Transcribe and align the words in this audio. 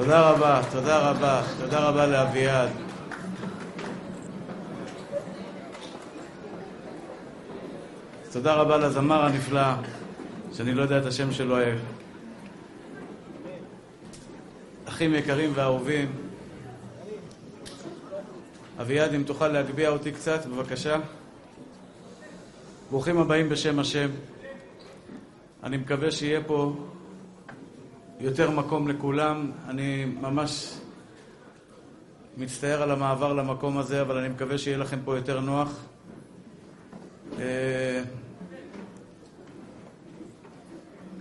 תודה 0.00 0.30
רבה, 0.30 0.60
תודה 0.72 1.10
רבה, 1.10 1.42
תודה 1.60 1.78
רבה 1.78 2.06
לאביעד. 2.06 2.68
תודה 8.32 8.54
רבה 8.54 8.76
לזמר 8.76 9.24
הנפלא, 9.24 9.62
שאני 10.52 10.74
לא 10.74 10.82
יודע 10.82 10.98
את 10.98 11.06
השם 11.06 11.32
שלו. 11.32 11.56
אחים 14.84 15.14
יקרים 15.14 15.52
ואהובים, 15.54 16.12
אביעד, 18.80 19.14
אם 19.14 19.22
תוכל 19.22 19.48
להגביה 19.48 19.88
אותי 19.88 20.12
קצת, 20.12 20.46
בבקשה. 20.46 20.96
ברוכים 22.90 23.18
הבאים 23.18 23.48
בשם 23.48 23.78
השם. 23.78 24.10
אני 25.62 25.76
מקווה 25.76 26.10
שיהיה 26.10 26.40
פה 26.46 26.72
יותר 28.20 28.50
מקום 28.50 28.88
לכולם. 28.88 29.52
אני 29.68 30.04
ממש 30.04 30.78
מצטער 32.36 32.82
על 32.82 32.90
המעבר 32.90 33.32
למקום 33.32 33.78
הזה, 33.78 34.00
אבל 34.00 34.18
אני 34.18 34.28
מקווה 34.28 34.58
שיהיה 34.58 34.78
לכם 34.78 34.98
פה 35.04 35.16
יותר 35.16 35.40
נוח. 35.40 35.86
אה, 37.38 38.02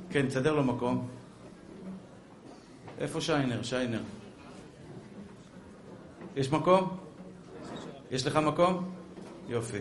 כן, 0.09 0.27
תסדר 0.27 0.53
לו 0.53 0.63
מקום. 0.63 1.07
איפה 2.99 3.21
שיינר? 3.21 3.63
שיינר. 3.63 4.01
יש 6.35 6.51
מקום? 6.51 6.97
יש 8.11 8.27
לך 8.27 8.35
מקום? 8.35 8.91
יופי. 9.47 9.79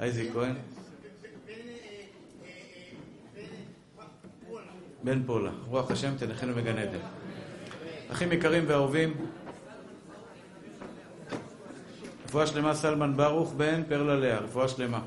אייזיק 0.00 0.32
כהן? 0.32 0.79
בן 5.02 5.22
פולה. 5.26 5.50
רוח 5.68 5.90
השם 5.90 6.12
תנחנו 6.18 6.54
בגן 6.54 6.78
עדן. 6.78 6.98
אחים 8.12 8.32
יקרים 8.32 8.64
ואהובים, 8.66 9.14
רפואה 12.26 12.46
שלמה 12.46 12.74
סלמן 12.74 13.16
ברוך 13.16 13.54
בן 13.56 13.82
פרלה 13.88 14.14
לאה, 14.14 14.38
רפואה 14.38 14.68
שלמה. 14.68 15.00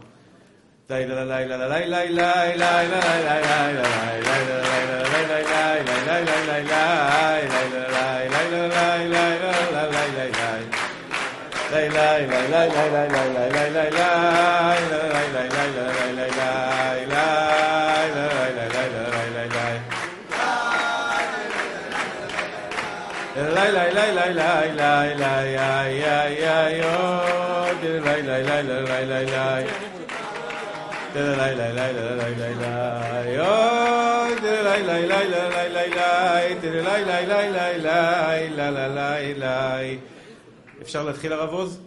אפשר 40.81 41.03
להתחיל 41.03 41.33
הרב 41.33 41.49
עוז? 41.49 41.81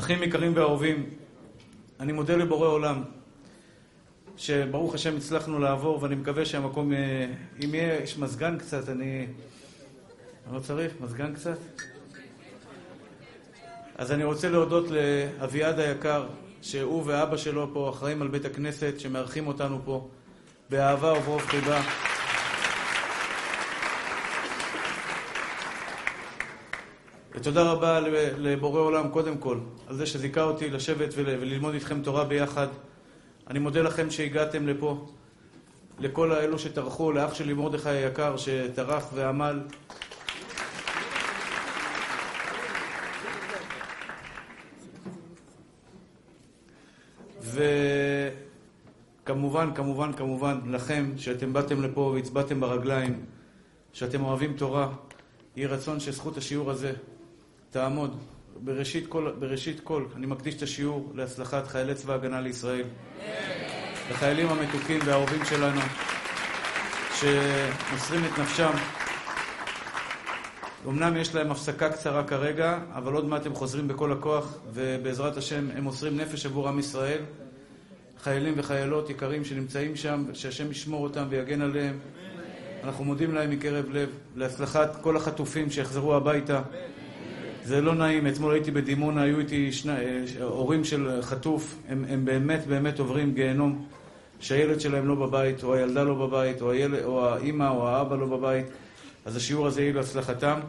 אחים 0.00 0.22
יקרים 0.22 0.52
ואהובים, 0.56 1.10
אני 2.00 2.12
מודה 2.12 2.36
לבורא 2.36 2.68
עולם 2.68 3.02
שברוך 4.36 4.94
השם 4.94 5.16
הצלחנו 5.16 5.58
לעבור 5.58 6.02
ואני 6.02 6.14
מקווה 6.14 6.44
שהמקום, 6.44 6.92
אם 7.64 7.74
יש 7.74 8.18
מזגן 8.18 8.58
קצת, 8.58 8.88
אני... 8.88 9.26
לא 10.52 10.60
צריך? 10.60 10.92
מזגן 11.00 11.34
קצת? 11.34 11.58
אז 13.96 14.12
אני 14.12 14.24
רוצה 14.24 14.48
להודות 14.48 14.84
לאביעד 14.90 15.78
היקר, 15.78 16.26
שהוא 16.62 17.02
ואבא 17.06 17.36
שלו 17.36 17.70
פה 17.72 17.90
אחראים 17.90 18.22
על 18.22 18.28
בית 18.28 18.44
הכנסת, 18.44 18.94
שמארחים 19.00 19.46
אותנו 19.46 19.80
פה 19.84 20.08
באהבה 20.70 21.12
וברוב 21.12 21.40
חיבה. 21.40 21.80
ותודה 27.34 27.62
רבה 27.62 28.00
לבורא 28.38 28.80
עולם, 28.80 29.08
קודם 29.08 29.38
כל, 29.38 29.58
על 29.86 29.96
זה 29.96 30.06
שזיכה 30.06 30.42
אותי 30.42 30.70
לשבת 30.70 31.08
וללמוד 31.14 31.74
איתכם 31.74 32.02
תורה 32.02 32.24
ביחד. 32.24 32.66
אני 33.50 33.58
מודה 33.58 33.82
לכם 33.82 34.10
שהגעתם 34.10 34.66
לפה, 34.66 35.06
לכל 35.98 36.32
האלו 36.32 36.58
שטרחו, 36.58 37.12
לאח 37.12 37.34
שלי 37.34 37.54
מרדכי 37.54 37.88
היקר 37.88 38.36
שטרח 38.36 39.04
ועמל. 39.14 39.60
וכמובן, 49.24 49.70
כמובן, 49.74 50.12
כמובן, 50.12 50.58
לכם, 50.70 51.10
שאתם 51.16 51.52
באתם 51.52 51.82
לפה 51.82 52.00
והצבעתם 52.00 52.60
ברגליים, 52.60 53.24
שאתם 53.92 54.24
אוהבים 54.24 54.52
תורה, 54.52 54.88
יהי 55.56 55.66
רצון 55.66 56.00
שזכות 56.00 56.36
השיעור 56.36 56.70
הזה 56.70 56.92
תעמוד. 57.70 58.16
בראשית 58.64 59.06
כל, 59.06 59.30
בראשית 59.38 59.80
כל, 59.80 60.04
אני 60.16 60.26
מקדיש 60.26 60.54
את 60.54 60.62
השיעור 60.62 61.12
להצלחת 61.14 61.66
חיילי 61.66 61.94
צבא 61.94 62.14
הגנה 62.14 62.40
לישראל. 62.40 62.84
לחיילים 64.10 64.48
המתוקים 64.48 65.00
והאהובים 65.04 65.44
שלנו, 65.44 65.80
שמוסרים 67.14 68.24
את 68.24 68.38
נפשם. 68.38 68.70
אמנם 70.88 71.16
יש 71.16 71.34
להם 71.34 71.50
הפסקה 71.50 71.90
קצרה 71.90 72.24
כרגע, 72.24 72.78
אבל 72.94 73.12
עוד 73.12 73.24
מעט 73.24 73.46
הם 73.46 73.54
חוזרים 73.54 73.88
בכל 73.88 74.12
הכוח, 74.12 74.58
ובעזרת 74.72 75.36
השם 75.36 75.68
הם 75.74 75.84
מוסרים 75.84 76.16
נפש 76.16 76.46
עבור 76.46 76.68
עם 76.68 76.78
ישראל. 76.78 77.22
חיילים 78.28 78.54
וחיילות 78.56 79.10
יקרים 79.10 79.44
שנמצאים 79.44 79.96
שם, 79.96 80.24
שהשם 80.32 80.70
ישמור 80.70 81.02
אותם 81.02 81.24
ויגן 81.28 81.62
עליהם. 81.62 81.98
אנחנו 82.84 83.04
מודים 83.04 83.34
להם 83.34 83.50
מקרב 83.50 83.84
לב, 83.92 84.08
להצלחת 84.36 84.96
כל 85.00 85.16
החטופים 85.16 85.70
שיחזרו 85.70 86.14
הביתה. 86.14 86.62
זה 87.64 87.80
לא 87.80 87.94
נעים, 87.94 88.26
אתמול 88.26 88.52
הייתי 88.52 88.70
בדימונה, 88.70 89.22
היו 89.22 89.38
איתי 89.38 89.72
שני, 89.72 89.92
הורים 90.40 90.84
של 90.84 91.22
חטוף, 91.22 91.78
הם, 91.88 92.04
הם 92.08 92.24
באמת 92.24 92.66
באמת 92.66 92.98
עוברים 92.98 93.34
גיהנום, 93.34 93.86
שהילד 94.40 94.80
שלהם 94.80 95.08
לא 95.08 95.14
בבית, 95.14 95.62
או 95.62 95.74
הילדה 95.74 96.02
לא 96.02 96.14
בבית, 96.14 96.62
או, 96.62 96.70
הילד, 96.70 97.04
או 97.04 97.28
האימא 97.28 97.68
או 97.68 97.88
האבא 97.88 98.16
לא 98.16 98.26
בבית, 98.26 98.66
אז 99.24 99.36
השיעור 99.36 99.66
הזה 99.66 99.82
יהיה 99.82 99.92
להצלחתם. 99.92 100.60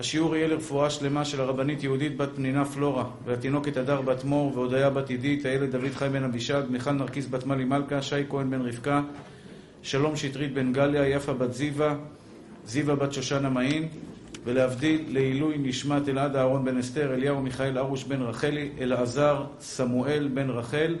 השיעור 0.00 0.36
יהיה 0.36 0.48
לרפואה 0.48 0.90
שלמה 0.90 1.24
של 1.24 1.40
הרבנית 1.40 1.82
יהודית 1.82 2.16
בת 2.16 2.28
פנינה 2.36 2.64
פלורה, 2.64 3.04
והתינוקת 3.24 3.76
הדר 3.76 4.00
בת 4.00 4.24
מור, 4.24 4.52
והודיה 4.54 4.90
בת 4.90 5.10
עידית, 5.10 5.46
הילד 5.46 5.70
דוד 5.76 5.90
חיים 5.94 6.12
בן 6.12 6.24
אבישג, 6.24 6.62
מיכל 6.70 6.90
נרקיס 6.90 7.26
בת 7.26 7.46
מלי 7.46 7.64
מלכה, 7.64 8.02
שי 8.02 8.22
כהן 8.28 8.50
בן 8.50 8.60
רבקה, 8.60 9.02
שלום 9.82 10.16
שטרית 10.16 10.54
בן 10.54 10.72
גליה, 10.72 11.08
יפה 11.08 11.32
בת 11.32 11.52
זיווה, 11.52 11.96
זיווה 12.66 12.94
בת 12.96 13.12
שושנה 13.12 13.48
מעין, 13.48 13.88
ולהבדיל 14.44 15.04
לעילוי 15.08 15.58
נשמת 15.58 16.08
אלעד 16.08 16.36
אהרון 16.36 16.64
בן 16.64 16.78
אסתר, 16.78 17.14
אליהו 17.14 17.42
מיכאל 17.42 17.78
ארוש 17.78 18.04
בן 18.04 18.22
רחלי, 18.22 18.68
אלעזר 18.80 19.44
סמואל 19.60 20.28
בן 20.34 20.50
רחל, 20.50 20.96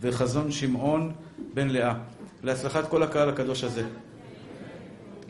וחזון 0.00 0.50
שמעון 0.50 1.12
בן 1.54 1.68
לאה. 1.68 1.94
להצלחת 2.42 2.88
כל 2.88 3.02
הקהל 3.02 3.28
הקדוש 3.28 3.64
הזה. 3.64 3.84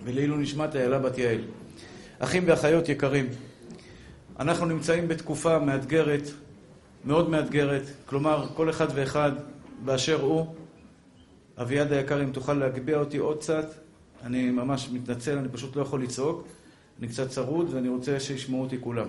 ולעילוי 0.05 0.39
נשמת 0.39 0.77
איילה 0.77 0.99
בת 0.99 1.19
יעל. 1.19 1.41
אחים 2.25 2.45
ואחיות 2.47 2.89
יקרים, 2.89 3.27
אנחנו 4.39 4.67
נמצאים 4.67 5.09
בתקופה 5.09 5.59
מאתגרת, 5.59 6.23
מאוד 7.05 7.31
מאתגרת, 7.31 7.83
כלומר, 8.07 8.49
כל 8.55 8.71
אחד 8.71 8.87
ואחד 8.95 9.33
באשר 9.85 10.21
הוא. 10.21 10.55
אביעד 11.61 11.93
היקר, 11.93 12.23
אם 12.23 12.31
תוכל 12.31 12.55
להגביה 12.55 12.99
אותי 12.99 13.19
עוד 13.19 13.39
קצת, 13.39 13.67
אני 14.25 14.51
ממש 14.51 14.89
מתנצל, 14.93 15.39
אני 15.39 15.49
פשוט 15.49 15.77
לא 15.77 15.83
יכול 15.83 16.03
לצעוק. 16.03 16.47
אני 16.99 17.09
קצת 17.09 17.29
צרוד 17.29 17.75
ואני 17.75 17.89
רוצה 17.89 18.21
שישמעו 18.21 18.63
אותי 18.63 18.77
כולם. 18.81 19.07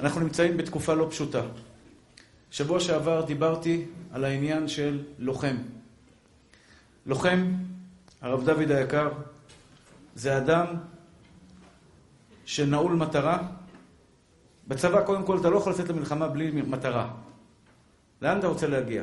אנחנו 0.00 0.20
נמצאים 0.20 0.56
בתקופה 0.56 0.94
לא 0.94 1.06
פשוטה. 1.10 1.42
שבוע 2.50 2.80
שעבר 2.80 3.24
דיברתי 3.24 3.84
על 4.12 4.24
העניין 4.24 4.68
של 4.68 5.02
לוחם. 5.18 5.56
לוחם, 7.06 7.52
הרב 8.20 8.44
דוד 8.44 8.70
היקר, 8.70 9.08
זה 10.14 10.38
אדם 10.38 10.66
שנעול 12.46 12.92
מטרה. 12.92 13.38
בצבא, 14.68 15.02
קודם 15.02 15.22
כל, 15.22 15.38
אתה 15.38 15.50
לא 15.50 15.56
יכול 15.56 15.72
לצאת 15.72 15.88
למלחמה 15.88 16.28
בלי 16.28 16.50
מטרה. 16.50 17.10
לאן 18.22 18.38
אתה 18.38 18.46
רוצה 18.46 18.66
להגיע? 18.66 19.02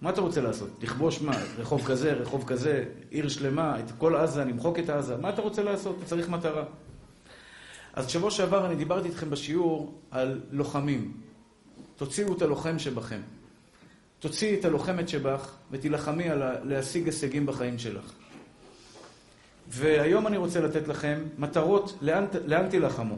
מה 0.00 0.10
אתה 0.10 0.20
רוצה 0.20 0.40
לעשות? 0.40 0.68
לכבוש 0.82 1.22
מה? 1.22 1.32
רחוב 1.58 1.84
כזה, 1.86 2.12
רחוב 2.12 2.44
כזה, 2.46 2.84
עיר 3.10 3.28
שלמה, 3.28 3.78
את 3.80 3.90
כל 3.98 4.16
עזה, 4.16 4.44
למחוק 4.44 4.78
את 4.78 4.90
עזה? 4.90 5.16
מה 5.16 5.28
אתה 5.28 5.42
רוצה 5.42 5.62
לעשות? 5.62 5.96
אתה 5.98 6.06
צריך 6.06 6.28
מטרה. 6.28 6.64
אז 7.92 8.08
שבוע 8.08 8.30
שעבר 8.30 8.66
אני 8.66 8.76
דיברתי 8.76 9.08
איתכם 9.08 9.30
בשיעור 9.30 9.98
על 10.10 10.40
לוחמים. 10.50 11.12
תוציאו 11.96 12.36
את 12.36 12.42
הלוחם 12.42 12.78
שבכם. 12.78 13.20
תוציאי 14.18 14.60
את 14.60 14.64
הלוחמת 14.64 15.08
שבך 15.08 15.54
ותילחמי 15.70 16.28
על 16.28 16.42
להשיג 16.64 17.06
הישגים 17.06 17.46
בחיים 17.46 17.78
שלך. 17.78 18.12
והיום 19.74 20.26
אני 20.26 20.36
רוצה 20.36 20.60
לתת 20.60 20.88
לכם 20.88 21.22
מטרות 21.38 21.98
לאן, 22.00 22.24
לאן 22.46 22.68
תילחמו. 22.68 23.16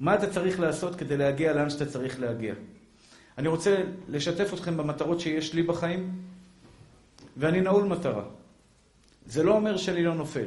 מה 0.00 0.14
אתה 0.14 0.30
צריך 0.30 0.60
לעשות 0.60 0.94
כדי 0.96 1.16
להגיע 1.16 1.52
לאן 1.52 1.70
שאתה 1.70 1.86
צריך 1.86 2.20
להגיע. 2.20 2.54
אני 3.38 3.48
רוצה 3.48 3.76
לשתף 4.08 4.54
אתכם 4.54 4.76
במטרות 4.76 5.20
שיש 5.20 5.54
לי 5.54 5.62
בחיים, 5.62 6.10
ואני 7.36 7.60
נעול 7.60 7.84
מטרה. 7.84 8.24
זה 9.26 9.42
לא 9.42 9.54
אומר 9.54 9.76
שאני 9.76 10.04
לא 10.04 10.14
נופל. 10.14 10.46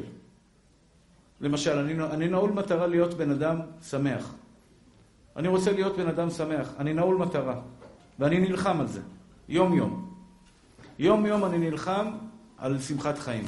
למשל, 1.41 1.77
אני, 1.77 1.93
אני 2.03 2.27
נעול 2.27 2.51
מטרה 2.51 2.87
להיות 2.87 3.13
בן 3.13 3.31
אדם 3.31 3.59
שמח. 3.89 4.33
אני 5.35 5.47
רוצה 5.47 5.71
להיות 5.71 5.97
בן 5.97 6.07
אדם 6.07 6.29
שמח. 6.29 6.73
אני 6.79 6.93
נעול 6.93 7.17
מטרה. 7.17 7.61
ואני 8.19 8.39
נלחם 8.39 8.81
על 8.81 8.87
זה. 8.87 9.01
יום-יום. 9.49 10.15
יום-יום 10.99 11.45
אני 11.45 11.57
נלחם 11.57 12.11
על 12.57 12.79
שמחת 12.79 13.17
חיים. 13.17 13.45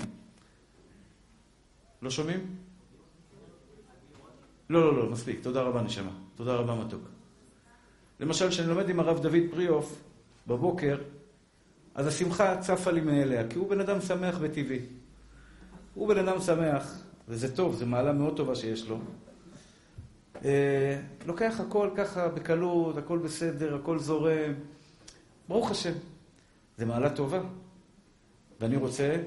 לא 2.03 2.09
שומעים? 2.09 2.39
לא, 4.69 4.81
לא, 4.81 4.97
לא, 4.97 5.09
מספיק. 5.11 5.43
תודה 5.43 5.61
רבה, 5.61 5.81
נשמה. 5.81 6.11
תודה 6.35 6.55
רבה, 6.55 6.75
מתוק. 6.75 7.01
למשל, 8.19 8.49
כשאני 8.49 8.67
לומד 8.67 8.89
עם 8.89 8.99
הרב 8.99 9.19
דוד 9.21 9.41
פריאוף 9.51 10.01
בבוקר, 10.47 10.97
אז 11.95 12.07
השמחה 12.07 12.57
צפה 12.57 12.91
לי 12.91 13.01
מאליה, 13.01 13.47
כי 13.47 13.57
הוא 13.57 13.69
בן 13.69 13.79
אדם 13.79 14.01
שמח 14.01 14.37
וטבעי. 14.39 14.79
הוא 15.93 16.07
בן 16.07 16.27
אדם 16.27 16.41
שמח, 16.41 17.03
וזה 17.27 17.55
טוב, 17.55 17.75
זו 17.75 17.85
מעלה 17.85 18.13
מאוד 18.13 18.37
טובה 18.37 18.55
שיש 18.55 18.87
לו. 18.89 18.99
אה, 20.45 21.01
לוקח 21.25 21.59
הכל 21.59 21.89
ככה 21.95 22.27
בקלות, 22.27 22.97
הכל 22.97 23.17
בסדר, 23.17 23.75
הכל 23.75 23.99
זורם. 23.99 24.53
ברוך 25.47 25.71
השם. 25.71 25.93
זו 26.77 26.85
מעלה 26.85 27.09
טובה. 27.09 27.41
ואני 28.59 28.75
רוצה 28.75 29.17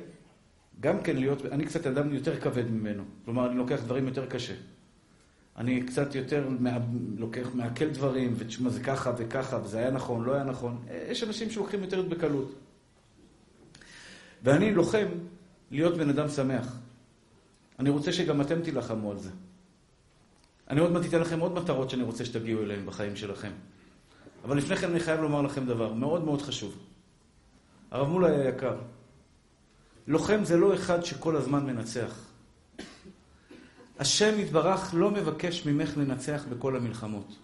גם 0.80 1.00
כן 1.00 1.16
להיות, 1.16 1.46
אני 1.46 1.66
קצת 1.66 1.86
אדם 1.86 2.14
יותר 2.14 2.40
כבד 2.40 2.70
ממנו. 2.70 3.02
כלומר, 3.24 3.46
אני 3.46 3.56
לוקח 3.56 3.80
דברים 3.84 4.08
יותר 4.08 4.26
קשה. 4.26 4.54
אני 5.56 5.82
קצת 5.82 6.14
יותר 6.14 6.48
מה, 6.58 6.78
לוקח, 7.16 7.48
מעכל 7.54 7.88
דברים, 7.88 8.34
ותשמע, 8.36 8.70
זה 8.70 8.82
ככה 8.82 9.12
וככה, 9.16 9.60
וזה 9.64 9.78
היה 9.78 9.90
נכון, 9.90 10.24
לא 10.24 10.34
היה 10.34 10.44
נכון. 10.44 10.84
יש 11.08 11.22
אנשים 11.22 11.50
שלוקחים 11.50 11.82
יותר 11.82 12.02
בקלות. 12.02 12.54
ואני 14.42 14.74
לוחם 14.74 15.06
להיות 15.70 15.96
בן 15.96 16.08
אדם 16.08 16.28
שמח. 16.28 16.78
אני 17.78 17.90
רוצה 17.90 18.12
שגם 18.12 18.40
אתם 18.40 18.62
תילחמו 18.62 19.10
על 19.10 19.18
זה. 19.18 19.30
אני 20.70 20.80
עוד 20.80 20.92
מעט 20.92 21.04
אתן 21.04 21.20
לכם 21.20 21.40
עוד 21.40 21.52
מטרות 21.52 21.90
שאני 21.90 22.02
רוצה 22.02 22.24
שתגיעו 22.24 22.62
אליהן 22.62 22.86
בחיים 22.86 23.16
שלכם. 23.16 23.50
אבל 24.44 24.56
לפני 24.56 24.76
כן 24.76 24.90
אני 24.90 25.00
חייב 25.00 25.20
לומר 25.20 25.42
לכם 25.42 25.66
דבר 25.66 25.92
מאוד 25.92 26.24
מאוד 26.24 26.42
חשוב. 26.42 26.78
הרב 27.90 28.08
מולה 28.08 28.28
היה 28.28 28.48
יקר. 28.48 28.76
לוחם 30.06 30.44
זה 30.44 30.56
לא 30.56 30.74
אחד 30.74 31.04
שכל 31.04 31.36
הזמן 31.36 31.66
מנצח. 31.66 32.26
השם 33.98 34.38
יתברך 34.38 34.94
לא 34.94 35.10
מבקש 35.10 35.66
ממך 35.66 35.96
לנצח 35.96 36.44
בכל 36.50 36.76
המלחמות. 36.76 37.36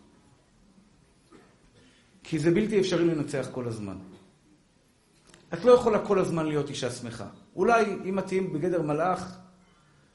כי 2.22 2.38
זה 2.38 2.50
בלתי 2.50 2.80
אפשרי 2.80 3.04
לנצח 3.04 3.48
כל 3.52 3.68
הזמן. 3.68 3.96
את 5.54 5.64
לא 5.64 5.72
יכולה 5.72 6.06
כל 6.06 6.18
הזמן 6.18 6.46
להיות 6.46 6.68
אישה 6.68 6.90
שמחה. 6.90 7.26
אולי 7.56 7.84
אם 8.04 8.18
את 8.18 8.26
תהיי 8.26 8.40
בגדר 8.40 8.82
מלאך, 8.82 9.38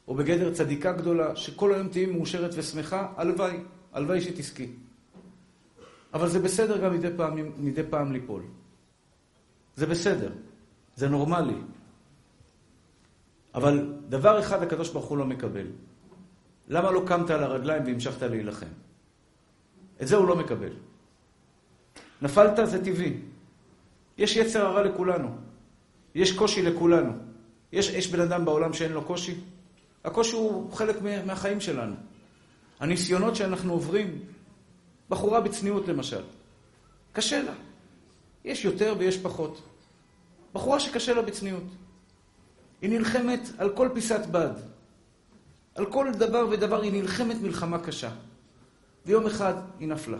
או 0.07 0.15
בגדר 0.15 0.53
צדיקה 0.53 0.91
גדולה, 0.91 1.35
שכל 1.35 1.73
היום 1.73 1.87
תהיי 1.87 2.05
מאושרת 2.05 2.51
ושמחה, 2.53 3.13
הלוואי, 3.17 3.57
הלוואי 3.93 4.21
שתזכי. 4.21 4.69
אבל 6.13 6.29
זה 6.29 6.39
בסדר 6.39 6.77
גם 6.77 6.93
מדי 6.93 7.09
פעם, 7.17 7.37
מדי 7.57 7.83
פעם 7.89 8.11
ליפול. 8.11 8.43
זה 9.75 9.85
בסדר, 9.85 10.31
זה 10.95 11.09
נורמלי. 11.09 11.57
אבל 13.57 13.93
דבר 14.09 14.39
אחד 14.39 14.63
הקדוש 14.63 14.89
ברוך 14.89 15.05
הוא 15.05 15.17
לא 15.17 15.25
מקבל. 15.25 15.67
למה 16.67 16.91
לא 16.91 17.03
קמת 17.07 17.29
על 17.29 17.43
הרגליים 17.43 17.83
והמשכת 17.85 18.21
להילחם? 18.21 18.67
את 20.01 20.07
זה 20.07 20.15
הוא 20.15 20.27
לא 20.27 20.35
מקבל. 20.35 20.69
נפלת, 22.21 22.69
זה 22.69 22.85
טבעי. 22.85 23.17
יש 24.17 24.35
יצר 24.35 24.65
הרע 24.65 24.83
לכולנו. 24.83 25.29
יש 26.15 26.31
קושי 26.37 26.61
לכולנו. 26.61 27.13
יש, 27.71 27.89
יש 27.89 28.11
בן 28.11 28.19
אדם 28.19 28.45
בעולם 28.45 28.73
שאין 28.73 28.91
לו 28.91 29.01
קושי? 29.01 29.35
הקושי 30.03 30.35
הוא 30.35 30.71
חלק 30.73 30.95
מהחיים 31.25 31.61
שלנו. 31.61 31.95
הניסיונות 32.79 33.35
שאנחנו 33.35 33.73
עוברים, 33.73 34.19
בחורה 35.09 35.41
בצניעות 35.41 35.87
למשל, 35.87 36.23
קשה 37.13 37.41
לה. 37.41 37.53
יש 38.45 38.65
יותר 38.65 38.95
ויש 38.97 39.17
פחות. 39.17 39.61
בחורה 40.53 40.79
שקשה 40.79 41.13
לה 41.13 41.21
בצניעות. 41.21 41.63
היא 42.81 42.89
נלחמת 42.89 43.39
על 43.57 43.75
כל 43.75 43.89
פיסת 43.93 44.25
בד. 44.31 44.51
על 45.75 45.85
כל 45.85 46.11
דבר 46.11 46.47
ודבר 46.51 46.81
היא 46.81 46.91
נלחמת 46.91 47.41
מלחמה 47.41 47.79
קשה. 47.79 48.11
ויום 49.05 49.25
אחד 49.25 49.53
היא 49.79 49.87
נפלה. 49.87 50.17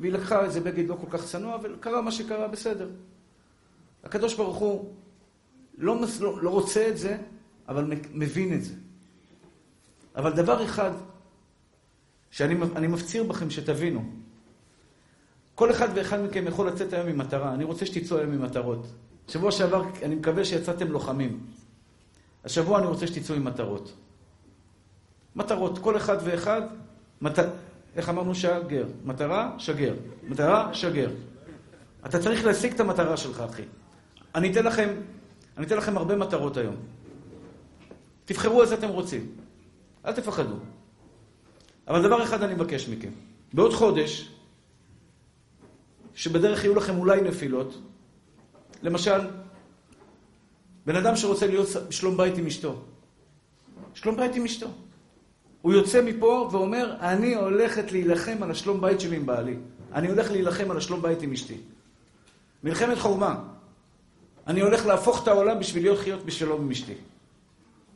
והיא 0.00 0.12
לקחה 0.12 0.44
איזה 0.44 0.60
בגד 0.60 0.88
לא 0.88 0.96
כל 1.00 1.18
כך 1.18 1.24
צנוע, 1.24 1.58
וקרה 1.62 2.02
מה 2.02 2.12
שקרה, 2.12 2.48
בסדר. 2.48 2.88
הקדוש 4.04 4.34
ברוך 4.34 4.56
הוא 4.56 4.94
לא, 5.78 6.00
לא, 6.20 6.42
לא 6.42 6.50
רוצה 6.50 6.88
את 6.88 6.98
זה, 6.98 7.18
אבל 7.68 7.92
מבין 8.12 8.54
את 8.54 8.64
זה. 8.64 8.74
אבל 10.16 10.32
דבר 10.32 10.64
אחד 10.64 10.90
שאני 12.30 12.86
מפציר 12.88 13.24
בכם 13.24 13.50
שתבינו, 13.50 14.04
כל 15.54 15.70
אחד 15.70 15.88
ואחד 15.94 16.20
מכם 16.20 16.46
יכול 16.46 16.68
לצאת 16.68 16.92
היום 16.92 17.08
עם 17.08 17.18
מטרה. 17.18 17.54
אני 17.54 17.64
רוצה 17.64 17.86
שתצאו 17.86 18.18
היום 18.18 18.32
עם 18.32 18.42
מטרות. 18.42 18.86
שבוע 19.32 19.52
שעבר, 19.52 19.84
אני 20.02 20.14
מקווה 20.14 20.44
שיצאתם 20.44 20.92
לוחמים. 20.92 21.40
השבוע 22.44 22.78
אני 22.78 22.86
רוצה 22.86 23.06
שתצאו 23.06 23.34
עם 23.34 23.44
מטרות. 23.44 23.92
מטרות, 25.36 25.78
כל 25.78 25.96
אחד 25.96 26.16
ואחד, 26.24 26.62
מת... 27.20 27.38
איך 27.96 28.08
אמרנו 28.08 28.34
שגר? 28.34 28.86
מטרה, 29.04 29.54
שגר. 29.58 29.94
מטרה, 30.28 30.74
שגר. 30.74 31.10
אתה 32.06 32.18
צריך 32.18 32.44
להשיג 32.44 32.72
את 32.72 32.80
המטרה 32.80 33.16
שלך, 33.16 33.40
אחי. 33.40 33.62
אני 34.34 34.52
אתן 34.52 34.64
לכם, 34.64 34.88
אני 35.56 35.66
אתן 35.66 35.76
לכם 35.76 35.96
הרבה 35.96 36.16
מטרות 36.16 36.56
היום. 36.56 36.76
תבחרו 38.24 38.62
איזה 38.62 38.74
אתם 38.74 38.88
רוצים. 38.88 39.26
אל 40.06 40.12
תפחדו. 40.12 40.56
אבל 41.88 42.02
דבר 42.02 42.22
אחד 42.22 42.42
אני 42.42 42.54
מבקש 42.54 42.88
מכם. 42.88 43.10
בעוד 43.52 43.72
חודש, 43.72 44.34
שבדרך 46.14 46.64
יהיו 46.64 46.74
לכם 46.74 46.98
אולי 46.98 47.20
נפילות, 47.20 47.91
למשל, 48.82 49.20
בן 50.86 50.96
אדם 50.96 51.16
שרוצה 51.16 51.46
להיות 51.46 51.68
שלום 51.90 52.16
בית 52.16 52.38
עם 52.38 52.46
אשתו. 52.46 52.82
שלום 53.94 54.16
בית 54.16 54.36
עם 54.36 54.44
אשתו. 54.44 54.66
הוא 55.62 55.72
יוצא 55.72 56.02
מפה 56.02 56.48
ואומר, 56.52 56.96
אני 57.00 57.34
הולכת 57.34 57.92
להילחם 57.92 58.42
על 58.42 58.50
השלום 58.50 58.80
בית 58.80 59.00
שלי 59.00 59.16
עם 59.16 59.26
בעלי. 59.26 59.56
אני 59.92 60.08
הולך 60.08 60.30
להילחם 60.30 60.70
על 60.70 60.76
השלום 60.76 61.02
בית 61.02 61.22
עם 61.22 61.32
אשתי. 61.32 61.56
מלחמת 62.64 62.98
חורמה. 62.98 63.44
אני 64.46 64.60
הולך 64.60 64.86
להפוך 64.86 65.22
את 65.22 65.28
העולם 65.28 65.58
בשביל 65.58 65.82
להיות 65.82 65.98
חיות 65.98 66.24
בשלום 66.24 66.60
עם 66.60 66.70
אשתי. 66.70 66.94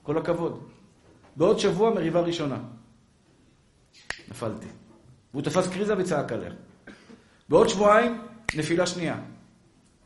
כל 0.03 0.19
הכבוד. 0.19 0.63
בעוד 1.37 1.59
שבוע 1.59 1.91
מריבה 1.91 2.21
ראשונה. 2.21 2.59
נפלתי. 4.29 4.67
והוא 5.33 5.43
תפס 5.43 5.69
קריזה 5.69 5.95
וצעק 5.99 6.33
עליה. 6.33 6.51
בעוד 7.49 7.69
שבועיים, 7.69 8.23
נפילה 8.57 8.87
שנייה. 8.87 9.21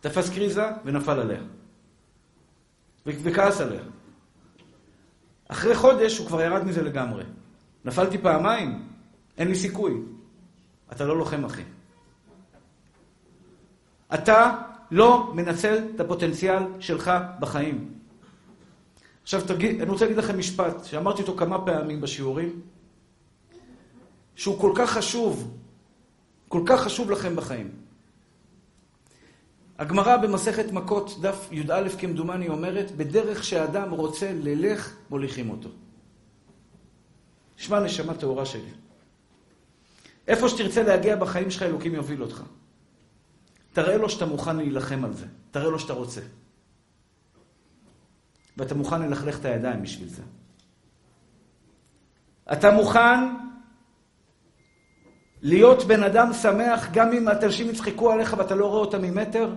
תפס 0.01 0.31
קריזה 0.31 0.65
ונפל 0.85 1.21
עליה. 1.21 1.41
וכעס 3.07 3.61
עליה. 3.61 3.81
אחרי 5.49 5.75
חודש 5.75 6.19
הוא 6.19 6.27
כבר 6.27 6.41
ירד 6.41 6.65
מזה 6.65 6.83
לגמרי. 6.83 7.25
נפלתי 7.85 8.19
פעמיים, 8.19 8.89
אין 9.39 9.49
לי 9.49 9.55
סיכוי. 9.55 9.95
אתה 10.93 11.05
לא 11.05 11.19
לוחם, 11.19 11.45
אחי. 11.45 11.63
אתה 14.15 14.59
לא 14.91 15.33
מנצל 15.35 15.85
את 15.95 16.01
הפוטנציאל 16.01 16.63
שלך 16.81 17.11
בחיים. 17.41 17.95
עכשיו, 19.23 19.41
תגיד, 19.47 19.81
אני 19.81 19.91
רוצה 19.91 20.05
להגיד 20.05 20.19
לכם 20.19 20.39
משפט, 20.39 20.85
שאמרתי 20.85 21.23
אותו 21.23 21.37
כמה 21.37 21.67
פעמים 21.67 22.01
בשיעורים, 22.01 22.61
שהוא 24.35 24.61
כל 24.61 24.73
כך 24.75 24.91
חשוב, 24.91 25.59
כל 26.49 26.63
כך 26.67 26.81
חשוב 26.81 27.11
לכם 27.11 27.37
בחיים. 27.37 27.80
הגמרא 29.81 30.17
במסכת 30.17 30.73
מכות, 30.73 31.21
דף 31.21 31.49
י"א 31.53 31.89
כמדומני, 31.99 32.49
אומרת, 32.49 32.91
בדרך 32.91 33.45
שהאדם 33.45 33.91
רוצה 33.91 34.33
ללך, 34.33 34.97
מוליכים 35.11 35.51
אותו. 35.51 35.69
שמע 37.57 37.81
נשמה 37.81 38.15
טהורה 38.15 38.47
שלי. 38.47 38.71
איפה 40.29 40.49
שתרצה 40.49 40.83
להגיע 40.83 41.17
בחיים 41.17 41.51
שלך, 41.51 41.63
אלוקים 41.63 41.95
יוביל 41.95 42.23
אותך. 42.23 42.43
תראה 43.73 43.97
לו 43.97 44.11
שאתה 44.11 44.27
מוכן 44.27 44.57
להילחם 44.57 45.05
על 45.05 45.13
זה. 45.13 45.27
תראה 45.51 45.69
לו 45.69 45.79
שאתה 45.79 45.93
רוצה. 45.93 46.21
ואתה 48.57 48.75
מוכן 48.75 49.03
ללכלך 49.03 49.41
את 49.41 49.45
הידיים 49.45 49.83
בשביל 49.83 50.09
זה. 50.09 50.23
אתה 52.53 52.71
מוכן 52.71 53.35
להיות 55.43 55.85
בן 55.85 56.03
אדם 56.03 56.33
שמח 56.33 56.89
גם 56.93 57.13
אם 57.13 57.29
אנשים 57.29 57.71
יצחקו 57.71 58.13
עליך 58.13 58.35
ואתה 58.39 58.55
לא 58.55 58.67
רואה 58.67 58.81
אותם 58.81 59.03
ממטר? 59.03 59.55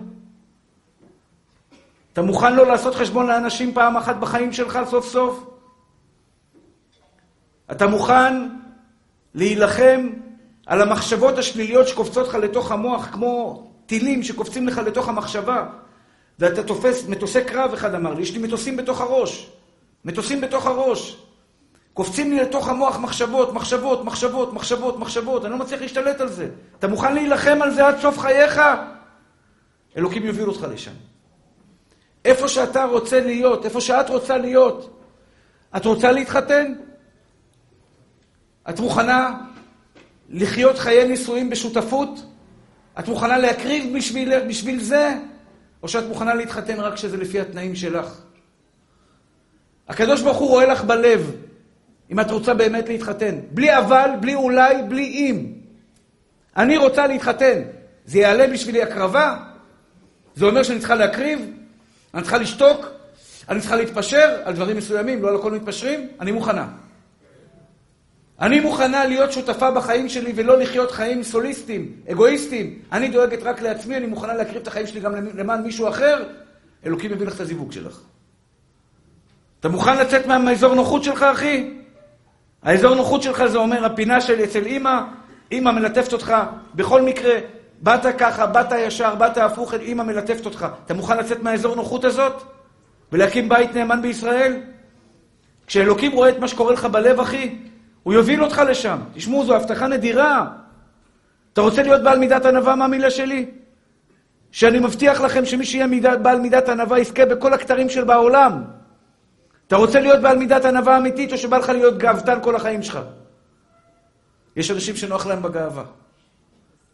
אתה 2.14 2.22
מוכן 2.22 2.56
לא 2.56 2.66
לעשות 2.66 2.94
חשבון 2.94 3.26
לאנשים 3.26 3.74
פעם 3.74 3.96
אחת 3.96 4.16
בחיים 4.16 4.52
שלך 4.52 4.78
סוף 4.90 5.06
סוף? 5.06 5.44
אתה 7.70 7.86
מוכן 7.86 8.48
להילחם 9.34 10.10
על 10.66 10.82
המחשבות 10.82 11.38
השליליות 11.38 11.88
שקופצות 11.88 12.28
לך 12.28 12.34
לתוך 12.34 12.72
המוח 12.72 13.08
כמו 13.12 13.66
טילים 13.86 14.22
שקופצים 14.22 14.68
לך 14.68 14.78
לתוך 14.78 15.08
המחשבה 15.08 15.66
ואתה 16.38 16.62
תופס 16.62 17.08
מטוסי 17.08 17.44
קרב, 17.44 17.72
אחד 17.72 17.94
אמר 17.94 18.14
לי, 18.14 18.22
יש 18.22 18.32
לי 18.32 18.38
מטוסים 18.38 18.76
בתוך 18.76 19.00
הראש. 19.00 19.50
מטוסים 20.04 20.40
בתוך 20.40 20.66
הראש. 20.66 21.16
קופצים 21.94 22.30
לי 22.30 22.40
לתוך 22.40 22.68
המוח 22.68 22.98
מחשבות, 22.98 23.52
מחשבות, 23.52 24.04
מחשבות, 24.04 24.52
מחשבות, 24.52 24.98
מחשבות. 24.98 25.44
אני 25.44 25.52
לא 25.52 25.58
מצליח 25.58 25.80
להשתלט 25.80 26.20
על 26.20 26.28
זה. 26.28 26.48
אתה 26.78 26.88
מוכן 26.88 27.14
להילחם 27.14 27.58
על 27.62 27.74
זה 27.74 27.86
עד 27.86 28.00
סוף 28.00 28.18
חייך? 28.18 28.60
אלוקים 29.96 30.24
יוביל 30.24 30.48
אותך 30.48 30.66
לשם. 30.70 31.13
איפה 32.24 32.48
שאתה 32.48 32.84
רוצה 32.84 33.20
להיות, 33.20 33.64
איפה 33.64 33.80
שאת 33.80 34.10
רוצה 34.10 34.38
להיות. 34.38 35.00
את 35.76 35.84
רוצה 35.84 36.12
להתחתן? 36.12 36.72
את 38.68 38.80
מוכנה 38.80 39.40
לחיות 40.30 40.78
חיי 40.78 41.08
נישואים 41.08 41.50
בשותפות? 41.50 42.26
את 42.98 43.08
מוכנה 43.08 43.38
להקריב 43.38 43.96
בשביל, 43.96 44.48
בשביל 44.48 44.80
זה? 44.80 45.14
או 45.82 45.88
שאת 45.88 46.04
מוכנה 46.08 46.34
להתחתן 46.34 46.80
רק 46.80 46.94
כשזה 46.94 47.16
לפי 47.16 47.40
התנאים 47.40 47.74
שלך? 47.74 48.20
הקדוש 49.88 50.22
ברוך 50.22 50.36
הוא 50.36 50.48
רואה 50.48 50.66
לך 50.66 50.84
בלב, 50.84 51.36
אם 52.10 52.20
את 52.20 52.30
רוצה 52.30 52.54
באמת 52.54 52.88
להתחתן. 52.88 53.38
בלי 53.50 53.78
אבל, 53.78 54.10
בלי 54.20 54.34
אולי, 54.34 54.82
בלי 54.88 55.04
אם. 55.04 55.52
אני 56.56 56.76
רוצה 56.76 57.06
להתחתן. 57.06 57.62
זה 58.06 58.18
יעלה 58.18 58.46
בשבילי 58.46 58.82
הקרבה? 58.82 59.36
זה 60.34 60.44
אומר 60.44 60.62
שאני 60.62 60.78
צריכה 60.78 60.94
להקריב? 60.94 61.50
אני 62.14 62.22
צריכה 62.22 62.38
לשתוק? 62.38 62.86
אני 63.48 63.60
צריכה 63.60 63.76
להתפשר 63.76 64.40
על 64.44 64.54
דברים 64.54 64.76
מסוימים, 64.76 65.22
לא 65.22 65.28
על 65.28 65.34
הכל 65.34 65.52
מתפשרים? 65.52 66.08
אני 66.20 66.32
מוכנה. 66.32 66.66
אני 68.40 68.60
מוכנה 68.60 69.06
להיות 69.06 69.32
שותפה 69.32 69.70
בחיים 69.70 70.08
שלי 70.08 70.32
ולא 70.36 70.58
לחיות 70.58 70.90
חיים 70.90 71.22
סוליסטיים, 71.22 71.92
אגואיסטיים. 72.12 72.78
אני 72.92 73.08
דואגת 73.08 73.42
רק 73.42 73.62
לעצמי, 73.62 73.96
אני 73.96 74.06
מוכנה 74.06 74.34
להקריב 74.34 74.62
את 74.62 74.66
החיים 74.66 74.86
שלי 74.86 75.00
גם 75.00 75.14
למען 75.34 75.62
מישהו 75.62 75.88
אחר. 75.88 76.24
אלוקים 76.86 77.12
יביא 77.12 77.26
לך 77.26 77.34
את 77.34 77.40
הזיווג 77.40 77.72
שלך. 77.72 78.00
אתה 79.60 79.68
מוכן 79.68 79.98
לצאת 79.98 80.26
מהאזור 80.26 80.74
נוחות 80.74 81.04
שלך, 81.04 81.22
אחי? 81.22 81.70
האזור 82.62 82.94
נוחות 82.94 83.22
שלך 83.22 83.44
זה 83.46 83.58
אומר 83.58 83.84
הפינה 83.84 84.20
שלי 84.20 84.44
אצל 84.44 84.66
אימא, 84.66 85.00
אימא 85.50 85.70
מלטפת 85.70 86.12
אותך 86.12 86.34
בכל 86.74 87.02
מקרה, 87.02 87.34
באת 87.84 88.16
ככה, 88.18 88.46
באת 88.46 88.72
ישר, 88.78 89.14
באת 89.14 89.38
הפוך, 89.38 89.74
אימא 89.74 90.02
מלטפת 90.02 90.46
אותך. 90.46 90.66
אתה 90.86 90.94
מוכן 90.94 91.16
לצאת 91.18 91.42
מהאזור 91.42 91.76
נוחות 91.76 92.04
הזאת? 92.04 92.42
ולהקים 93.12 93.48
בית 93.48 93.74
נאמן 93.74 94.02
בישראל? 94.02 94.60
כשאלוקים 95.66 96.12
רואה 96.12 96.28
את 96.28 96.38
מה 96.38 96.48
שקורה 96.48 96.72
לך 96.72 96.84
בלב, 96.84 97.20
אחי, 97.20 97.58
הוא 98.02 98.14
יוביל 98.14 98.44
אותך 98.44 98.62
לשם. 98.68 98.98
תשמעו, 99.14 99.44
זו 99.44 99.56
הבטחה 99.56 99.86
נדירה. 99.86 100.46
אתה 101.52 101.60
רוצה 101.60 101.82
להיות 101.82 102.02
בעל 102.02 102.18
מידת 102.18 102.46
ענווה 102.46 102.74
מהמילה 102.74 103.10
שלי? 103.10 103.50
שאני 104.50 104.78
מבטיח 104.78 105.20
לכם 105.20 105.44
שמי 105.44 105.64
שיהיה 105.64 105.86
מידת, 105.86 106.18
בעל 106.18 106.40
מידת 106.40 106.68
ענווה 106.68 106.98
יזכה 106.98 107.26
בכל 107.26 107.52
הכתרים 107.52 107.88
של 107.88 108.04
בעולם. 108.04 108.64
אתה 109.66 109.76
רוצה 109.76 110.00
להיות 110.00 110.20
בעל 110.20 110.38
מידת 110.38 110.64
ענווה 110.64 110.96
אמיתית, 110.96 111.32
או 111.32 111.38
שבא 111.38 111.58
לך 111.58 111.68
להיות 111.68 111.98
גאוותן 111.98 112.38
כל 112.42 112.56
החיים 112.56 112.82
שלך? 112.82 112.98
יש 114.56 114.70
אנשים 114.70 114.96
שנוח 114.96 115.26
להם 115.26 115.42
בגאווה. 115.42 116.03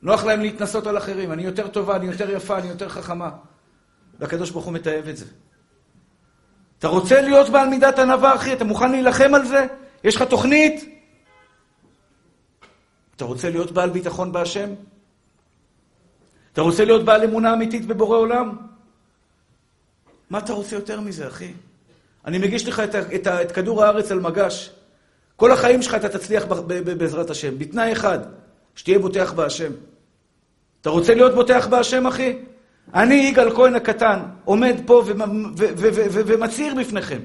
נוח 0.03 0.25
להם 0.25 0.41
להתנסות 0.41 0.87
על 0.87 0.99
אחרים. 0.99 1.33
אני 1.33 1.43
יותר 1.43 1.69
טובה, 1.69 1.97
אני 1.97 2.07
יותר 2.07 2.31
יפה, 2.31 2.59
אני 2.59 2.69
יותר 2.69 2.89
חכמה. 2.89 3.31
והקדוש 4.19 4.51
ברוך 4.51 4.65
הוא 4.65 4.73
מתעב 4.73 5.09
את 5.09 5.17
זה. 5.17 5.25
אתה 6.79 6.89
רוצה 6.89 7.21
להיות 7.21 7.49
בעל 7.51 7.69
מידת 7.69 7.99
ענווה, 7.99 8.35
אחי? 8.35 8.53
אתה 8.53 8.65
מוכן 8.65 8.91
להילחם 8.91 9.35
על 9.35 9.45
זה? 9.45 9.67
יש 10.05 10.17
לך 10.17 10.23
תוכנית? 10.23 10.85
אתה 13.17 13.25
רוצה 13.25 13.51
להיות 13.51 13.71
בעל 13.71 13.91
ביטחון 13.91 14.33
בהשם? 14.33 14.71
אתה 16.53 16.61
רוצה 16.61 16.85
להיות 16.85 17.05
בעל 17.05 17.25
אמונה 17.25 17.55
אמיתית 17.55 17.87
בבורא 17.87 18.17
עולם? 18.17 18.57
מה 20.31 20.39
אתה 20.39 20.53
רוצה 20.53 20.77
יותר 20.77 21.01
מזה, 21.01 21.29
אחי? 21.29 21.53
אני 22.25 22.39
מגיש 22.39 22.69
לך 22.69 22.81
את, 22.81 22.95
את, 22.95 23.27
את 23.27 23.53
כדור 23.53 23.85
הארץ 23.85 24.13
על 24.13 24.21
מגש. 24.21 24.71
כל 25.37 25.53
החיים 25.53 25.83
שלך 25.83 25.95
אתה 25.95 26.09
תצליח 26.09 26.45
בעזרת 26.99 27.31
השם, 27.31 27.59
בתנאי 27.59 27.93
אחד, 27.93 28.19
שתהיה 28.81 28.99
בוטח 28.99 29.33
בהשם. 29.33 29.73
אתה 30.81 30.91
רוצה 30.91 31.15
להיות 31.15 31.35
בוטח 31.35 31.67
בהשם, 31.67 32.07
אחי? 32.07 32.37
אני, 32.95 33.15
יגאל 33.15 33.55
כהן 33.55 33.75
הקטן, 33.75 34.19
עומד 34.45 34.77
פה 34.87 35.05
ומצהיר 36.27 36.75
בפניכם. 36.75 37.19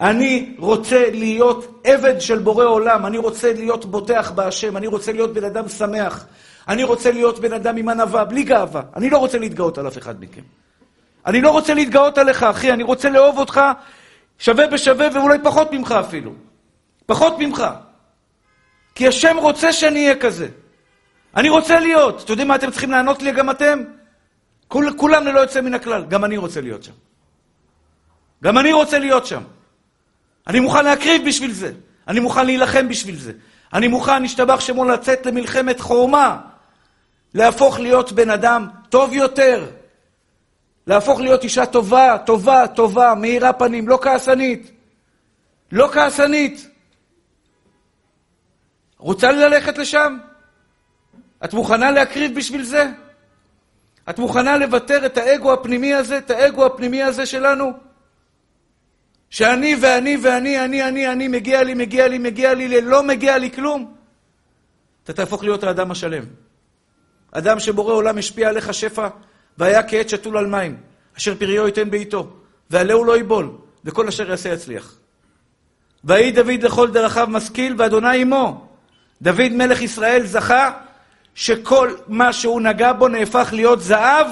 אני 0.00 0.54
רוצה 0.58 1.10
להיות 1.10 1.80
עבד 1.84 2.20
של 2.20 2.38
בורא 2.38 2.64
עולם, 2.64 3.06
אני 3.06 3.18
רוצה 3.18 3.52
להיות 3.52 3.84
בוטח 3.84 4.30
בהשם, 4.30 4.76
אני 4.76 4.86
רוצה 4.86 5.12
להיות 5.12 5.34
בן 5.34 5.44
אדם 5.44 5.68
שמח, 5.68 6.26
אני 6.68 6.84
רוצה 6.84 7.12
להיות 7.12 7.38
בן 7.38 7.52
אדם 7.52 7.76
עם 7.76 7.88
ענווה, 7.88 8.24
בלי 8.24 8.42
גאווה. 8.42 8.82
אני 8.96 9.10
לא 9.10 9.18
רוצה 9.18 9.38
להתגאות 9.38 9.78
על 9.78 9.88
אף 9.88 9.98
אחד 9.98 10.20
מכם. 10.20 10.42
אני 11.26 11.40
לא 11.40 11.50
רוצה 11.50 11.74
להתגאות 11.74 12.18
עליך, 12.18 12.42
אחי, 12.42 12.72
אני 12.72 12.82
רוצה 12.82 13.10
לאהוב 13.10 13.38
אותך 13.38 13.60
שווה 14.38 14.66
בשווה 14.66 15.08
ואולי 15.14 15.38
פחות 15.42 15.72
ממך 15.72 15.92
אפילו. 15.92 16.32
פחות 17.06 17.34
ממך. 17.38 17.64
כי 18.94 19.08
השם 19.08 19.36
רוצה 19.36 19.72
שאני 19.72 20.04
אהיה 20.04 20.16
כזה. 20.16 20.48
אני 21.36 21.48
רוצה 21.48 21.80
להיות. 21.80 22.22
אתם 22.22 22.32
יודעים 22.32 22.48
מה 22.48 22.54
אתם 22.54 22.70
צריכים 22.70 22.90
לענות 22.90 23.22
לי 23.22 23.32
גם 23.32 23.50
אתם? 23.50 23.82
כול, 24.68 24.94
כולם 24.96 25.26
ללא 25.26 25.40
יוצא 25.40 25.60
מן 25.60 25.74
הכלל. 25.74 26.04
גם 26.04 26.24
אני 26.24 26.36
רוצה 26.36 26.60
להיות 26.60 26.82
שם. 26.82 26.92
גם 28.44 28.58
אני 28.58 28.72
רוצה 28.72 28.98
להיות 28.98 29.26
שם. 29.26 29.42
אני 30.46 30.60
מוכן 30.60 30.84
להקריב 30.84 31.28
בשביל 31.28 31.52
זה. 31.52 31.72
אני 32.08 32.20
מוכן 32.20 32.46
להילחם 32.46 32.88
בשביל 32.88 33.16
זה. 33.16 33.32
אני 33.72 33.88
מוכן, 33.88 34.22
נשתבח 34.22 34.60
שמו, 34.60 34.84
לצאת 34.84 35.26
למלחמת 35.26 35.80
חורמה. 35.80 36.40
להפוך 37.34 37.80
להיות 37.80 38.12
בן 38.12 38.30
אדם 38.30 38.68
טוב 38.88 39.12
יותר, 39.12 39.66
להפוך 40.86 41.20
להיות 41.20 41.44
אישה 41.44 41.66
טובה, 41.66 42.16
טובה, 42.26 42.66
טובה, 42.66 43.14
מאירה 43.14 43.52
פנים, 43.52 43.88
לא 43.88 43.98
כעסנית. 44.02 44.70
לא 45.72 45.88
כעסנית. 45.92 46.68
רוצה 48.98 49.32
ללכת 49.32 49.78
לשם? 49.78 50.18
את 51.44 51.54
מוכנה 51.54 51.90
להקריב 51.90 52.34
בשביל 52.34 52.62
זה? 52.62 52.90
את 54.10 54.18
מוכנה 54.18 54.56
לוותר 54.56 55.06
את 55.06 55.18
האגו 55.18 55.52
הפנימי 55.52 55.94
הזה, 55.94 56.18
את 56.18 56.30
האגו 56.30 56.66
הפנימי 56.66 57.02
הזה 57.02 57.26
שלנו? 57.26 57.72
שאני 59.30 59.76
ואני 59.80 60.16
ואני, 60.22 60.64
אני, 60.64 60.88
אני, 60.88 61.12
אני, 61.12 61.28
מגיע 61.28 61.62
לי, 61.62 61.74
מגיע 61.74 62.08
לי, 62.08 62.18
מגיע 62.18 62.54
לי, 62.54 62.80
לא 62.80 63.02
מגיע 63.02 63.38
לי 63.38 63.50
כלום? 63.50 63.94
אתה 65.04 65.12
תהפוך 65.12 65.42
להיות 65.42 65.64
האדם 65.64 65.90
השלם. 65.90 66.24
אדם 67.32 67.60
שבורא 67.60 67.94
עולם 67.94 68.18
השפיע 68.18 68.48
עליך 68.48 68.74
שפע 68.74 69.08
והיה 69.58 69.82
כעת 69.82 70.08
שתול 70.08 70.36
על 70.36 70.46
מים, 70.46 70.76
אשר 71.18 71.34
פריו 71.34 71.66
ייתן 71.66 71.90
בעיתו, 71.90 72.32
ועלהו 72.70 73.04
לא 73.04 73.16
ייבול, 73.16 73.50
וכל 73.84 74.08
אשר 74.08 74.30
יעשה 74.30 74.48
יצליח. 74.52 74.96
ויהי 76.04 76.32
דוד 76.32 76.62
לכל 76.62 76.90
דרכיו 76.90 77.26
משכיל, 77.30 77.74
ואדוני 77.78 78.20
עמו. 78.20 78.66
דוד 79.22 79.48
מלך 79.52 79.82
ישראל 79.82 80.26
זכה 80.26 80.70
שכל 81.34 81.94
מה 82.08 82.32
שהוא 82.32 82.60
נגע 82.60 82.92
בו 82.92 83.08
נהפך 83.08 83.48
להיות 83.52 83.80
זהב, 83.80 84.26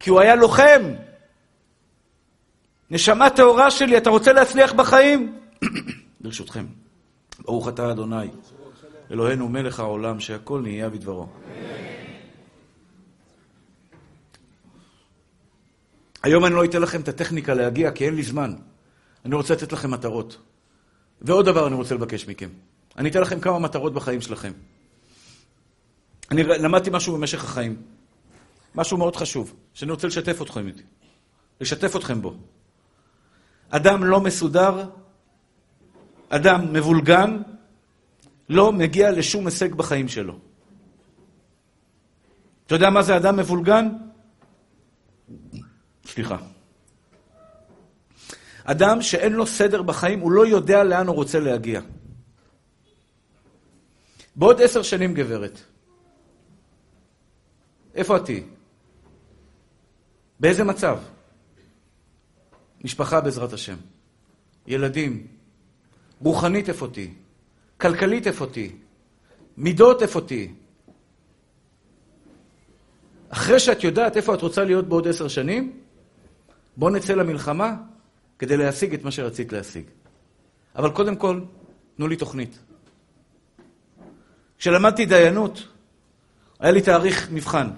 כי 0.00 0.10
הוא 0.10 0.20
היה 0.20 0.34
לוחם. 0.34 0.82
נשמה 2.90 3.30
טהורה 3.30 3.70
שלי, 3.70 3.96
אתה 3.96 4.10
רוצה 4.10 4.32
להצליח 4.32 4.72
בחיים? 4.72 5.38
ברשותכם. 6.20 6.66
ברוך 7.40 7.68
אתה 7.68 7.90
אדוני, 7.90 8.28
אלוהינו 9.10 9.48
מלך 9.48 9.80
העולם, 9.80 10.20
שהכל 10.20 10.60
נהיה 10.60 10.88
בדברו. 10.88 11.26
היום 16.22 16.44
אני 16.44 16.54
לא 16.54 16.64
אתן 16.64 16.82
לכם 16.82 17.00
את 17.00 17.08
הטכניקה 17.08 17.54
להגיע, 17.54 17.90
כי 17.90 18.06
אין 18.06 18.14
לי 18.14 18.22
זמן. 18.22 18.54
אני 19.24 19.34
רוצה 19.34 19.54
לתת 19.54 19.72
לכם 19.72 19.90
מטרות. 19.90 20.38
ועוד 21.22 21.44
דבר 21.44 21.66
אני 21.66 21.74
רוצה 21.74 21.94
לבקש 21.94 22.28
מכם. 22.28 22.48
אני 22.98 23.10
אתן 23.10 23.20
לכם 23.20 23.40
כמה 23.40 23.58
מטרות 23.58 23.94
בחיים 23.94 24.20
שלכם. 24.20 24.52
אני 26.30 26.42
למדתי 26.42 26.90
משהו 26.92 27.16
במשך 27.16 27.44
החיים. 27.44 27.82
משהו 28.74 28.98
מאוד 28.98 29.16
חשוב, 29.16 29.54
שאני 29.74 29.90
רוצה 29.90 30.06
לשתף 30.06 30.42
אתכם 30.42 30.66
איתי. 30.66 30.82
לשתף 31.60 31.96
אתכם 31.96 32.22
בו. 32.22 32.34
אדם 33.70 34.04
לא 34.04 34.20
מסודר, 34.20 34.90
אדם 36.28 36.72
מבולגן, 36.72 37.42
לא 38.48 38.72
מגיע 38.72 39.10
לשום 39.10 39.46
הישג 39.46 39.74
בחיים 39.74 40.08
שלו. 40.08 40.38
אתה 42.66 42.74
יודע 42.74 42.90
מה 42.90 43.02
זה 43.02 43.16
אדם 43.16 43.36
מבולגן? 43.36 43.88
סליחה. 46.06 46.36
אדם 48.64 49.02
שאין 49.02 49.32
לו 49.32 49.46
סדר 49.46 49.82
בחיים, 49.82 50.20
הוא 50.20 50.32
לא 50.32 50.46
יודע 50.46 50.84
לאן 50.84 51.06
הוא 51.06 51.16
רוצה 51.16 51.40
להגיע. 51.40 51.80
בעוד 54.36 54.62
עשר 54.62 54.82
שנים, 54.82 55.14
גברת, 55.14 55.60
איפה 57.94 58.16
את 58.16 58.24
תהיי? 58.24 58.42
באיזה 60.40 60.64
מצב? 60.64 60.98
משפחה 62.84 63.20
בעזרת 63.20 63.52
השם, 63.52 63.76
ילדים, 64.66 65.26
רוחנית 66.20 66.68
איפה 66.68 66.88
תהיי, 66.92 67.14
כלכלית 67.80 68.26
איפה 68.26 68.46
תהיי, 68.46 68.72
מידות 69.56 70.02
איפה 70.02 70.20
תהיי. 70.20 70.54
אחרי 73.28 73.60
שאת 73.60 73.84
יודעת 73.84 74.16
איפה 74.16 74.34
את 74.34 74.42
רוצה 74.42 74.64
להיות 74.64 74.88
בעוד 74.88 75.08
עשר 75.08 75.28
שנים, 75.28 75.80
בוא 76.76 76.90
נצא 76.90 77.14
למלחמה 77.14 77.76
כדי 78.38 78.56
להשיג 78.56 78.94
את 78.94 79.04
מה 79.04 79.10
שרצית 79.10 79.52
להשיג. 79.52 79.84
אבל 80.76 80.90
קודם 80.90 81.16
כל, 81.16 81.40
תנו 81.96 82.08
לי 82.08 82.16
תוכנית. 82.16 82.58
כשלמדתי 84.58 85.06
דיינות, 85.06 85.68
היה 86.60 86.72
לי 86.72 86.82
תאריך 86.82 87.30
מבחן. 87.30 87.70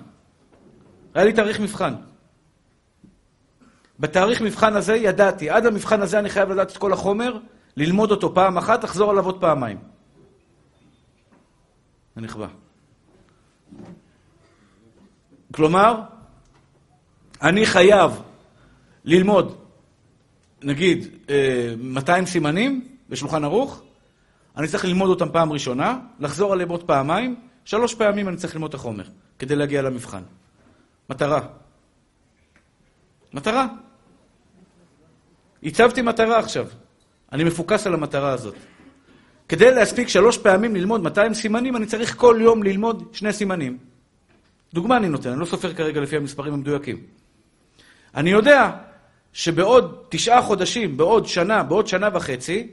היה 1.16 1.24
לי 1.24 1.32
תאריך 1.32 1.60
מבחן. 1.60 1.94
בתאריך 4.00 4.40
מבחן 4.40 4.76
הזה 4.76 4.96
ידעתי, 4.96 5.50
עד 5.50 5.66
המבחן 5.66 6.02
הזה 6.02 6.18
אני 6.18 6.30
חייב 6.30 6.50
לדעת 6.50 6.72
את 6.72 6.76
כל 6.76 6.92
החומר, 6.92 7.38
ללמוד 7.76 8.10
אותו 8.10 8.34
פעם 8.34 8.58
אחת, 8.58 8.84
לחזור 8.84 9.10
עליו 9.10 9.24
עוד 9.24 9.40
פעמיים. 9.40 9.78
זה 12.16 12.20
נכבה. 12.20 12.46
כלומר, 15.54 16.00
אני 17.42 17.66
חייב 17.66 18.10
ללמוד, 19.04 19.56
נגיד, 20.62 21.08
200 21.78 22.24
אה, 22.24 22.30
סימנים 22.30 22.88
בשולחן 23.08 23.44
ערוך, 23.44 23.82
אני 24.56 24.68
צריך 24.68 24.84
ללמוד 24.84 25.10
אותם 25.10 25.28
פעם 25.32 25.52
ראשונה, 25.52 25.98
לחזור 26.20 26.52
עליהם 26.52 26.68
עוד 26.68 26.82
פעמיים, 26.82 27.36
שלוש 27.64 27.94
פעמים 27.94 28.28
אני 28.28 28.36
צריך 28.36 28.54
ללמוד 28.54 28.68
את 28.68 28.74
החומר 28.74 29.04
כדי 29.38 29.56
להגיע 29.56 29.82
למבחן. 29.82 30.22
מטרה. 31.10 31.40
מטרה. 33.32 33.66
הצבתי 35.62 36.02
מטרה 36.02 36.38
עכשיו. 36.38 36.66
אני 37.32 37.44
מפוקס 37.44 37.86
על 37.86 37.94
המטרה 37.94 38.30
הזאת. 38.30 38.54
כדי 39.48 39.74
להספיק 39.74 40.08
שלוש 40.08 40.38
פעמים 40.38 40.76
ללמוד 40.76 41.02
200 41.02 41.34
סימנים, 41.34 41.76
אני 41.76 41.86
צריך 41.86 42.16
כל 42.16 42.38
יום 42.40 42.62
ללמוד 42.62 43.08
שני 43.12 43.32
סימנים. 43.32 43.78
דוגמה 44.74 44.96
אני 44.96 45.08
נותן, 45.08 45.30
אני 45.30 45.40
לא 45.40 45.44
סופר 45.44 45.74
כרגע 45.74 46.00
לפי 46.00 46.16
המספרים 46.16 46.54
המדויקים. 46.54 47.00
אני 48.14 48.30
יודע 48.30 48.70
שבעוד 49.32 50.02
תשעה 50.08 50.42
חודשים, 50.42 50.96
בעוד 50.96 51.26
שנה, 51.26 51.62
בעוד 51.62 51.86
שנה 51.86 52.08
וחצי, 52.14 52.68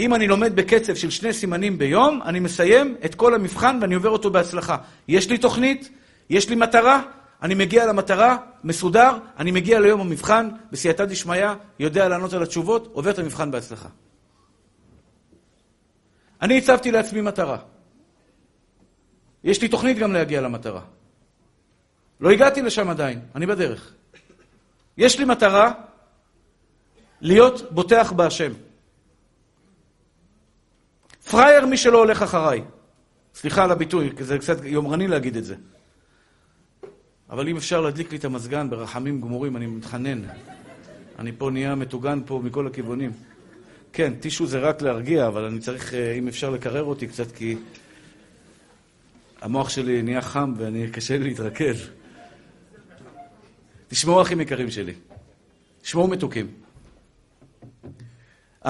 אם 0.00 0.14
אני 0.14 0.28
לומד 0.28 0.56
בקצב 0.56 0.94
של 0.94 1.10
שני 1.10 1.32
סימנים 1.32 1.78
ביום, 1.78 2.20
אני 2.24 2.40
מסיים 2.40 2.96
את 3.04 3.14
כל 3.14 3.34
המבחן 3.34 3.78
ואני 3.80 3.94
עובר 3.94 4.10
אותו 4.10 4.30
בהצלחה. 4.30 4.76
יש 5.08 5.30
לי 5.30 5.38
תוכנית, 5.38 5.90
יש 6.30 6.48
לי 6.48 6.54
מטרה, 6.56 7.02
אני 7.42 7.54
מגיע 7.54 7.86
למטרה, 7.86 8.36
מסודר, 8.64 9.18
אני 9.38 9.50
מגיע 9.50 9.80
ליום 9.80 10.00
המבחן, 10.00 10.48
בסייעתא 10.72 11.04
דשמיא, 11.04 11.46
יודע 11.78 12.08
לענות 12.08 12.32
על 12.32 12.42
התשובות, 12.42 12.86
עובר 12.92 13.10
את 13.10 13.18
המבחן 13.18 13.50
בהצלחה. 13.50 13.88
אני 16.42 16.58
הצבתי 16.58 16.90
לעצמי 16.90 17.20
מטרה. 17.20 17.58
יש 19.44 19.62
לי 19.62 19.68
תוכנית 19.68 19.98
גם 19.98 20.12
להגיע 20.12 20.40
למטרה. 20.40 20.80
לא 22.20 22.30
הגעתי 22.30 22.62
לשם 22.62 22.90
עדיין, 22.90 23.20
אני 23.34 23.46
בדרך. 23.46 23.94
יש 24.96 25.18
לי 25.18 25.24
מטרה 25.24 25.72
להיות 27.20 27.72
בוטח 27.72 28.12
בהשם. 28.12 28.52
פראייר 31.30 31.66
מי 31.66 31.76
שלא 31.76 31.98
הולך 31.98 32.22
אחריי. 32.22 32.64
סליחה 33.34 33.64
על 33.64 33.70
הביטוי, 33.70 34.12
כי 34.16 34.24
זה 34.24 34.38
קצת 34.38 34.56
יומרני 34.64 35.08
להגיד 35.08 35.36
את 35.36 35.44
זה. 35.44 35.54
אבל 37.30 37.48
אם 37.48 37.56
אפשר 37.56 37.80
להדליק 37.80 38.12
לי 38.12 38.18
את 38.18 38.24
המזגן 38.24 38.70
ברחמים 38.70 39.20
גמורים, 39.20 39.56
אני 39.56 39.66
מתחנן. 39.66 40.22
אני 41.18 41.32
פה 41.38 41.50
נהיה 41.50 41.74
מטוגן 41.74 42.20
פה 42.26 42.40
מכל 42.44 42.66
הכיוונים. 42.66 43.12
כן, 43.92 44.14
טישו 44.20 44.46
זה 44.46 44.58
רק 44.58 44.82
להרגיע, 44.82 45.26
אבל 45.26 45.44
אני 45.44 45.58
צריך, 45.58 45.94
אה, 45.94 46.12
אם 46.12 46.28
אפשר, 46.28 46.50
לקרר 46.50 46.84
אותי 46.84 47.06
קצת, 47.06 47.32
כי 47.32 47.56
המוח 49.40 49.68
שלי 49.68 50.02
נהיה 50.02 50.22
חם 50.22 50.54
ואני 50.56 50.90
קשה 50.92 51.18
לי 51.18 51.24
להתרכז. 51.24 51.88
תשמעו, 53.88 54.22
אחים 54.22 54.40
יקרים 54.40 54.70
שלי. 54.70 54.92
תשמעו 55.82 56.08
מתוקים. 56.08 56.46
Uh, 58.64 58.68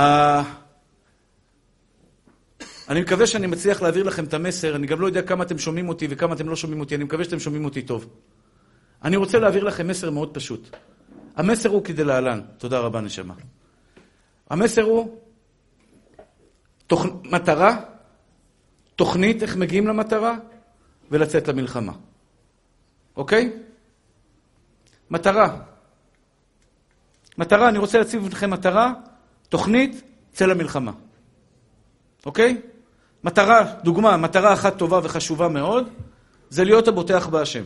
אני 2.88 3.00
מקווה 3.00 3.26
שאני 3.26 3.46
מצליח 3.46 3.82
להעביר 3.82 4.02
לכם 4.02 4.24
את 4.24 4.34
המסר, 4.34 4.76
אני 4.76 4.86
גם 4.86 5.00
לא 5.00 5.06
יודע 5.06 5.22
כמה 5.22 5.44
אתם 5.44 5.58
שומעים 5.58 5.88
אותי 5.88 6.06
וכמה 6.10 6.34
אתם 6.34 6.48
לא 6.48 6.56
שומעים 6.56 6.80
אותי, 6.80 6.94
אני 6.94 7.04
מקווה 7.04 7.24
שאתם 7.24 7.38
שומעים 7.38 7.64
אותי 7.64 7.82
טוב. 7.82 8.06
אני 9.04 9.16
רוצה 9.16 9.38
להעביר 9.38 9.64
לכם 9.64 9.88
מסר 9.88 10.10
מאוד 10.10 10.34
פשוט. 10.34 10.76
המסר 11.36 11.68
הוא 11.68 11.84
כדלהלן, 11.84 12.40
תודה 12.58 12.78
רבה 12.78 13.00
נשמה. 13.00 13.34
המסר 14.50 14.82
הוא 14.82 15.18
תוכ... 16.86 17.06
מטרה, 17.24 17.80
תוכנית 18.96 19.42
איך 19.42 19.56
מגיעים 19.56 19.86
למטרה 19.86 20.36
ולצאת 21.10 21.48
למלחמה. 21.48 21.92
אוקיי? 23.16 23.52
מטרה. 25.10 25.60
מטרה, 27.38 27.68
אני 27.68 27.78
רוצה 27.78 27.98
להציב 27.98 28.28
לכם 28.28 28.50
מטרה, 28.50 28.92
תוכנית, 29.48 30.02
צא 30.32 30.46
למלחמה. 30.46 30.92
אוקיי? 32.26 32.60
מטרה, 33.24 33.74
דוגמה, 33.84 34.16
מטרה 34.16 34.52
אחת 34.52 34.78
טובה 34.78 35.00
וחשובה 35.02 35.48
מאוד, 35.48 35.88
זה 36.50 36.64
להיות 36.64 36.88
הבוטח 36.88 37.26
בהשם. 37.26 37.64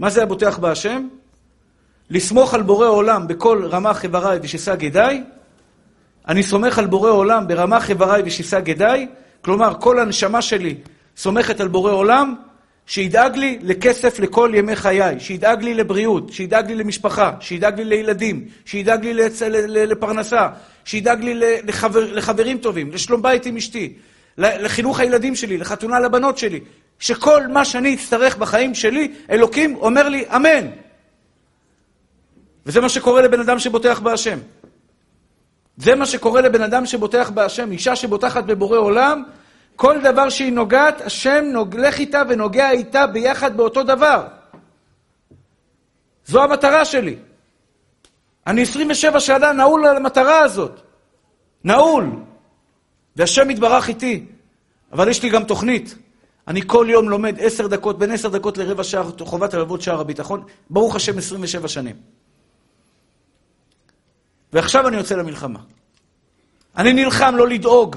מה 0.00 0.10
זה 0.10 0.22
הבוטח 0.22 0.58
בהשם? 0.58 1.08
לסמוך 2.10 2.54
על 2.54 2.62
בורא 2.62 2.86
עולם 2.86 3.28
בכל 3.28 3.64
רמה 3.70 3.94
חבריי 3.94 4.38
ושיסה 4.42 4.76
גדיי. 4.76 5.22
אני 6.28 6.42
סומך 6.42 6.78
על 6.78 6.86
בורא 6.86 7.10
עולם 7.10 7.48
ברמה 7.48 7.80
חבריי 7.80 8.22
ושיסה 8.24 8.60
גדיי, 8.60 9.08
כלומר 9.42 9.74
כל 9.80 9.98
הנשמה 9.98 10.42
שלי 10.42 10.74
סומכת 11.16 11.60
על 11.60 11.68
בורא 11.68 11.92
עולם 11.92 12.34
שידאג 12.86 13.36
לי 13.36 13.58
לכסף 13.62 14.18
לכל 14.18 14.50
ימי 14.54 14.76
חיי, 14.76 15.20
שידאג 15.20 15.62
לי 15.62 15.74
לבריאות, 15.74 16.32
שידאג 16.32 16.68
לי 16.68 16.74
למשפחה, 16.74 17.32
שידאג 17.40 17.78
לי 17.78 17.84
לילדים, 17.84 18.44
שידאג 18.64 19.04
לי 19.04 19.14
לצ... 19.14 19.42
לפרנסה, 19.68 20.48
שידאג 20.84 21.24
לי 21.24 21.60
לחבר... 21.64 22.12
לחברים 22.14 22.58
טובים, 22.58 22.92
לשלום 22.92 23.22
בית 23.22 23.46
עם 23.46 23.56
אשתי, 23.56 23.92
לחינוך 24.38 25.00
הילדים 25.00 25.34
שלי, 25.34 25.58
לחתונה 25.58 26.00
לבנות 26.00 26.38
שלי, 26.38 26.60
שכל 27.00 27.46
מה 27.46 27.64
שאני 27.64 27.94
אצטרך 27.94 28.36
בחיים 28.36 28.74
שלי, 28.74 29.12
אלוקים 29.30 29.76
אומר 29.76 30.08
לי 30.08 30.24
אמן. 30.36 30.66
וזה 32.66 32.80
מה 32.80 32.88
שקורה 32.88 33.22
לבן 33.22 33.40
אדם 33.40 33.58
שבוטח 33.58 34.00
בהשם. 34.00 34.38
זה 35.76 35.94
מה 35.94 36.06
שקורה 36.06 36.40
לבן 36.40 36.62
אדם 36.62 36.86
שבוטח 36.86 37.30
בהשם. 37.30 37.72
אישה 37.72 37.96
שבוטחת 37.96 38.44
בבורא 38.44 38.78
עולם, 38.78 39.22
כל 39.76 40.00
דבר 40.00 40.28
שהיא 40.28 40.52
נוגעת, 40.52 41.00
השם 41.00 41.44
נוגלך 41.52 41.98
איתה 41.98 42.22
ונוגע 42.28 42.70
איתה 42.70 43.06
ביחד 43.06 43.56
באותו 43.56 43.82
דבר. 43.82 44.26
זו 46.26 46.42
המטרה 46.42 46.84
שלי. 46.84 47.16
אני 48.46 48.62
27 48.62 49.20
שנה 49.20 49.52
נעול 49.52 49.86
על 49.86 49.96
המטרה 49.96 50.38
הזאת. 50.38 50.80
נעול. 51.64 52.10
והשם 53.16 53.50
יתברך 53.50 53.88
איתי. 53.88 54.24
אבל 54.92 55.08
יש 55.08 55.22
לי 55.22 55.30
גם 55.30 55.44
תוכנית. 55.44 55.94
אני 56.48 56.60
כל 56.66 56.86
יום 56.90 57.10
לומד 57.10 57.36
עשר 57.40 57.66
דקות, 57.66 57.98
בין 57.98 58.10
עשר 58.10 58.28
דקות 58.28 58.58
לרבע 58.58 58.84
שעה, 58.84 59.02
חובת 59.20 59.54
הלוות 59.54 59.82
שער 59.82 60.00
הביטחון. 60.00 60.44
ברוך 60.70 60.96
השם, 60.96 61.18
27 61.18 61.68
שנים. 61.68 61.96
ועכשיו 64.52 64.88
אני 64.88 64.96
יוצא 64.96 65.16
למלחמה. 65.16 65.58
אני 66.76 66.92
נלחם 66.92 67.34
לא 67.36 67.48
לדאוג. 67.48 67.96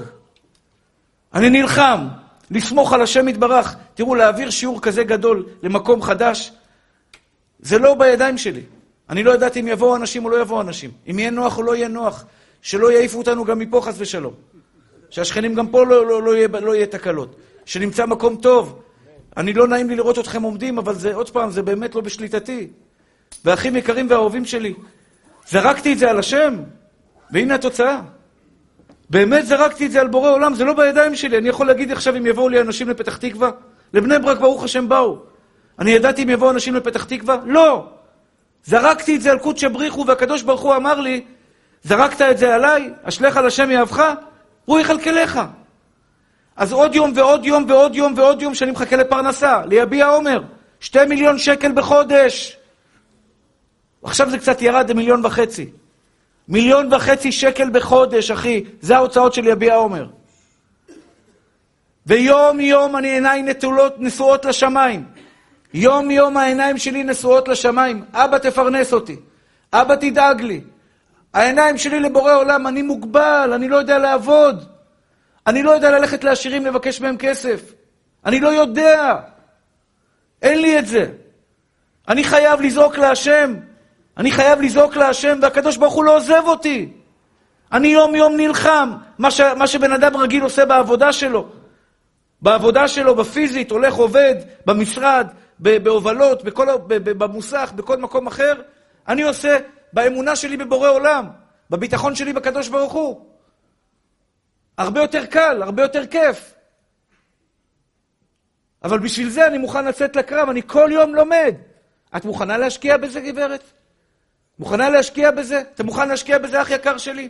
אני 1.34 1.50
נלחם 1.50 2.08
לסמוך 2.50 2.92
על 2.92 3.02
השם 3.02 3.28
יתברך. 3.28 3.76
תראו, 3.94 4.14
להעביר 4.14 4.50
שיעור 4.50 4.82
כזה 4.82 5.04
גדול 5.04 5.46
למקום 5.62 6.02
חדש, 6.02 6.52
זה 7.60 7.78
לא 7.78 7.94
בידיים 7.94 8.38
שלי. 8.38 8.62
אני 9.10 9.22
לא 9.22 9.34
ידעתי 9.34 9.60
אם 9.60 9.68
יבואו 9.68 9.96
אנשים 9.96 10.24
או 10.24 10.30
לא 10.30 10.40
יבואו 10.40 10.60
אנשים. 10.60 10.90
אם 11.10 11.18
יהיה 11.18 11.30
נוח 11.30 11.58
או 11.58 11.62
לא 11.62 11.76
יהיה 11.76 11.88
נוח. 11.88 12.24
שלא 12.62 12.92
יעיפו 12.92 13.18
אותנו 13.18 13.44
גם 13.44 13.58
מפה 13.58 13.80
חס 13.84 13.94
ושלום. 13.98 14.34
שהשכנים 15.10 15.54
גם 15.54 15.68
פה 15.68 15.84
לא, 15.86 16.06
לא, 16.06 16.22
לא, 16.22 16.36
יהיה, 16.36 16.48
לא 16.48 16.74
יהיה 16.74 16.86
תקלות. 16.86 17.36
שנמצא 17.66 18.06
מקום 18.06 18.36
טוב. 18.36 18.82
אני 19.36 19.52
לא 19.52 19.68
נעים 19.68 19.88
לי 19.88 19.96
לראות 19.96 20.18
אתכם 20.18 20.42
עומדים, 20.42 20.78
אבל 20.78 20.94
זה, 20.94 21.14
עוד 21.14 21.30
פעם, 21.30 21.50
זה 21.50 21.62
באמת 21.62 21.94
לא 21.94 22.00
בשליטתי. 22.00 22.68
ואחים 23.44 23.76
יקרים 23.76 24.06
ואהובים 24.10 24.44
שלי, 24.44 24.74
זרקתי 25.48 25.92
את 25.92 25.98
זה 25.98 26.10
על 26.10 26.18
השם, 26.18 26.54
והנה 27.30 27.54
התוצאה. 27.54 28.00
באמת 29.10 29.46
זרקתי 29.46 29.86
את 29.86 29.90
זה 29.90 30.00
על 30.00 30.08
בורא 30.08 30.30
עולם, 30.30 30.54
זה 30.54 30.64
לא 30.64 30.72
בידיים 30.72 31.14
שלי. 31.14 31.38
אני 31.38 31.48
יכול 31.48 31.66
להגיד 31.66 31.92
עכשיו 31.92 32.16
אם 32.16 32.26
יבואו 32.26 32.48
לי 32.48 32.60
אנשים 32.60 32.88
לפתח 32.88 33.16
תקווה? 33.16 33.50
לבני 33.94 34.18
ברק 34.18 34.38
ברוך 34.38 34.64
השם 34.64 34.88
באו. 34.88 35.18
אני 35.78 35.90
ידעתי 35.90 36.22
אם 36.22 36.30
יבואו 36.30 36.50
אנשים 36.50 36.74
לפתח 36.74 37.04
תקווה? 37.04 37.36
לא. 37.46 37.86
זרקתי 38.64 39.16
את 39.16 39.22
זה 39.22 39.30
על 39.30 39.38
קודשא 39.38 39.68
בריחו, 39.68 40.06
והקדוש 40.06 40.42
ברוך 40.42 40.60
הוא 40.60 40.76
אמר 40.76 41.00
לי, 41.00 41.24
זרקת 41.82 42.22
את 42.22 42.38
זה 42.38 42.54
עליי, 42.54 42.90
אשליך 43.02 43.36
על 43.36 43.46
השם 43.46 43.70
יאהבך, 43.70 44.04
הוא 44.64 44.80
יכלכלך. 44.80 45.40
אז 46.56 46.72
עוד 46.72 46.94
יום 46.94 47.12
ועוד 47.14 47.46
יום 47.46 47.64
ועוד 47.68 47.94
יום 47.96 48.12
ועוד 48.16 48.42
יום 48.42 48.54
שאני 48.54 48.70
מחכה 48.70 48.96
לפרנסה, 48.96 49.62
ליביע 49.66 50.06
עומר, 50.06 50.42
שתי 50.80 51.04
מיליון 51.08 51.38
שקל 51.38 51.72
בחודש. 51.72 52.56
עכשיו 54.02 54.30
זה 54.30 54.38
קצת 54.38 54.62
ירד 54.62 54.90
למיליון 54.90 55.26
וחצי. 55.26 55.70
מיליון 56.48 56.92
וחצי 56.92 57.32
שקל 57.32 57.70
בחודש, 57.70 58.30
אחי, 58.30 58.64
זה 58.80 58.96
ההוצאות 58.96 59.34
של 59.34 59.46
יביע 59.46 59.74
עומר. 59.74 60.06
ויום 62.06 62.60
יום 62.60 62.96
אני 62.96 63.08
עיניי 63.08 63.42
נטולות, 63.42 63.94
נשואות 63.98 64.44
לשמיים. 64.44 65.04
יום 65.74 66.10
יום 66.10 66.36
העיניים 66.36 66.78
שלי 66.78 67.04
נשואות 67.04 67.48
לשמיים. 67.48 68.04
אבא 68.12 68.38
תפרנס 68.38 68.92
אותי. 68.92 69.16
אבא 69.72 69.94
תדאג 69.94 70.42
לי. 70.42 70.60
העיניים 71.34 71.78
שלי 71.78 72.00
לבורא 72.00 72.34
עולם, 72.34 72.66
אני 72.66 72.82
מוגבל, 72.82 73.50
אני 73.54 73.68
לא 73.68 73.76
יודע 73.76 73.98
לעבוד. 73.98 74.73
אני 75.46 75.62
לא 75.62 75.70
יודע 75.70 75.90
ללכת 75.90 76.24
לעשירים 76.24 76.66
לבקש 76.66 77.00
מהם 77.00 77.16
כסף. 77.16 77.72
אני 78.26 78.40
לא 78.40 78.48
יודע. 78.48 79.16
אין 80.42 80.62
לי 80.62 80.78
את 80.78 80.86
זה. 80.86 81.06
אני 82.08 82.24
חייב 82.24 82.60
לזעוק 82.60 82.98
להשם. 82.98 83.54
אני 84.16 84.30
חייב 84.30 84.60
לזעוק 84.60 84.96
להשם, 84.96 85.38
והקדוש 85.42 85.76
ברוך 85.76 85.94
הוא 85.94 86.04
לא 86.04 86.16
עוזב 86.16 86.42
אותי. 86.46 86.92
אני 87.72 87.88
יום-יום 87.88 88.36
נלחם. 88.36 88.92
מה, 89.18 89.30
ש... 89.30 89.40
מה 89.40 89.66
שבן 89.66 89.92
אדם 89.92 90.16
רגיל 90.16 90.42
עושה 90.42 90.64
בעבודה 90.64 91.12
שלו. 91.12 91.48
בעבודה 92.42 92.88
שלו, 92.88 93.14
בפיזית, 93.14 93.70
הולך, 93.70 93.94
עובד, 93.94 94.34
במשרד, 94.66 95.26
בהובלות, 95.60 96.44
בכל... 96.44 96.66
במוסך, 96.86 97.72
בכל 97.76 97.96
מקום 97.96 98.26
אחר, 98.26 98.54
אני 99.08 99.22
עושה 99.22 99.58
באמונה 99.92 100.36
שלי 100.36 100.56
בבורא 100.56 100.88
עולם, 100.88 101.28
בביטחון 101.70 102.14
שלי 102.14 102.32
בקדוש 102.32 102.68
ברוך 102.68 102.92
הוא. 102.92 103.33
הרבה 104.78 105.00
יותר 105.00 105.26
קל, 105.26 105.62
הרבה 105.62 105.82
יותר 105.82 106.06
כיף. 106.06 106.54
אבל 108.82 108.98
בשביל 108.98 109.28
זה 109.28 109.46
אני 109.46 109.58
מוכן 109.58 109.84
לצאת 109.84 110.16
לקרב, 110.16 110.48
אני 110.48 110.62
כל 110.66 110.90
יום 110.92 111.14
לומד. 111.14 111.54
את 112.16 112.24
מוכנה 112.24 112.58
להשקיע 112.58 112.96
בזה, 112.96 113.20
גברת? 113.20 113.62
מוכנה 114.58 114.90
להשקיע 114.90 115.30
בזה? 115.30 115.60
אתה 115.60 115.84
מוכן 115.84 116.08
להשקיע 116.08 116.38
בזה, 116.38 116.62
אח 116.62 116.70
יקר 116.70 116.98
שלי? 116.98 117.28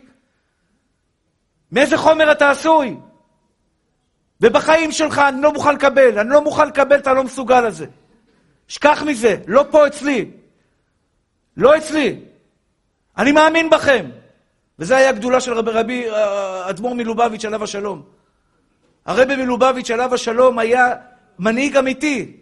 מאיזה 1.73 1.97
חומר 1.97 2.33
אתה 2.33 2.51
עשוי? 2.51 2.97
ובחיים 4.41 4.93
שלך 4.93 5.19
אני 5.19 5.43
לא 5.43 5.53
מוכן 5.53 5.75
לקבל, 5.75 6.19
אני 6.19 6.29
לא 6.29 6.43
מוכן 6.43 6.69
לקבל 6.69 6.99
את 6.99 7.07
הלא 7.07 7.25
מסוגל 7.25 7.67
הזה. 7.67 7.87
שכח 8.69 9.03
מזה, 9.07 9.37
לא 9.47 9.65
פה 9.71 9.87
אצלי. 9.87 10.31
לא 11.57 11.77
אצלי. 11.77 12.21
אני 13.19 13.33
מאמין 13.33 13.71
בכם. 13.71 14.11
וזה 14.79 14.97
היה 14.97 15.11
הגדולה 15.11 15.41
של 15.41 15.53
רבי, 15.53 15.71
רבי 15.71 16.11
אה, 16.11 16.71
אדמו"ר 16.71 16.95
מלובביץ' 16.95 17.45
עליו 17.45 17.65
השלום. 17.65 18.03
הרבי 19.07 19.37
מלובביץ' 19.37 19.91
עליו 19.91 20.15
השלום 20.15 20.59
היה 20.59 20.95
מנהיג 21.39 21.77
אמיתי. 21.77 22.37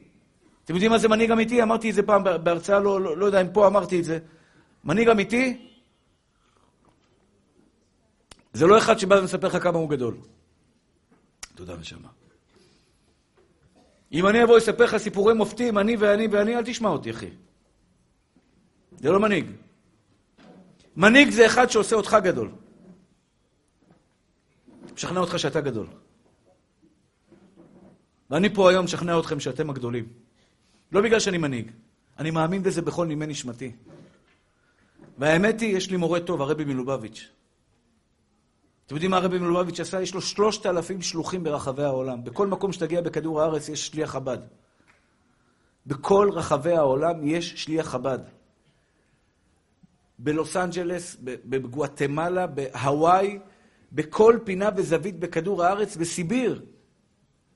אתם 0.64 0.74
יודעים 0.74 0.90
מה 0.90 0.98
זה 0.98 1.08
מנהיג 1.08 1.30
אמיתי? 1.30 1.62
אמרתי 1.62 1.90
את 1.90 1.94
זה 1.94 2.02
פעם 2.02 2.24
בהרצאה, 2.24 2.80
לא, 2.80 3.00
לא, 3.00 3.16
לא 3.16 3.26
יודע 3.26 3.40
אם 3.40 3.52
פה 3.52 3.66
אמרתי 3.66 3.98
את 3.98 4.04
זה. 4.04 4.18
מנהיג 4.84 5.08
אמיתי 5.08 5.68
זה 8.52 8.66
לא 8.66 8.78
אחד 8.78 8.98
שבא 8.98 9.14
ומספר 9.14 9.46
לך 9.46 9.62
כמה 9.62 9.78
הוא 9.78 9.90
גדול. 9.90 10.16
תודה 11.54 11.76
נשמה. 11.76 12.08
אם 14.12 14.26
אני 14.26 14.42
אבוא 14.42 14.56
לספר 14.56 14.84
לך 14.84 14.96
סיפורי 14.96 15.34
מופתים, 15.34 15.78
אני 15.78 15.96
ואני 15.96 16.26
ואני, 16.26 16.56
אל 16.56 16.64
תשמע 16.64 16.88
אותי, 16.88 17.10
אחי. 17.10 17.30
זה 18.98 19.10
לא 19.10 19.20
מנהיג. 19.20 19.46
מנהיג 20.96 21.30
זה 21.30 21.46
אחד 21.46 21.70
שעושה 21.70 21.96
אותך 21.96 22.16
גדול. 22.24 22.50
משכנע 24.94 25.20
אותך 25.20 25.38
שאתה 25.38 25.60
גדול. 25.60 25.86
ואני 28.30 28.54
פה 28.54 28.70
היום 28.70 28.84
משכנע 28.84 29.18
אתכם 29.18 29.40
שאתם 29.40 29.70
הגדולים. 29.70 30.08
לא 30.92 31.00
בגלל 31.00 31.20
שאני 31.20 31.38
מנהיג, 31.38 31.70
אני 32.18 32.30
מאמין 32.30 32.62
בזה 32.62 32.82
בכל 32.82 33.06
נימי 33.06 33.26
נשמתי. 33.26 33.72
והאמת 35.18 35.60
היא, 35.60 35.76
יש 35.76 35.90
לי 35.90 35.96
מורה 35.96 36.20
טוב, 36.20 36.42
הרבי 36.42 36.64
מלובביץ'. 36.64 37.28
אתם 38.86 38.94
יודעים 38.94 39.10
מה 39.10 39.16
הרבי 39.16 39.38
מלובביץ' 39.38 39.80
עשה? 39.80 40.02
יש 40.02 40.14
לו 40.14 40.20
שלושת 40.20 40.66
אלפים 40.66 41.02
שלוחים 41.02 41.44
ברחבי 41.44 41.82
העולם. 41.82 42.24
בכל 42.24 42.46
מקום 42.46 42.72
שתגיע 42.72 43.00
בכדור 43.00 43.42
הארץ 43.42 43.68
יש 43.68 43.86
שליח 43.86 44.10
חב"ד. 44.10 44.38
בכל 45.86 46.30
רחבי 46.32 46.72
העולם 46.72 47.26
יש 47.26 47.64
שליח 47.64 47.88
חב"ד. 47.88 48.18
בלוס 50.22 50.56
אנג'לס, 50.56 51.16
בגואטמלה, 51.22 52.46
בהוואי, 52.46 53.38
בכל 53.92 54.38
פינה 54.44 54.68
וזווית 54.76 55.18
בכדור 55.18 55.64
הארץ, 55.64 55.96
בסיביר. 55.96 56.64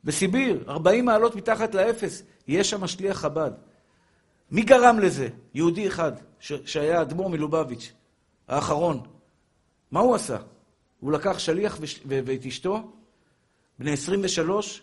בסיביר, 0.04 0.64
40 0.68 1.04
מעלות 1.04 1.36
מתחת 1.36 1.74
לאפס, 1.74 2.22
יש 2.48 2.70
שם 2.70 2.86
שליח 2.86 3.18
חב"ד. 3.18 3.50
מי 4.50 4.62
גרם 4.62 4.98
לזה? 4.98 5.28
יהודי 5.54 5.88
אחד, 5.88 6.12
שהיה 6.40 7.02
אדמו"ר 7.02 7.28
מלובביץ', 7.28 7.92
האחרון. 8.48 9.00
מה 9.90 10.00
הוא 10.00 10.14
עשה? 10.14 10.36
הוא 11.00 11.12
לקח 11.12 11.38
שליח 11.38 11.78
ואת 12.06 12.46
אשתו, 12.46 12.92
בני 13.78 13.92
23, 13.92 14.82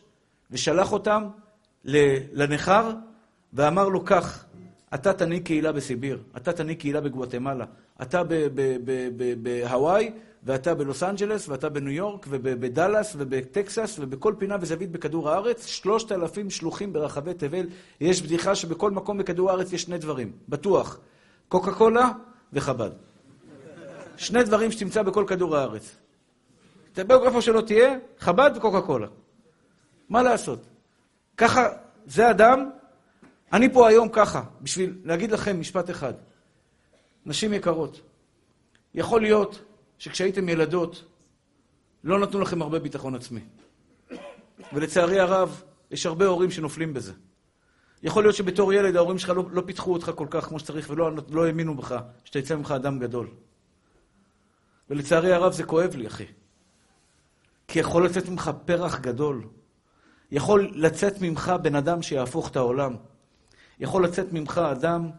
בה' 0.49 0.91
אותם 0.91 1.23
לנכר, 2.33 2.91
ואמר 3.53 3.87
לו 3.87 4.05
כך, 4.05 4.45
אתה 4.93 5.13
תנהיג 5.13 5.43
קהילה 5.43 5.71
בסיביר, 5.71 6.19
אתה 6.37 6.53
תנהיג 6.53 6.79
קהילה 6.79 7.01
בגואטמלה, 7.01 7.65
אתה 8.01 8.21
בהוואי, 9.41 10.11
ואתה 10.43 10.73
בלוס 10.73 11.03
אנג'לס, 11.03 11.49
ואתה 11.49 11.69
בניו 11.69 11.91
יורק, 11.91 12.25
ובדאלאס, 12.29 13.15
ובטקסס, 13.17 13.99
ובכל 14.01 14.33
פינה 14.37 14.57
וזווית 14.61 14.91
בכדור 14.91 15.29
הארץ, 15.29 15.65
שלושת 15.65 16.11
אלפים 16.11 16.49
שלוחים 16.49 16.93
ברחבי 16.93 17.33
תבל. 17.33 17.65
יש 18.01 18.21
בדיחה 18.21 18.55
שבכל 18.55 18.91
מקום 18.91 19.17
בכדור 19.17 19.49
הארץ 19.49 19.73
יש 19.73 19.81
שני 19.81 19.97
דברים, 19.97 20.31
בטוח, 20.49 20.99
קוקה 21.47 21.71
קולה 21.71 22.11
וחב"ד. 22.53 22.89
שני 24.17 24.43
דברים 24.43 24.71
שתמצא 24.71 25.01
בכל 25.01 25.25
כדור 25.27 25.57
הארץ. 25.57 25.95
איפה 26.97 27.41
שלא 27.41 27.61
תהיה, 27.61 27.95
חב"ד 28.19 28.51
וקוקה 28.55 28.81
קולה. 28.81 29.07
מה 30.09 30.23
לעשות? 30.23 30.59
ככה, 31.37 31.69
זה 32.05 32.29
אדם, 32.29 32.69
אני 33.53 33.73
פה 33.73 33.89
היום 33.89 34.09
ככה, 34.11 34.43
בשביל 34.61 34.99
להגיד 35.03 35.31
לכם 35.31 35.59
משפט 35.59 35.89
אחד. 35.89 36.13
נשים 37.25 37.53
יקרות, 37.53 38.01
יכול 38.93 39.21
להיות 39.21 39.61
שכשהייתם 39.97 40.49
ילדות, 40.49 41.03
לא 42.03 42.19
נתנו 42.19 42.39
לכם 42.39 42.61
הרבה 42.61 42.79
ביטחון 42.79 43.15
עצמי. 43.15 43.41
ולצערי 44.73 45.19
הרב, 45.19 45.63
יש 45.91 46.05
הרבה 46.05 46.25
הורים 46.25 46.51
שנופלים 46.51 46.93
בזה. 46.93 47.13
יכול 48.03 48.23
להיות 48.23 48.35
שבתור 48.35 48.73
ילד 48.73 48.95
ההורים 48.95 49.17
שלך 49.19 49.29
לא, 49.29 49.43
לא 49.51 49.63
פיתחו 49.65 49.93
אותך 49.93 50.11
כל 50.15 50.27
כך 50.29 50.45
כמו 50.45 50.59
שצריך 50.59 50.89
ולא 50.89 51.11
לא 51.29 51.45
האמינו 51.45 51.75
בך, 51.75 51.97
שתצא 52.25 52.55
ממך 52.55 52.71
אדם 52.71 52.99
גדול. 52.99 53.27
ולצערי 54.89 55.33
הרב 55.33 55.51
זה 55.51 55.63
כואב 55.63 55.95
לי, 55.95 56.07
אחי. 56.07 56.25
כי 57.67 57.79
יכול 57.79 58.05
לצאת 58.05 58.29
ממך 58.29 58.51
פרח 58.65 58.99
גדול. 58.99 59.47
יכול 60.31 60.71
לצאת 60.75 61.21
ממך 61.21 61.53
בן 61.61 61.75
אדם 61.75 62.01
שיהפוך 62.01 62.49
את 62.49 62.55
העולם. 62.55 62.95
יכול 63.79 64.05
לצאת 64.05 64.33
ממך 64.33 64.57
אדם 64.71 65.09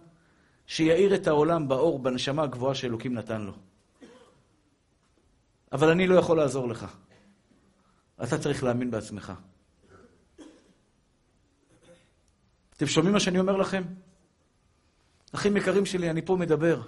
שיאיר 0.67 1.14
את 1.14 1.27
העולם 1.27 1.69
באור, 1.69 1.99
בנשמה 1.99 2.43
הגבוהה 2.43 2.75
שאלוקים 2.75 3.14
נתן 3.14 3.43
לו. 3.43 3.53
אבל 5.73 5.90
אני 5.90 6.07
לא 6.07 6.14
יכול 6.14 6.37
לעזור 6.37 6.69
לך. 6.69 6.87
אתה 8.23 8.38
צריך 8.38 8.64
להאמין 8.64 8.90
בעצמך. 8.90 9.33
אתם 12.77 12.87
שומעים 12.87 13.12
מה 13.12 13.21
שאני 13.21 13.40
אומר 13.40 13.57
לכם? 13.57 13.83
אחים 15.35 15.57
יקרים 15.57 15.87
שלי, 15.87 16.11
אני 16.11 16.23
פה 16.23 16.37
מדבר. 16.37 16.81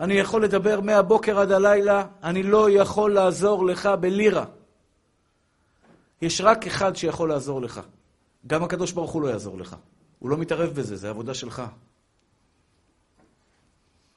אני 0.00 0.14
יכול 0.14 0.44
לדבר 0.44 0.80
מהבוקר 0.80 1.38
עד 1.38 1.52
הלילה, 1.52 2.06
אני 2.22 2.42
לא 2.42 2.70
יכול 2.70 3.14
לעזור 3.14 3.66
לך 3.66 3.86
בלירה. 4.00 4.44
יש 6.22 6.40
רק 6.40 6.66
אחד 6.66 6.96
שיכול 6.96 7.28
לעזור 7.28 7.62
לך. 7.62 7.80
גם 8.46 8.64
הקדוש 8.64 8.92
ברוך 8.92 9.10
הוא 9.10 9.22
לא 9.22 9.28
יעזור 9.28 9.58
לך. 9.58 9.76
הוא 10.20 10.30
לא 10.30 10.36
מתערב 10.36 10.70
בזה, 10.70 10.96
זה 10.96 11.10
עבודה 11.10 11.34
שלך. 11.34 11.62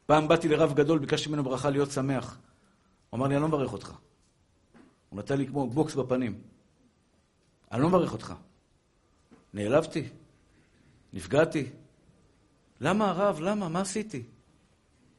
פעם 0.05 0.27
באתי 0.27 0.47
לרב 0.47 0.73
גדול, 0.73 0.99
ביקשתי 0.99 1.29
ממנו 1.29 1.43
ברכה 1.43 1.69
להיות 1.69 1.91
שמח. 1.91 2.37
הוא 3.09 3.17
אמר 3.17 3.27
לי, 3.27 3.35
אני 3.35 3.41
לא 3.41 3.47
מברך 3.47 3.73
אותך. 3.73 3.93
הוא 5.09 5.19
נתן 5.19 5.37
לי 5.37 5.47
כמו 5.47 5.69
בוקס 5.69 5.95
בפנים. 5.95 6.41
אני 7.71 7.81
לא 7.81 7.89
מברך 7.89 8.13
אותך. 8.13 8.33
נעלבתי, 9.53 10.09
נפגעתי. 11.13 11.69
למה 12.81 13.09
הרב? 13.09 13.39
למה? 13.39 13.69
מה 13.69 13.81
עשיתי? 13.81 14.23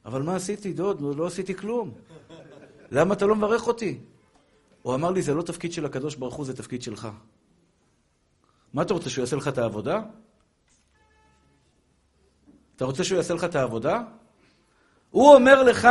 אבל 0.04 0.22
מה 0.22 0.36
עשיתי, 0.36 0.72
דוד? 0.72 1.00
לא 1.00 1.26
עשיתי 1.26 1.54
כלום. 1.54 1.94
למה 2.96 3.14
אתה 3.14 3.26
לא 3.26 3.36
מברך 3.36 3.66
אותי? 3.66 4.00
הוא 4.82 4.94
אמר 4.94 5.10
לי, 5.10 5.22
זה 5.22 5.34
לא 5.34 5.42
תפקיד 5.42 5.72
של 5.72 5.86
הקדוש 5.86 6.14
ברוך 6.14 6.34
הוא, 6.34 6.46
זה 6.46 6.56
תפקיד 6.56 6.82
שלך. 6.82 7.08
מה 8.72 8.82
אתה 8.82 8.94
רוצה, 8.94 9.10
שהוא 9.10 9.22
יעשה 9.22 9.36
לך 9.36 9.48
את 9.48 9.58
העבודה? 9.58 10.02
אתה 12.76 12.84
רוצה 12.84 13.04
שהוא 13.04 13.16
יעשה 13.16 13.34
לך 13.34 13.44
את 13.44 13.56
העבודה? 13.56 14.00
הוא 15.10 15.34
אומר 15.34 15.62
לך, 15.62 15.88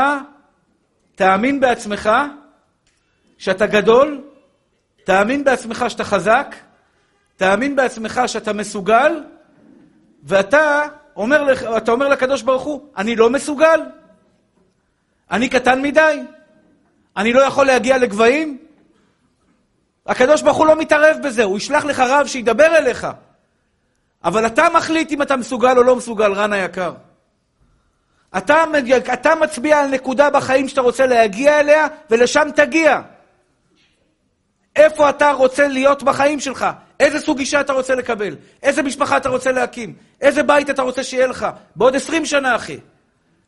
תאמין 1.15 1.59
בעצמך 1.59 2.09
שאתה 3.37 3.65
גדול, 3.65 4.21
תאמין 5.03 5.43
בעצמך 5.43 5.85
שאתה 5.87 6.03
חזק, 6.03 6.55
תאמין 7.37 7.75
בעצמך 7.75 8.21
שאתה 8.27 8.53
מסוגל, 8.53 9.23
ואתה 10.23 10.81
אומר, 11.15 11.53
אתה 11.77 11.91
אומר 11.91 12.07
לקדוש 12.07 12.41
ברוך 12.41 12.63
הוא, 12.63 12.87
אני 12.97 13.15
לא 13.15 13.29
מסוגל? 13.29 13.81
אני 15.31 15.49
קטן 15.49 15.81
מדי? 15.81 16.19
אני 17.17 17.33
לא 17.33 17.41
יכול 17.41 17.65
להגיע 17.65 17.97
לגבהים? 17.97 18.57
הקדוש 20.05 20.41
ברוך 20.41 20.57
הוא 20.57 20.67
לא 20.67 20.75
מתערב 20.75 21.17
בזה, 21.23 21.43
הוא 21.43 21.57
ישלח 21.57 21.85
לך 21.85 21.99
רב 21.99 22.27
שידבר 22.27 22.77
אליך. 22.77 23.07
אבל 24.23 24.45
אתה 24.45 24.67
מחליט 24.73 25.11
אם 25.11 25.21
אתה 25.21 25.35
מסוגל 25.35 25.77
או 25.77 25.83
לא 25.83 25.95
מסוגל, 25.95 26.33
רן 26.33 26.53
היקר. 26.53 26.93
אתה, 28.37 28.63
אתה 29.13 29.35
מצביע 29.35 29.79
על 29.79 29.87
נקודה 29.89 30.29
בחיים 30.29 30.67
שאתה 30.67 30.81
רוצה 30.81 31.05
להגיע 31.05 31.59
אליה, 31.59 31.87
ולשם 32.09 32.47
תגיע. 32.55 33.01
איפה 34.75 35.09
אתה 35.09 35.31
רוצה 35.31 35.67
להיות 35.67 36.03
בחיים 36.03 36.39
שלך? 36.39 36.65
איזה 36.99 37.19
סוג 37.19 37.39
אישה 37.39 37.61
אתה 37.61 37.73
רוצה 37.73 37.95
לקבל? 37.95 38.35
איזה 38.63 38.83
משפחה 38.83 39.17
אתה 39.17 39.29
רוצה 39.29 39.51
להקים? 39.51 39.93
איזה 40.21 40.43
בית 40.43 40.69
אתה 40.69 40.81
רוצה 40.81 41.03
שיהיה 41.03 41.27
לך? 41.27 41.47
בעוד 41.75 41.95
עשרים 41.95 42.25
שנה, 42.25 42.55
אחי. 42.55 42.77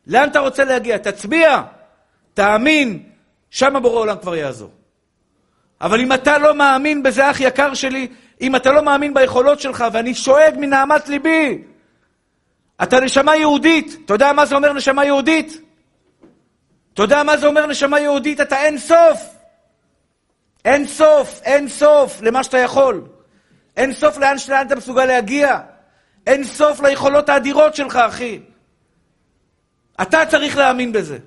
לאן 0.06 0.28
אתה 0.28 0.38
רוצה 0.38 0.64
להגיע? 0.64 0.98
תצביע, 0.98 1.62
תאמין, 2.34 3.02
שם 3.50 3.76
הבורא 3.76 4.00
עולם 4.00 4.16
כבר 4.18 4.36
יעזור. 4.36 4.70
אבל 5.80 6.00
אם 6.00 6.12
אתה 6.12 6.38
לא 6.38 6.54
מאמין 6.54 7.02
בזה, 7.02 7.30
אח 7.30 7.40
יקר 7.40 7.74
שלי, 7.74 8.08
אם 8.40 8.56
אתה 8.56 8.72
לא 8.72 8.82
מאמין 8.82 9.14
ביכולות 9.14 9.60
שלך, 9.60 9.84
ואני 9.92 10.14
שואג 10.14 10.54
מנהמת 10.58 11.08
ליבי, 11.08 11.62
אתה 12.82 13.00
נשמה 13.00 13.36
יהודית. 13.36 13.96
אתה 14.04 14.14
יודע 14.14 14.32
מה 14.32 14.46
זה 14.46 14.54
אומר 14.54 14.72
נשמה 14.72 15.04
יהודית? 15.04 15.60
אתה 16.94 17.02
יודע 17.02 17.22
מה 17.22 17.36
זה 17.36 17.46
אומר 17.46 17.66
נשמה 17.66 18.00
יהודית? 18.00 18.40
אתה 18.40 18.56
אין 18.56 18.78
סוף. 18.78 19.36
אין 20.64 20.86
סוף, 20.86 21.40
אין 21.44 21.68
סוף 21.68 22.22
למה 22.22 22.44
שאתה 22.44 22.58
יכול. 22.58 23.04
אין 23.76 23.92
סוף 23.92 24.18
לאן 24.18 24.38
שלאן 24.38 24.66
אתה 24.66 24.76
מסוגל 24.76 25.04
להגיע. 25.04 25.58
אין 26.26 26.44
סוף 26.44 26.80
ליכולות 26.80 27.28
האדירות 27.28 27.74
שלך, 27.74 27.96
אחי. 27.96 28.40
אתה 30.02 30.26
צריך 30.26 30.56
להאמין 30.56 30.92
בזה. 30.92 31.18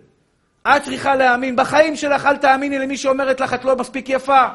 את 0.67 0.83
צריכה 0.83 1.15
להאמין. 1.15 1.55
בחיים 1.55 1.95
שלך 1.95 2.25
אל 2.25 2.37
תאמיני 2.37 2.79
למי 2.79 2.97
שאומרת 2.97 3.39
לך, 3.39 3.53
את 3.53 3.65
לא 3.65 3.75
מספיק 3.75 4.09
יפה. 4.09 4.47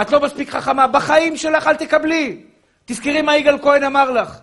את 0.00 0.10
לא 0.10 0.20
מספיק 0.20 0.50
חכמה. 0.50 0.86
בחיים 0.86 1.36
שלך 1.36 1.66
אל 1.66 1.76
תקבלי. 1.76 2.42
תזכרי 2.84 3.22
מה 3.22 3.36
יגאל 3.36 3.58
כהן 3.58 3.84
אמר 3.84 4.10
לך. 4.10 4.38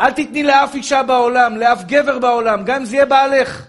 אל 0.00 0.10
תתני 0.10 0.42
לאף 0.42 0.74
אישה 0.74 1.02
בעולם, 1.02 1.56
לאף 1.56 1.84
גבר 1.84 2.18
בעולם, 2.18 2.64
גם 2.64 2.76
אם 2.76 2.84
זה 2.84 2.96
יהיה 2.96 3.06
בעלך, 3.06 3.66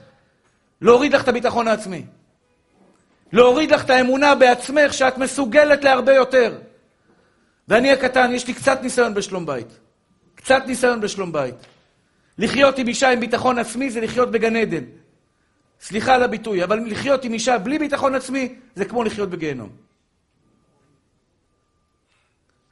להוריד 0.81 1.15
לך 1.15 1.23
את 1.23 1.27
הביטחון 1.27 1.67
העצמי. 1.67 2.05
להוריד 3.33 3.71
לך 3.71 3.85
את 3.85 3.89
האמונה 3.89 4.35
בעצמך 4.35 4.93
שאת 4.93 5.17
מסוגלת 5.17 5.83
להרבה 5.83 6.13
יותר. 6.13 6.57
ואני 7.67 7.91
הקטן, 7.91 8.31
יש 8.33 8.47
לי 8.47 8.53
קצת 8.53 8.79
ניסיון 8.81 9.13
בשלום 9.13 9.45
בית. 9.45 9.67
קצת 10.35 10.63
ניסיון 10.65 11.01
בשלום 11.01 11.31
בית. 11.31 11.55
לחיות 12.37 12.77
עם 12.77 12.87
אישה 12.87 13.09
עם 13.09 13.19
ביטחון 13.19 13.59
עצמי 13.59 13.89
זה 13.89 14.01
לחיות 14.01 14.31
בגן 14.31 14.55
עדן. 14.55 14.83
סליחה 15.81 16.15
על 16.15 16.23
הביטוי, 16.23 16.63
אבל 16.63 16.79
לחיות 16.85 17.23
עם 17.23 17.33
אישה 17.33 17.57
בלי 17.57 17.79
ביטחון 17.79 18.15
עצמי 18.15 18.55
זה 18.75 18.85
כמו 18.85 19.03
לחיות 19.03 19.29
בגיהנום. 19.29 19.69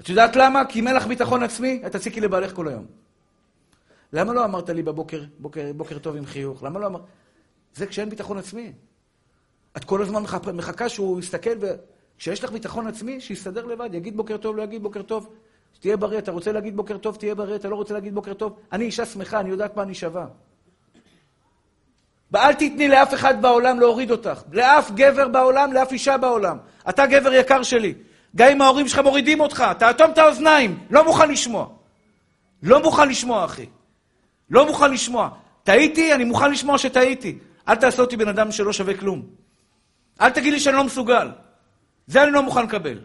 את 0.01 0.09
יודעת 0.09 0.35
למה? 0.35 0.65
כי 0.65 0.79
אם 0.79 0.87
אין 0.87 0.95
לך 0.95 1.07
ביטחון 1.07 1.43
עצמי, 1.43 1.81
את 1.85 1.91
תציקי 1.91 2.21
לבעלך 2.21 2.53
כל 2.53 2.67
היום. 2.67 2.85
למה 4.13 4.33
לא 4.33 4.45
אמרת 4.45 4.69
לי 4.69 4.83
בבוקר, 4.83 5.23
בוקר, 5.39 5.73
בוקר 5.73 5.99
טוב 5.99 6.15
עם 6.15 6.25
חיוך? 6.25 6.63
למה 6.63 6.79
לא 6.79 6.85
אמרת... 6.85 7.01
זה 7.73 7.87
כשאין 7.87 8.09
ביטחון 8.09 8.37
עצמי. 8.37 8.73
את 9.77 9.83
כל 9.85 10.01
הזמן 10.01 10.23
מחכה 10.53 10.89
שהוא 10.89 11.19
יסתכל, 11.19 11.49
וכשיש 11.59 12.43
לך 12.43 12.51
ביטחון 12.51 12.87
עצמי, 12.87 13.21
שיסתדר 13.21 13.65
לבד, 13.65 13.89
יגיד 13.93 14.17
בוקר 14.17 14.37
טוב, 14.37 14.57
לא 14.57 14.61
יגיד 14.61 14.83
בוקר 14.83 15.01
טוב. 15.01 15.29
תהיה 15.79 15.97
בריא, 15.97 16.17
אתה 16.17 16.31
רוצה 16.31 16.51
להגיד 16.51 16.75
בוקר 16.75 16.97
טוב, 16.97 17.15
תהיה 17.15 17.35
בריא, 17.35 17.55
אתה 17.55 17.69
לא 17.69 17.75
רוצה 17.75 17.93
להגיד 17.93 18.15
בוקר 18.15 18.33
טוב. 18.33 18.59
אני 18.71 18.85
אישה 18.85 19.05
שמחה, 19.05 19.39
אני 19.39 19.49
יודעת 19.49 19.75
מה 19.75 19.83
אני 19.83 19.93
שווה. 19.93 20.27
ואל 22.31 22.53
תתני 22.53 22.87
לאף 22.87 23.13
אחד 23.13 23.41
בעולם 23.41 23.79
להוריד 23.79 24.11
אותך. 24.11 24.41
לאף 24.51 24.91
גבר 24.91 25.27
בעולם, 25.27 25.73
לאף 25.73 25.91
אישה 25.91 26.17
בעולם. 26.17 26.57
אתה 26.89 27.05
גבר 27.05 27.33
יקר 27.33 27.63
שלי. 27.63 27.93
גם 28.35 28.47
אם 28.51 28.61
ההורים 28.61 28.87
שלך 28.87 28.99
מורידים 28.99 29.39
אותך, 29.39 29.63
תאטום 29.79 30.11
את 30.11 30.17
האוזניים. 30.17 30.79
לא 30.89 31.05
מוכן 31.05 31.31
לשמוע. 31.31 31.67
לא 32.63 32.83
מוכן 32.83 33.09
לשמוע, 33.09 33.45
אחי. 33.45 33.65
לא 34.49 34.65
מוכן 34.65 34.91
לשמוע. 34.91 35.29
טעיתי, 35.63 36.13
אני 36.13 36.23
מוכן 36.23 36.51
לשמוע 36.51 36.77
שטעיתי. 36.77 37.37
אל 37.67 37.75
תעשה 37.75 38.01
אותי 38.01 38.17
בן 38.17 38.27
אדם 38.27 38.51
שלא 38.51 38.73
שווה 38.73 38.97
כלום. 38.97 39.25
אל 40.21 40.29
תגיד 40.29 40.53
לי 40.53 40.59
שאני 40.59 40.75
לא 40.75 40.83
מסוגל. 40.83 41.29
זה 42.07 42.23
אני 42.23 42.31
לא 42.31 42.43
מוכן 42.43 42.63
לקבל. 42.63 42.99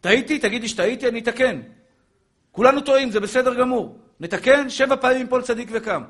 טעיתי, 0.00 0.38
תגיד 0.38 0.62
לי 0.62 0.68
שטעיתי, 0.68 1.08
אני 1.08 1.20
אתקן. 1.20 1.60
כולנו 2.52 2.80
טועים, 2.80 3.10
זה 3.10 3.20
בסדר 3.20 3.54
גמור. 3.54 3.98
נתקן, 4.20 4.70
שבע 4.70 4.96
פעמים 4.96 5.26
יפול 5.26 5.42
צדיק 5.42 5.68
וקם. 5.72 6.02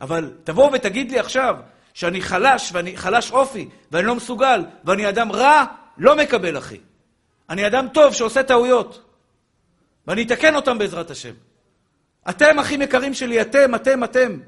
אבל 0.00 0.32
תבוא 0.44 0.70
ותגיד 0.72 1.10
לי 1.10 1.18
עכשיו 1.18 1.56
שאני 1.94 2.20
חלש, 2.20 2.70
ואני 2.72 2.96
חלש 2.96 3.30
אופי, 3.30 3.68
ואני 3.92 4.06
לא 4.06 4.14
מסוגל, 4.14 4.64
ואני 4.84 5.08
אדם 5.08 5.32
רע, 5.32 5.64
לא 5.98 6.16
מקבל, 6.16 6.58
אחי. 6.58 6.80
אני 7.50 7.66
אדם 7.66 7.88
טוב 7.88 8.14
שעושה 8.14 8.42
טעויות. 8.42 9.04
ואני 10.06 10.22
אתקן 10.22 10.54
אותם 10.54 10.78
בעזרת 10.78 11.10
השם. 11.10 11.34
אתם, 12.28 12.58
אחים 12.58 12.82
יקרים 12.82 13.14
שלי, 13.14 13.40
אתם, 13.40 13.74
אתם, 13.74 14.04
אתם. 14.04 14.38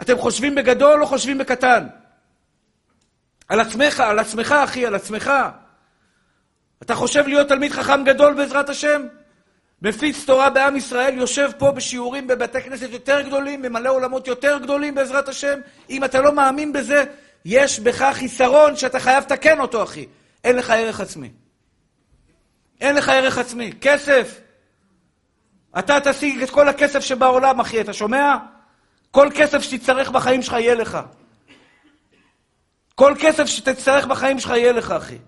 אתם 0.00 0.18
חושבים 0.18 0.54
בגדול 0.54 1.02
או 1.02 1.06
חושבים 1.06 1.38
בקטן? 1.38 1.86
על 3.48 3.60
עצמך, 3.60 4.00
על 4.00 4.18
עצמך, 4.18 4.52
אחי, 4.52 4.86
על 4.86 4.94
עצמך. 4.94 5.32
אתה 6.82 6.94
חושב 6.94 7.26
להיות 7.26 7.48
תלמיד 7.48 7.72
חכם 7.72 8.04
גדול 8.04 8.34
בעזרת 8.34 8.68
השם? 8.68 9.02
מפיץ 9.82 10.24
תורה 10.24 10.50
בעם 10.50 10.76
ישראל, 10.76 11.14
יושב 11.14 11.50
פה 11.58 11.70
בשיעורים 11.70 12.26
בבתי 12.26 12.62
כנסת 12.62 12.90
יותר 12.90 13.20
גדולים, 13.20 13.62
ממלא 13.62 13.90
עולמות 13.90 14.26
יותר 14.26 14.58
גדולים 14.58 14.94
בעזרת 14.94 15.28
השם. 15.28 15.60
אם 15.90 16.04
אתה 16.04 16.20
לא 16.20 16.32
מאמין 16.32 16.72
בזה, 16.72 17.04
יש 17.44 17.80
בך 17.80 18.10
חיסרון 18.12 18.76
שאתה 18.76 19.00
חייב 19.00 19.24
לתקן 19.24 19.60
אותו, 19.60 19.82
אחי. 19.82 20.06
אין 20.44 20.56
לך 20.56 20.70
ערך 20.70 21.00
עצמי. 21.00 21.30
אין 22.80 22.96
לך 22.96 23.08
ערך 23.08 23.38
עצמי. 23.38 23.72
כסף. 23.80 24.40
אתה 25.78 25.98
תשיג 26.04 26.42
את 26.42 26.50
כל 26.50 26.68
הכסף 26.68 27.00
שבעולם, 27.00 27.60
אחי, 27.60 27.80
אתה 27.80 27.92
שומע? 27.92 28.36
כל 29.10 29.28
כסף 29.34 29.62
שתצטרך 29.62 30.10
בחיים 30.10 30.42
שלך 30.42 30.52
יהיה 30.52 30.74
לך. 30.74 30.98
כל 32.94 33.14
כסף 33.20 33.46
שתצטרך 33.46 34.06
בחיים 34.06 34.38
שלך 34.38 34.50
יהיה 34.50 34.72
לך, 34.72 34.90
אחי. 34.90 35.18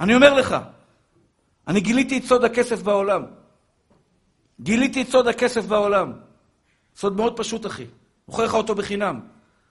אני 0.00 0.14
אומר 0.14 0.34
לך, 0.34 0.56
אני 1.68 1.80
גיליתי 1.80 2.18
את 2.18 2.24
סוד 2.24 2.44
הכסף 2.44 2.82
בעולם. 2.82 3.41
גיליתי 4.62 5.02
את 5.02 5.08
סוד 5.08 5.28
הכסף 5.28 5.64
בעולם. 5.64 6.12
סוד 6.96 7.16
מאוד 7.16 7.36
פשוט, 7.36 7.66
אחי. 7.66 7.86
מוכר 8.28 8.44
לך 8.44 8.54
אותו 8.54 8.74
בחינם, 8.74 9.20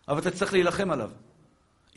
אבל 0.08 0.20
אתה 0.20 0.32
צריך 0.32 0.54
להילחם 0.54 0.92
עליו. 0.92 1.10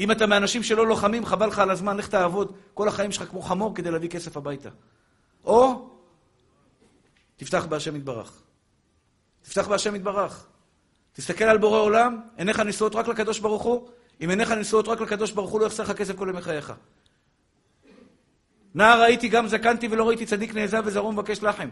אם 0.01 0.11
אתה 0.11 0.27
מאנשים 0.27 0.63
שלא 0.63 0.87
לוחמים, 0.87 1.27
חבל 1.27 1.47
לך 1.47 1.59
על 1.59 1.71
הזמן, 1.71 1.97
לך 1.97 2.09
תעבוד 2.09 2.57
כל 2.75 2.89
החיים 2.89 3.13
שלך 3.13 3.29
כמו 3.29 3.43
חמור 3.43 3.75
כדי 3.75 3.91
להביא 3.91 4.09
כסף 4.09 4.37
הביתה. 4.37 4.69
או 5.45 5.91
תפתח 7.37 7.67
בהשם 7.69 7.97
יתברך. 7.97 8.43
תפתח 9.43 9.69
בהשם 9.69 9.95
יתברך. 9.95 10.47
תסתכל 11.13 11.45
על 11.45 11.59
בורא 11.59 11.79
עולם, 11.79 12.21
עיניך 12.37 12.61
נשואות 12.61 12.95
רק 12.95 13.09
לקדוש 13.09 13.39
ברוך 13.39 13.63
הוא, 13.63 13.89
אם 14.25 14.31
עיניך 14.31 14.51
נשואות 14.51 14.89
רק 14.89 15.01
לקדוש 15.01 15.31
ברוך 15.31 15.51
הוא, 15.51 15.61
לא 15.61 15.67
יחסר 15.67 15.83
לך 15.83 15.93
כסף 15.93 16.17
כל 16.17 16.29
ימי 16.31 16.43
חייך. 16.43 16.73
נער 18.75 19.03
ראיתי 19.03 19.29
גם 19.29 19.49
זקנתי 19.49 19.89
ולא 19.91 20.09
ראיתי 20.09 20.27
צדיק 20.27 20.55
נעזב 20.55 20.83
וזרעו 20.85 21.13
מבקש 21.13 21.43
לחם. 21.43 21.69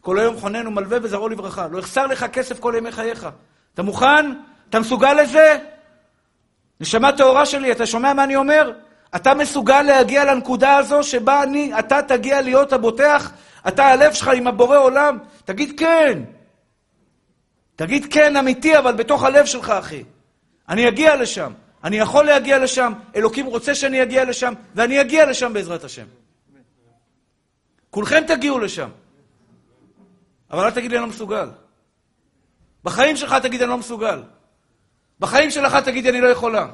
כל 0.00 0.18
היום 0.18 0.36
חונן 0.36 0.66
ומלווה 0.66 0.98
וזרעו 1.02 1.28
לברכה. 1.28 1.68
לא 1.68 1.78
יחסר 1.78 2.06
לך 2.06 2.26
כסף 2.32 2.58
כל 2.58 2.74
ימי 2.76 2.92
חייך. 2.92 3.28
אתה 3.74 3.82
מוכן? 3.82 4.32
אתה 4.70 4.80
מסוגל 4.80 5.12
לזה? 5.12 5.58
נשמה 6.80 7.12
טהורה 7.12 7.46
שלי, 7.46 7.72
אתה 7.72 7.86
שומע 7.86 8.12
מה 8.12 8.24
אני 8.24 8.36
אומר? 8.36 8.72
אתה 9.16 9.34
מסוגל 9.34 9.82
להגיע 9.82 10.24
לנקודה 10.24 10.76
הזו 10.76 11.02
שבה 11.02 11.42
אני, 11.42 11.78
אתה 11.78 12.02
תגיע 12.02 12.40
להיות 12.40 12.72
הבוטח, 12.72 13.32
אתה 13.68 13.86
הלב 13.86 14.12
שלך 14.12 14.28
עם 14.28 14.46
הבורא 14.46 14.78
עולם? 14.78 15.18
תגיד 15.44 15.78
כן. 15.78 16.22
תגיד 17.76 18.06
כן 18.12 18.36
אמיתי, 18.36 18.78
אבל 18.78 18.92
בתוך 18.92 19.22
הלב 19.22 19.46
שלך, 19.46 19.70
אחי. 19.70 20.04
אני 20.68 20.88
אגיע 20.88 21.16
לשם. 21.16 21.52
אני 21.84 21.96
יכול 21.96 22.24
להגיע 22.24 22.58
לשם, 22.58 22.92
אלוקים 23.16 23.46
רוצה 23.46 23.74
שאני 23.74 24.02
אגיע 24.02 24.24
לשם, 24.24 24.54
ואני 24.74 25.00
אגיע 25.00 25.26
לשם 25.26 25.52
בעזרת 25.52 25.84
השם. 25.84 26.06
כולכם 27.90 28.22
תגיעו 28.26 28.58
לשם. 28.58 28.88
אבל 30.50 30.64
אל 30.64 30.70
תגיד 30.70 30.90
לי 30.90 30.96
אני 30.96 31.02
לא 31.02 31.10
מסוגל. 31.10 31.48
בחיים 32.84 33.16
שלך 33.16 33.34
תגיד 33.42 33.62
אני 33.62 33.70
לא 33.70 33.78
מסוגל. 33.78 34.22
בחיים 35.20 35.50
שלך 35.50 35.76
תגידי 35.76 36.10
אני 36.10 36.20
לא 36.20 36.28
יכולה. 36.28 36.68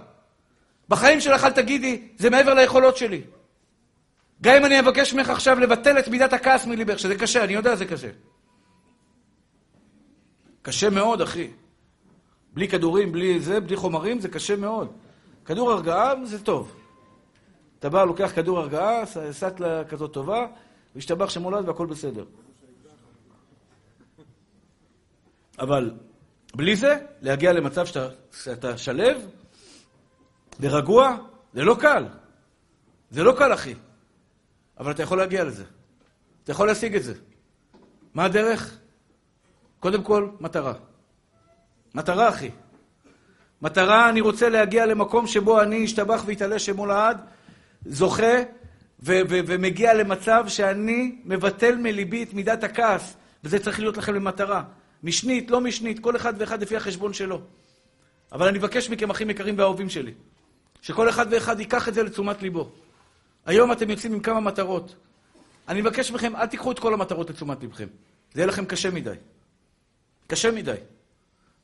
בחיים 0.89 1.21
שלך 1.21 1.45
אל 1.45 1.51
תגידי 1.51 2.09
זה 2.17 2.31
מעבר 2.31 2.55
ליכולות 2.55 2.97
שלי. 2.97 3.23
גם 4.43 4.55
אם 4.57 4.65
אני 4.65 4.81
אבקש 4.81 5.15
ממך 5.15 5.31
עכשיו 5.31 5.61
לבטל 5.61 5.99
את 5.99 6.09
מידת 6.09 6.33
הכעס 6.33 6.67
מליבך, 6.67 6.99
שזה 6.99 7.15
קשה, 7.15 7.45
אני 7.45 7.53
יודע 7.53 7.77
זה 7.77 7.87
קשה. 7.87 8.11
קשה 10.63 10.91
מאוד, 10.91 11.21
אחי. 11.21 11.51
בלי 12.53 12.69
כדורים, 12.69 13.13
בלי 13.13 13.41
זה, 13.41 13.61
בלי 13.61 13.77
חומרים, 13.77 14.21
זה 14.21 14.29
קשה 14.29 14.57
מאוד. 14.57 14.93
כדור 15.45 15.73
הרגעה 15.73 16.25
זה 16.25 16.45
טוב. 16.45 16.77
אתה 17.79 17.91
בא, 17.91 18.05
לוקח 18.05 18.33
כדור 18.35 18.59
הרגעה, 18.59 19.03
סטלה 19.31 19.85
כזאת 19.85 20.13
טובה, 20.13 20.47
והשתבח 20.95 21.29
שמולד 21.29 21.69
והכל 21.69 21.87
בסדר. 21.87 22.25
אבל 25.59 25.91
בלי 26.55 26.77
זה, 26.77 26.99
להגיע 27.21 27.53
למצב 27.53 27.87
שאתה, 27.87 28.09
שאתה 28.33 28.79
שלב 28.79 29.17
ורגוע, 30.61 31.17
זה 31.55 31.65
לא 31.65 31.77
קל. 31.81 32.05
זה 33.11 33.23
לא 33.23 33.35
קל, 33.39 33.55
אחי. 33.55 33.75
אבל 34.79 34.91
אתה 34.91 35.03
יכול 35.03 35.19
להגיע 35.19 35.45
לזה. 35.45 35.65
אתה 36.45 36.53
יכול 36.53 36.67
להשיג 36.67 36.97
את 36.97 37.03
זה. 37.03 37.15
מה 38.15 38.25
הדרך? 38.25 38.79
קודם 39.81 40.03
כל, 40.03 40.29
מטרה. 40.41 40.73
מטרה, 41.95 42.29
אחי. 42.29 42.51
מטרה, 43.63 44.09
אני 44.09 44.21
רוצה 44.21 44.49
להגיע 44.49 44.87
למקום 44.87 45.27
שבו 45.27 45.63
אני 45.63 45.85
אשתבח 45.85 46.23
ויתעלה 46.27 46.59
שמו 46.59 46.87
לעד, 46.87 47.21
זוכה 47.87 48.37
ו- 49.01 49.21
ו- 49.29 49.41
ומגיע 49.47 49.95
למצב 49.95 50.45
שאני 50.49 51.19
מבטל 51.25 51.77
מליבי 51.77 52.23
את 52.23 52.35
מידת 52.35 52.65
הכעס, 52.65 53.17
וזה 53.45 53.59
צריך 53.59 53.81
להיות 53.81 53.97
לכם 53.97 54.15
למטרה. 54.15 54.63
משנית, 55.05 55.51
לא 55.51 55.61
משנית, 55.61 55.99
כל 55.99 56.17
אחד 56.17 56.35
ואחד 56.39 56.63
לפי 56.63 56.77
החשבון 56.77 57.13
שלו. 57.13 57.41
אבל 58.33 58.49
אני 58.49 58.59
מבקש 58.59 58.91
מכם, 58.91 59.11
אחים 59.11 59.31
יקרים 59.31 59.59
ואהובים 59.59 59.89
שלי, 59.89 60.15
שכל 60.83 61.09
אחד 61.09 61.27
ואחד 61.31 61.61
ייקח 61.61 61.89
את 61.89 61.95
זה 61.95 62.03
לתשומת 62.03 62.43
ליבו. 62.43 62.71
היום 63.47 63.73
אתם 63.73 63.91
יוצאים 63.91 64.13
עם 64.13 64.21
כמה 64.21 64.41
מטרות. 64.41 64.95
אני 65.69 65.81
מבקש 65.81 66.11
מכם, 66.11 66.37
אל 66.37 66.47
תיקחו 66.47 66.73
את 66.73 66.79
כל 66.79 66.95
המטרות 66.95 67.31
לתשומת 67.31 67.63
לבכם. 67.63 67.87
זה 68.33 68.41
יהיה 68.41 68.47
לכם 68.47 68.65
קשה 68.65 68.91
מדי. 68.91 69.15
קשה 70.27 70.51
מדי. 70.51 70.77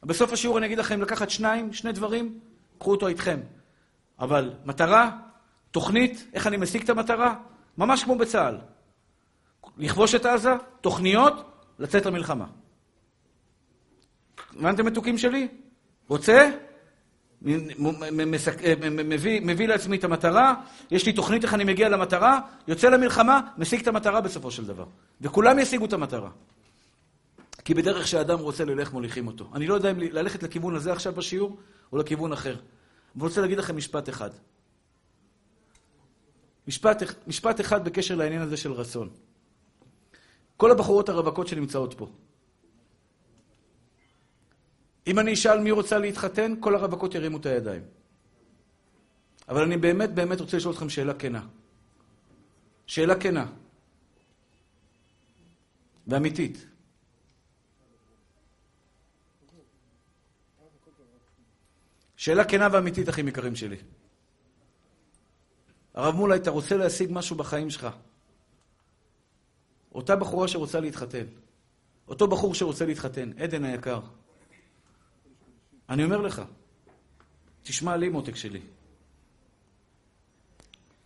בסוף 0.02 0.32
השיעור 0.32 0.58
אני 0.58 0.66
אגיד 0.66 0.78
לכם 0.78 1.02
לקחת 1.02 1.30
שניים, 1.30 1.72
שני 1.72 1.92
דברים, 1.92 2.40
קחו 2.78 2.90
אותו 2.90 3.08
איתכם. 3.08 3.40
אבל 4.18 4.52
מטרה, 4.64 5.10
תוכנית, 5.70 6.26
איך 6.34 6.46
אני 6.46 6.56
משיג 6.56 6.82
את 6.82 6.90
המטרה? 6.90 7.34
ממש 7.78 8.04
כמו 8.04 8.14
בצה"ל. 8.14 8.58
לכבוש 9.78 10.14
את 10.14 10.26
עזה, 10.26 10.52
תוכניות, 10.80 11.34
לצאת 11.78 12.06
למלחמה. 12.06 12.46
הבנתם 14.56 14.86
מתוקים 14.86 15.18
שלי? 15.18 15.48
רוצה? 16.08 16.50
מביא, 17.42 19.40
מביא 19.40 19.68
לעצמי 19.68 19.96
את 19.96 20.04
המטרה, 20.04 20.54
יש 20.90 21.06
לי 21.06 21.12
תוכנית 21.12 21.44
איך 21.44 21.54
אני 21.54 21.64
מגיע 21.64 21.88
למטרה, 21.88 22.40
יוצא 22.68 22.88
למלחמה, 22.88 23.40
משיג 23.58 23.80
את 23.80 23.88
המטרה 23.88 24.20
בסופו 24.20 24.50
של 24.50 24.66
דבר. 24.66 24.86
וכולם 25.20 25.58
ישיגו 25.58 25.84
את 25.84 25.92
המטרה. 25.92 26.30
כי 27.64 27.74
בדרך 27.74 28.08
שאדם 28.08 28.38
רוצה 28.38 28.64
ללך, 28.64 28.92
מוליכים 28.92 29.26
אותו. 29.26 29.50
אני 29.54 29.66
לא 29.66 29.74
יודע 29.74 29.90
אם 29.90 29.98
ללכת 29.98 30.42
לכיוון 30.42 30.74
הזה 30.74 30.92
עכשיו 30.92 31.12
בשיעור, 31.12 31.56
או 31.92 31.98
לכיוון 31.98 32.32
אחר. 32.32 32.56
אני 33.14 33.22
רוצה 33.22 33.40
להגיד 33.40 33.58
לכם 33.58 33.76
משפט 33.76 34.08
אחד. 34.08 34.30
משפט, 36.68 37.02
משפט 37.26 37.60
אחד 37.60 37.84
בקשר 37.84 38.14
לעניין 38.14 38.42
הזה 38.42 38.56
של 38.56 38.72
רצון. 38.72 39.08
כל 40.56 40.70
הבחורות 40.70 41.08
הרווקות 41.08 41.48
שנמצאות 41.48 41.94
פה. 41.94 42.06
אם 45.06 45.18
אני 45.18 45.32
אשאל 45.32 45.60
מי 45.60 45.70
רוצה 45.70 45.98
להתחתן, 45.98 46.54
כל 46.60 46.74
הרווקות 46.74 47.14
ירימו 47.14 47.36
את 47.36 47.46
הידיים. 47.46 47.82
אבל 49.48 49.62
אני 49.62 49.76
באמת 49.76 50.10
באמת 50.10 50.40
רוצה 50.40 50.56
לשאול 50.56 50.74
אתכם 50.74 50.88
שאלה 50.88 51.14
כנה. 51.14 51.46
שאלה 52.86 53.20
כנה. 53.20 53.46
ואמיתית. 56.06 56.66
שאלה 62.16 62.44
כנה 62.44 62.68
ואמיתית, 62.72 63.08
אחים 63.08 63.28
יקרים 63.28 63.56
שלי. 63.56 63.76
הרב 65.94 66.14
מולה, 66.14 66.36
אתה 66.36 66.50
רוצה 66.50 66.76
להשיג 66.76 67.08
משהו 67.12 67.36
בחיים 67.36 67.70
שלך. 67.70 67.88
אותה 69.94 70.16
בחורה 70.16 70.48
שרוצה 70.48 70.80
להתחתן, 70.80 71.24
אותו 72.08 72.28
בחור 72.28 72.54
שרוצה 72.54 72.86
להתחתן, 72.86 73.30
עדן 73.38 73.64
היקר, 73.64 74.00
אני 75.90 76.04
אומר 76.04 76.20
לך, 76.20 76.42
תשמע 77.62 77.96
לי 77.96 78.08
מותק 78.08 78.36
שלי. 78.36 78.60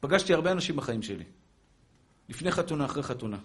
פגשתי 0.00 0.34
הרבה 0.34 0.52
אנשים 0.52 0.76
בחיים 0.76 1.02
שלי, 1.02 1.24
לפני 2.28 2.50
חתונה, 2.50 2.84
אחרי 2.84 3.02
חתונה. 3.02 3.38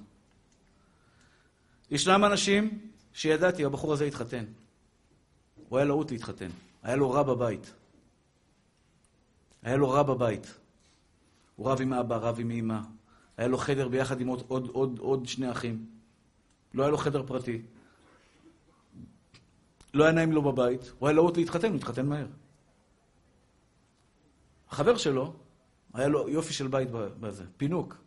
ישנם 1.92 2.26
אנשים 2.26 2.92
שידעתי, 3.14 3.66
הבחור 3.66 3.94
הזה 3.94 4.06
התחתן. 4.06 4.46
הוא 5.70 5.78
היה 5.78 5.86
להוט 5.86 6.12
להתחתן. 6.12 6.50
היה 6.84 6.96
לו 6.96 7.12
רע 7.12 7.24
בבית. 7.24 7.74
היה 9.64 9.78
לו 9.78 9.90
רע 9.90 10.04
בבית. 10.04 10.54
הוא 11.56 11.70
רב 11.70 11.82
עם 11.82 11.94
אבא, 11.94 12.16
רב 12.16 12.40
עם 12.40 12.52
אמא. 12.52 12.80
היה 13.38 13.48
לו 13.48 13.58
חדר 13.58 13.88
ביחד 13.88 14.22
עם 14.22 14.28
עוד, 14.28 14.44
עוד, 14.48 14.68
עוד, 14.68 15.00
עוד 15.00 15.26
שני 15.26 15.52
אחים. 15.52 15.86
לא 16.74 16.84
היה 16.84 16.92
לו 16.92 16.98
חדר 16.98 17.24
פרטי. 17.28 17.62
לא 19.94 20.04
היה 20.04 20.14
נעים 20.14 20.32
לו 20.32 20.42
בבית, 20.42 20.92
הוא 21.00 21.08
היה 21.08 21.16
להוט 21.16 21.38
להתחתן, 21.38 21.68
הוא 21.68 21.76
התחתן 21.76 22.06
מהר. 22.06 22.28
החבר 24.70 24.98
שלו, 24.98 25.34
היה 25.94 26.08
לו 26.08 26.30
יופי 26.30 26.54
של 26.54 26.68
בית 26.68 26.90
בזה, 26.92 27.44
פינוק. 27.58 27.98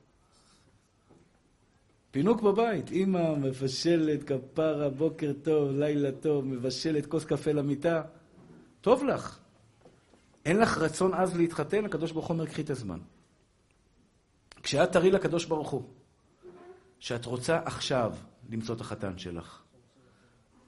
פינוק 2.10 2.42
בבית, 2.42 2.90
אימא 2.90 3.34
מבשלת, 3.34 4.24
כפרה, 4.24 4.88
בוקר 4.88 5.32
טוב, 5.42 5.70
לילה 5.70 6.12
טוב, 6.12 6.44
מבשלת 6.44 7.06
כוס 7.06 7.24
קפה 7.24 7.52
למיטה. 7.52 8.02
טוב 8.80 9.04
לך. 9.04 9.38
אין 10.44 10.58
לך 10.58 10.78
רצון 10.78 11.14
אז 11.14 11.36
להתחתן, 11.36 11.84
הקדוש 11.84 12.12
ברוך 12.12 12.26
הוא 12.26 12.34
אומר, 12.34 12.46
קחי 12.46 12.62
את 12.62 12.70
הזמן. 12.70 12.98
כשאת 14.62 14.92
תראי 14.92 15.10
לקדוש 15.10 15.44
ברוך 15.44 15.70
הוא 15.70 15.82
שאת 16.98 17.24
רוצה 17.24 17.60
עכשיו 17.64 18.14
למצוא 18.50 18.74
את 18.74 18.80
החתן 18.80 19.18
שלך, 19.18 19.61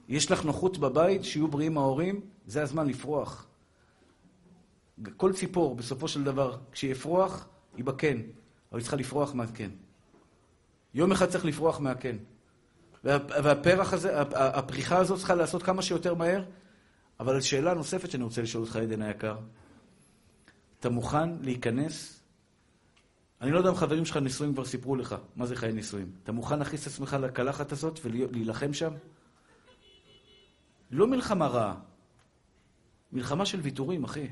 יש 0.07 0.31
לך 0.31 0.45
נוחות 0.45 0.77
בבית, 0.77 1.23
שיהיו 1.23 1.47
בריאים 1.47 1.77
ההורים, 1.77 2.21
זה 2.47 2.61
הזמן 2.61 2.87
לפרוח. 2.87 3.47
כל 5.17 5.33
ציפור, 5.33 5.75
בסופו 5.75 6.07
של 6.07 6.23
דבר, 6.23 6.57
כשיפרוח, 6.71 7.47
היא 7.77 7.85
בקן, 7.85 8.17
אבל 8.71 8.79
היא 8.79 8.81
צריכה 8.81 8.95
לפרוח 8.95 9.33
מהקן. 9.33 9.69
יום 10.93 11.11
אחד 11.11 11.29
צריך 11.29 11.45
לפרוח 11.45 11.79
מהקן. 11.79 12.17
והפרח 13.03 13.93
הזה, 13.93 14.21
הפריחה 14.31 14.97
הזאת 14.97 15.17
צריכה 15.17 15.35
לעשות 15.35 15.63
כמה 15.63 15.81
שיותר 15.81 16.13
מהר, 16.13 16.43
אבל 17.19 17.41
שאלה 17.41 17.73
נוספת 17.73 18.11
שאני 18.11 18.23
רוצה 18.23 18.41
לשאול 18.41 18.63
אותך, 18.63 18.75
עדן 18.75 19.01
היקר, 19.01 19.37
אתה 20.79 20.89
מוכן 20.89 21.29
להיכנס? 21.41 22.19
אני 23.41 23.51
לא 23.51 23.57
יודע 23.57 23.69
אם 23.69 23.75
חברים 23.75 24.05
שלך 24.05 24.17
נשואים 24.17 24.53
כבר 24.53 24.65
סיפרו 24.65 24.95
לך 24.95 25.15
מה 25.35 25.45
זה 25.45 25.55
חיי 25.55 25.71
נישואים. 25.71 26.11
אתה 26.23 26.31
מוכן 26.31 26.59
להכניס 26.59 26.81
את 26.81 26.87
עצמך 26.87 27.17
לקלחת 27.21 27.71
הזאת 27.71 27.99
ולהילחם 28.03 28.73
שם? 28.73 28.93
לא 30.91 31.07
מלחמה 31.07 31.47
רעה, 31.47 31.75
מלחמה 33.11 33.45
של 33.45 33.59
ויתורים, 33.59 34.03
אחי. 34.03 34.27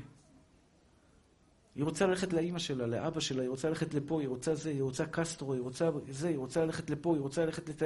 היא 1.74 1.84
רוצה 1.84 2.06
ללכת 2.06 2.32
לאימא 2.32 2.58
שלה, 2.58 2.86
לאבא 2.86 3.20
שלה, 3.20 3.42
היא 3.42 3.50
רוצה 3.50 3.68
ללכת 3.68 3.94
לפה, 3.94 4.20
היא 4.20 4.28
רוצה 4.28 4.54
זה, 4.54 4.70
היא 4.70 4.82
רוצה 4.82 5.06
קסטרו, 5.06 5.52
היא 5.52 5.62
רוצה 5.62 5.90
זה, 6.08 6.28
היא 6.28 6.38
רוצה 6.38 6.64
ללכת 6.64 6.90
לפה, 6.90 7.14
היא 7.14 7.20
רוצה 7.20 7.44
ללכת 7.44 7.68
לת... 7.68 7.82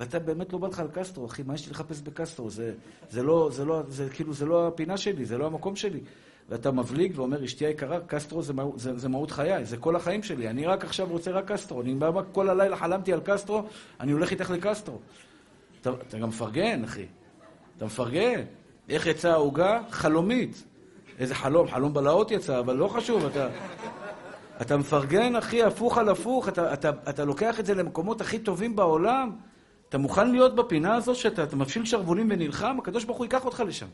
ואתה 0.00 0.18
באמת 0.18 0.52
לא 0.52 0.58
בא 0.58 0.68
לך 0.68 0.80
על 0.80 0.88
קסטרו, 0.92 1.26
אחי, 1.26 1.42
מה 1.42 1.54
יש 1.54 1.66
לי 1.66 1.72
לחפש 1.72 2.00
בקסטרו? 2.00 2.50
זה, 2.50 2.74
זה 3.10 3.22
לא, 3.22 3.50
זה 3.52 3.64
לא, 3.64 3.82
זה 3.88 4.08
כאילו, 4.10 4.34
זה 4.34 4.46
לא 4.46 4.68
הפינה 4.68 4.96
שלי, 4.96 5.24
זה 5.24 5.38
לא 5.38 5.46
המקום 5.46 5.76
שלי. 5.76 6.00
ואתה 6.48 6.70
מבליג 6.70 7.12
ואומר, 7.14 7.44
אשתי 7.44 7.66
היקרה, 7.66 8.00
קסטרו 8.06 8.42
זה, 8.42 8.52
זה, 8.76 8.98
זה 8.98 9.08
מהות 9.08 9.30
חיי, 9.30 9.64
זה 9.64 9.76
כל 9.76 9.96
החיים 9.96 10.22
שלי. 10.22 10.48
אני 10.48 10.66
רק 10.66 10.84
עכשיו 10.84 11.08
רוצה 11.10 11.30
רק 11.30 11.52
קסטרו. 11.52 11.82
אני 11.82 11.94
כל 12.32 12.48
הלילה 12.48 12.76
חלמתי 12.76 13.12
על 13.12 13.20
קסטרו, 13.24 13.62
אני 14.00 14.12
הולך 14.12 14.30
איתך 14.30 14.50
לקסטרו. 14.50 14.98
אתה, 15.80 15.90
אתה 16.08 16.18
גם 16.18 16.28
מפרגן, 16.28 16.84
אחי. 16.84 17.06
אתה 17.76 17.84
מפרגן. 17.84 18.40
איך 18.88 19.06
יצאה 19.06 19.32
העוגה? 19.32 19.80
חלומית. 19.90 20.64
איזה 21.18 21.34
חלום, 21.34 21.68
חלום 21.68 21.94
בלהות 21.94 22.30
יצא, 22.30 22.58
אבל 22.58 22.76
לא 22.76 22.88
חשוב, 22.88 23.24
אתה... 23.24 23.48
אתה 24.60 24.76
מפרגן, 24.76 25.36
אחי, 25.36 25.62
הפוך 25.62 25.98
על 25.98 26.08
הפוך, 26.08 26.48
אתה, 26.48 26.72
אתה, 26.72 26.90
אתה 27.08 27.24
לוקח 27.24 27.60
את 27.60 27.66
זה 27.66 27.74
למקומות 27.74 28.20
הכי 28.20 28.38
טובים 28.38 28.76
בעולם. 28.76 29.30
אתה 29.88 29.98
מוכן 29.98 30.30
להיות 30.30 30.54
בפינה 30.54 30.94
הזו 30.94 31.14
שאתה 31.14 31.56
מפשיל 31.56 31.84
שרוולים 31.84 32.28
ונלחם? 32.30 32.76
הקדוש 32.78 33.04
ברוך 33.04 33.18
הוא 33.18 33.24
ייקח 33.24 33.44
אותך 33.44 33.62
לשם. 33.66 33.86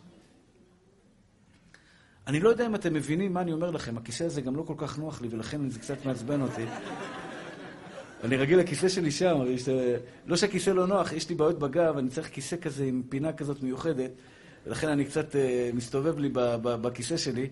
אני 2.27 2.41
לא 2.41 2.49
יודע 2.49 2.67
אם 2.67 2.75
אתם 2.75 2.95
מבינים 2.95 3.33
מה 3.33 3.41
אני 3.41 3.53
אומר 3.53 3.71
לכם, 3.71 3.99
הכיסא 3.99 4.25
הזה 4.25 4.41
גם 4.41 4.57
לא 4.57 4.63
כל 4.63 4.75
כך 4.77 4.99
נוח 4.99 5.21
לי, 5.21 5.29
ולכן 5.31 5.71
זה 5.71 5.79
קצת 5.79 6.07
מעצבן 6.07 6.43
אותי. 6.43 6.65
אני 8.25 8.37
רגיל 8.37 8.59
לכיסא 8.59 8.89
שלי 8.89 9.11
שם, 9.11 9.39
לא 10.27 10.37
שהכיסא 10.37 10.71
לא 10.71 10.87
נוח, 10.87 11.13
יש 11.13 11.29
לי 11.29 11.35
בעיות 11.35 11.59
בגב, 11.59 11.97
אני 11.97 12.09
צריך 12.09 12.29
כיסא 12.29 12.57
כזה 12.57 12.85
עם 12.85 13.03
פינה 13.09 13.33
כזאת 13.33 13.63
מיוחדת, 13.63 14.11
ולכן 14.67 14.89
אני 14.89 15.05
קצת 15.05 15.33
uh, 15.33 15.37
מסתובב 15.77 16.19
לי 16.19 16.29
בכיסא 16.63 17.17
שלי. 17.17 17.49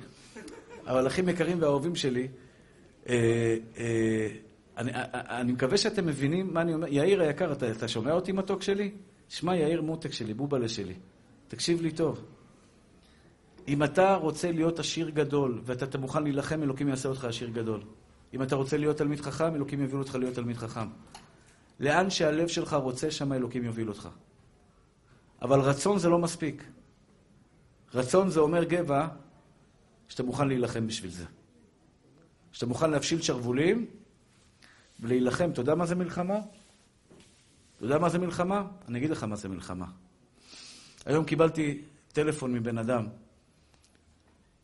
אבל 0.86 1.06
אחים 1.06 1.28
יקרים 1.28 1.62
ואהובים 1.62 1.94
שלי, 1.94 2.28
uh, 3.04 3.08
uh, 3.08 3.10
אני, 4.76 4.90
אני 5.14 5.52
מקווה 5.52 5.76
שאתם 5.76 6.06
מבינים 6.06 6.54
מה 6.54 6.60
אני 6.60 6.74
אומר. 6.74 6.86
יאיר 6.90 7.22
היקר, 7.22 7.52
אתה, 7.52 7.70
אתה 7.70 7.88
שומע 7.88 8.12
אותי 8.12 8.32
מתוק 8.32 8.62
שלי? 8.62 8.90
שמע, 9.28 9.56
יאיר 9.56 9.82
מותק 9.82 10.12
שלי, 10.12 10.34
בובלה 10.34 10.68
שלי. 10.68 10.94
תקשיב 11.48 11.82
לי 11.82 11.90
טוב. 11.90 12.24
אם 13.68 13.82
אתה 13.82 14.14
רוצה 14.14 14.52
להיות 14.52 14.78
עשיר 14.78 15.10
גדול, 15.10 15.60
ואתה 15.64 15.98
מוכן 15.98 16.22
להילחם, 16.22 16.62
אלוקים 16.62 16.88
יעשה 16.88 17.08
אותך 17.08 17.24
עשיר 17.24 17.48
גדול. 17.48 17.80
אם 18.34 18.42
אתה 18.42 18.56
רוצה 18.56 18.76
להיות 18.76 18.96
תלמיד 18.96 19.20
חכם, 19.20 19.54
אלוקים 19.54 19.80
יוביל 19.80 19.98
אותך 19.98 20.14
להיות 20.14 20.34
תלמיד 20.34 20.56
חכם. 20.56 20.88
לאן 21.80 22.10
שהלב 22.10 22.48
שלך 22.48 22.72
רוצה, 22.72 23.10
שם 23.10 23.32
אלוקים 23.32 23.64
יוביל 23.64 23.88
אותך. 23.88 24.08
אבל 25.42 25.60
רצון 25.60 25.98
זה 25.98 26.08
לא 26.08 26.18
מספיק. 26.18 26.64
רצון 27.94 28.30
זה 28.30 28.40
אומר 28.40 28.64
גבע, 28.64 29.08
שאתה 30.08 30.22
מוכן 30.22 30.48
להילחם 30.48 30.86
בשביל 30.86 31.10
זה. 31.10 31.24
שאתה 32.52 32.66
מוכן 32.66 32.90
להפשיל 32.90 33.22
שרוולים 33.22 33.86
ולהילחם. 35.00 35.50
אתה 35.50 35.60
יודע 35.60 35.74
מה 35.74 35.86
זה 35.86 35.94
מלחמה? 35.94 36.38
אתה 37.76 37.84
יודע 37.84 37.98
מה 37.98 38.08
זה 38.08 38.18
מלחמה? 38.18 38.66
אני 38.88 38.98
אגיד 38.98 39.10
לך 39.10 39.24
מה 39.24 39.36
זה 39.36 39.48
מלחמה. 39.48 39.86
היום 41.06 41.24
קיבלתי 41.24 41.82
טלפון 42.12 42.52
מבן 42.52 42.78
אדם. 42.78 43.06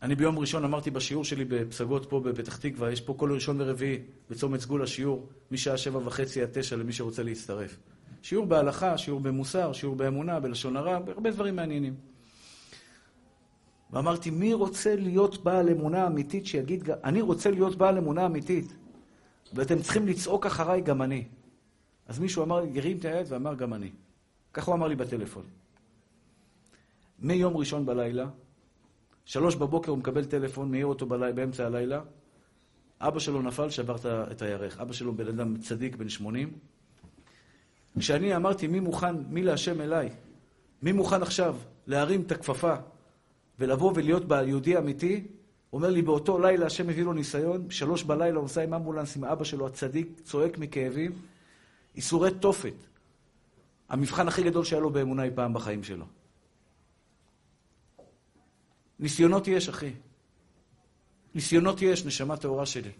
אני 0.02 0.14
ביום 0.14 0.38
ראשון 0.38 0.64
אמרתי 0.64 0.90
בשיעור 0.90 1.24
שלי 1.24 1.44
בפסגות 1.44 2.06
פה 2.10 2.20
בפתח 2.20 2.56
תקווה, 2.56 2.92
יש 2.92 3.00
פה 3.00 3.14
כל 3.14 3.32
ראשון 3.32 3.60
ורביעי 3.60 3.98
בצומת 4.30 4.60
סגול 4.60 4.82
השיעור, 4.82 5.28
משעה 5.50 5.76
שבע 5.76 6.00
וחצי 6.04 6.42
עד 6.42 6.48
תשע 6.52 6.76
למי 6.76 6.92
שרוצה 6.92 7.22
להצטרף. 7.22 7.78
שיעור 8.22 8.46
בהלכה, 8.46 8.98
שיעור 8.98 9.20
במוסר, 9.20 9.72
שיעור 9.72 9.96
באמונה, 9.96 10.40
בלשון 10.40 10.76
הרע, 10.76 10.98
הרבה 11.06 11.30
דברים 11.30 11.56
מעניינים. 11.56 11.94
ואמרתי, 13.90 14.30
מי 14.30 14.54
רוצה 14.54 14.96
להיות 14.96 15.44
בעל 15.44 15.68
אמונה 15.68 16.06
אמיתית 16.06 16.46
שיגיד, 16.46 16.90
אני 17.04 17.20
רוצה 17.20 17.50
להיות 17.50 17.76
בעל 17.76 17.98
אמונה 17.98 18.26
אמיתית, 18.26 18.74
ואתם 19.52 19.82
צריכים 19.82 20.06
לצעוק 20.06 20.46
אחריי 20.46 20.80
גם 20.80 21.02
אני. 21.02 21.24
אז 22.08 22.18
מישהו 22.18 22.42
אמר, 22.42 22.64
הרים 22.76 22.96
את 22.98 23.04
היד 23.04 23.26
ואמר, 23.28 23.54
גם 23.54 23.74
אני. 23.74 23.90
ככה 24.52 24.70
הוא 24.70 24.74
אמר 24.74 24.88
לי 24.88 24.96
בטלפון. 24.96 25.44
מיום 27.18 27.56
ראשון 27.56 27.86
בלילה, 27.86 28.26
שלוש 29.24 29.54
בבוקר 29.54 29.90
הוא 29.90 29.98
מקבל 29.98 30.24
טלפון, 30.24 30.70
מעיר 30.70 30.86
אותו 30.86 31.06
בלי, 31.06 31.32
באמצע 31.32 31.66
הלילה, 31.66 32.00
אבא 33.00 33.18
שלו 33.18 33.42
נפל, 33.42 33.70
שבר 33.70 33.96
את 34.30 34.42
הירך. 34.42 34.80
אבא 34.80 34.92
שלו 34.92 35.14
בן 35.14 35.28
אדם 35.28 35.56
צדיק, 35.56 35.96
בן 35.96 36.08
שמונים. 36.08 36.52
כשאני 37.98 38.36
אמרתי, 38.36 38.66
מי 38.66 38.80
מוכן, 38.80 39.16
מי 39.28 39.42
להשם 39.42 39.80
אליי? 39.80 40.10
מי 40.82 40.92
מוכן 40.92 41.22
עכשיו 41.22 41.56
להרים 41.86 42.20
את 42.20 42.32
הכפפה 42.32 42.74
ולבוא 43.58 43.92
ולהיות 43.94 44.22
יהודי 44.46 44.78
אמיתי? 44.78 45.24
אומר 45.72 45.90
לי, 45.90 46.02
באותו 46.02 46.38
לילה 46.38 46.66
השם 46.66 46.90
הביא 46.90 47.04
לו 47.04 47.12
ניסיון, 47.12 47.70
שלוש 47.70 48.02
בלילה 48.02 48.36
הוא 48.36 48.42
נוסע 48.42 48.62
עם 48.62 48.74
אמבולנס 48.74 49.16
עם 49.16 49.24
אבא 49.24 49.44
שלו 49.44 49.66
הצדיק, 49.66 50.20
צועק 50.24 50.58
מכאבים, 50.58 51.12
איסורי 51.96 52.30
תופת. 52.30 52.74
המבחן 53.88 54.28
הכי 54.28 54.42
גדול 54.42 54.64
שהיה 54.64 54.82
לו 54.82 54.90
באמונה 54.90 55.22
אי 55.22 55.30
פעם 55.34 55.54
בחיים 55.54 55.82
שלו. 55.82 56.04
ניסיונות 59.02 59.48
יש, 59.48 59.68
אחי. 59.68 59.92
ניסיונות 61.34 61.82
יש, 61.82 62.04
נשמה 62.04 62.36
טהורה 62.36 62.66
שלי. 62.66 62.90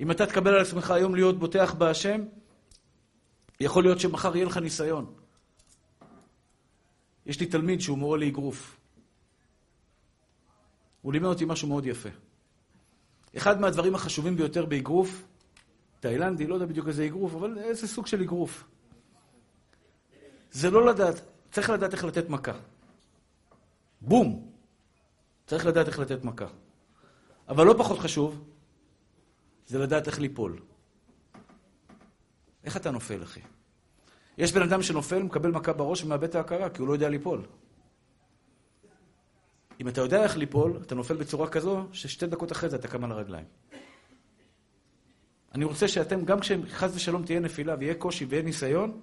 אם 0.00 0.10
אתה 0.10 0.26
תקבל 0.26 0.54
על 0.54 0.60
עצמך 0.60 0.90
היום 0.90 1.14
להיות 1.14 1.38
בוטח 1.38 1.74
בהשם, 1.74 2.20
יכול 3.60 3.82
להיות 3.82 4.00
שמחר 4.00 4.36
יהיה 4.36 4.46
לך 4.46 4.56
ניסיון. 4.56 5.14
יש 7.26 7.40
לי 7.40 7.46
תלמיד 7.46 7.80
שהוא 7.80 7.98
מורה 7.98 8.18
לאגרוף. 8.18 8.76
הוא 11.02 11.12
לימד 11.12 11.26
אותי 11.26 11.44
משהו 11.44 11.68
מאוד 11.68 11.86
יפה. 11.86 12.08
אחד 13.36 13.60
מהדברים 13.60 13.94
החשובים 13.94 14.36
ביותר 14.36 14.66
באגרוף, 14.66 15.24
תאילנדי, 16.00 16.46
לא 16.46 16.54
יודע 16.54 16.66
בדיוק 16.66 16.88
איזה 16.88 17.06
אגרוף, 17.06 17.34
אבל 17.34 17.58
איזה 17.58 17.88
סוג 17.88 18.06
של 18.06 18.22
אגרוף. 18.22 18.64
זה 20.50 20.70
לא 20.70 20.86
לדעת, 20.86 21.20
צריך 21.50 21.70
לדעת 21.70 21.92
איך 21.92 22.04
לתת 22.04 22.28
מכה. 22.28 22.52
בום! 24.00 24.53
צריך 25.46 25.66
לדעת 25.66 25.88
איך 25.88 25.98
לתת 25.98 26.24
מכה. 26.24 26.46
אבל 27.48 27.66
לא 27.66 27.74
פחות 27.78 27.98
חשוב, 27.98 28.44
זה 29.66 29.78
לדעת 29.78 30.06
איך 30.06 30.20
ליפול. 30.20 30.60
איך 32.64 32.76
אתה 32.76 32.90
נופל, 32.90 33.22
אחי? 33.22 33.40
יש 34.38 34.52
בן 34.52 34.62
אדם 34.62 34.82
שנופל, 34.82 35.22
מקבל 35.22 35.50
מכה 35.50 35.72
בראש 35.72 36.04
ומאבד 36.04 36.28
את 36.28 36.34
ההכרה, 36.34 36.70
כי 36.70 36.80
הוא 36.80 36.88
לא 36.88 36.92
יודע 36.92 37.08
ליפול. 37.08 37.42
אם 39.80 39.88
אתה 39.88 40.00
יודע 40.00 40.22
איך 40.22 40.36
ליפול, 40.36 40.78
אתה 40.82 40.94
נופל 40.94 41.16
בצורה 41.16 41.48
כזו, 41.48 41.86
ששתי 41.92 42.26
דקות 42.26 42.52
אחרי 42.52 42.68
זה 42.70 42.76
אתה 42.76 42.88
קם 42.88 43.04
על 43.04 43.12
הרגליים. 43.12 43.46
אני 45.54 45.64
רוצה 45.64 45.88
שאתם, 45.88 46.24
גם 46.24 46.40
כשחס 46.40 46.94
ושלום 46.94 47.24
תהיה 47.24 47.40
נפילה 47.40 47.74
ויהיה 47.78 47.94
קושי 47.94 48.24
ויהיה 48.24 48.42
ניסיון, 48.42 49.00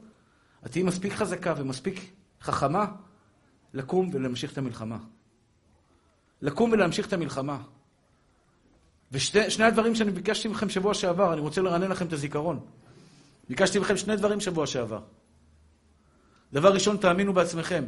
את 0.65 0.71
תהיי 0.71 0.83
מספיק 0.83 1.13
חזקה 1.13 1.53
ומספיק 1.57 2.13
חכמה 2.41 2.85
לקום 3.73 4.09
ולהמשיך 4.13 4.53
את 4.53 4.57
המלחמה. 4.57 4.97
לקום 6.41 6.71
ולהמשיך 6.71 7.07
את 7.07 7.13
המלחמה. 7.13 7.61
ושני 9.11 9.63
הדברים 9.63 9.95
שאני 9.95 10.11
ביקשתי 10.11 10.47
מכם 10.47 10.69
שבוע 10.69 10.93
שעבר, 10.93 11.33
אני 11.33 11.41
רוצה 11.41 11.61
לרענן 11.61 11.91
לכם 11.91 12.07
את 12.07 12.13
הזיכרון. 12.13 12.59
ביקשתי 13.49 13.79
מכם 13.79 13.97
שני 13.97 14.15
דברים 14.15 14.39
שבוע 14.39 14.67
שעבר. 14.67 15.01
דבר 16.53 16.73
ראשון, 16.73 16.97
תאמינו 16.97 17.33
בעצמכם 17.33 17.85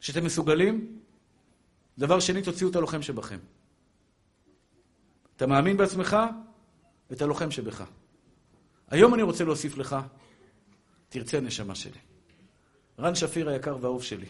שאתם 0.00 0.24
מסוגלים. 0.24 1.00
דבר 1.98 2.20
שני, 2.20 2.42
תוציאו 2.42 2.70
את 2.70 2.76
הלוחם 2.76 3.02
שבכם. 3.02 3.38
אתה 5.36 5.46
מאמין 5.46 5.76
בעצמך 5.76 6.16
ואת 7.10 7.22
הלוחם 7.22 7.50
שבך. 7.50 7.84
היום 8.88 9.14
אני 9.14 9.22
רוצה 9.22 9.44
להוסיף 9.44 9.76
לך, 9.76 9.96
תרצה 11.08 11.40
נשמה 11.40 11.74
שלי. 11.74 11.98
רן 12.98 13.14
שפיר 13.14 13.48
היקר 13.48 13.76
והאהוב 13.80 14.02
שלי. 14.02 14.26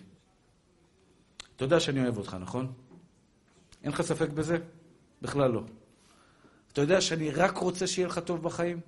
אתה 1.61 1.67
יודע 1.67 1.81
שאני 1.81 2.03
אוהב 2.03 2.19
אותך, 2.19 2.37
נכון? 2.41 2.73
אין 3.83 3.93
לך 3.93 4.03
ספק 4.03 4.29
בזה? 4.29 4.59
בכלל 5.23 5.51
לא. 5.51 5.63
אתה 6.73 6.81
יודע 6.81 7.01
שאני 7.01 7.31
רק 7.31 7.57
רוצה 7.57 7.87
שיהיה 7.87 8.09
לך 8.09 8.19
טוב 8.19 8.43
בחיים? 8.43 8.81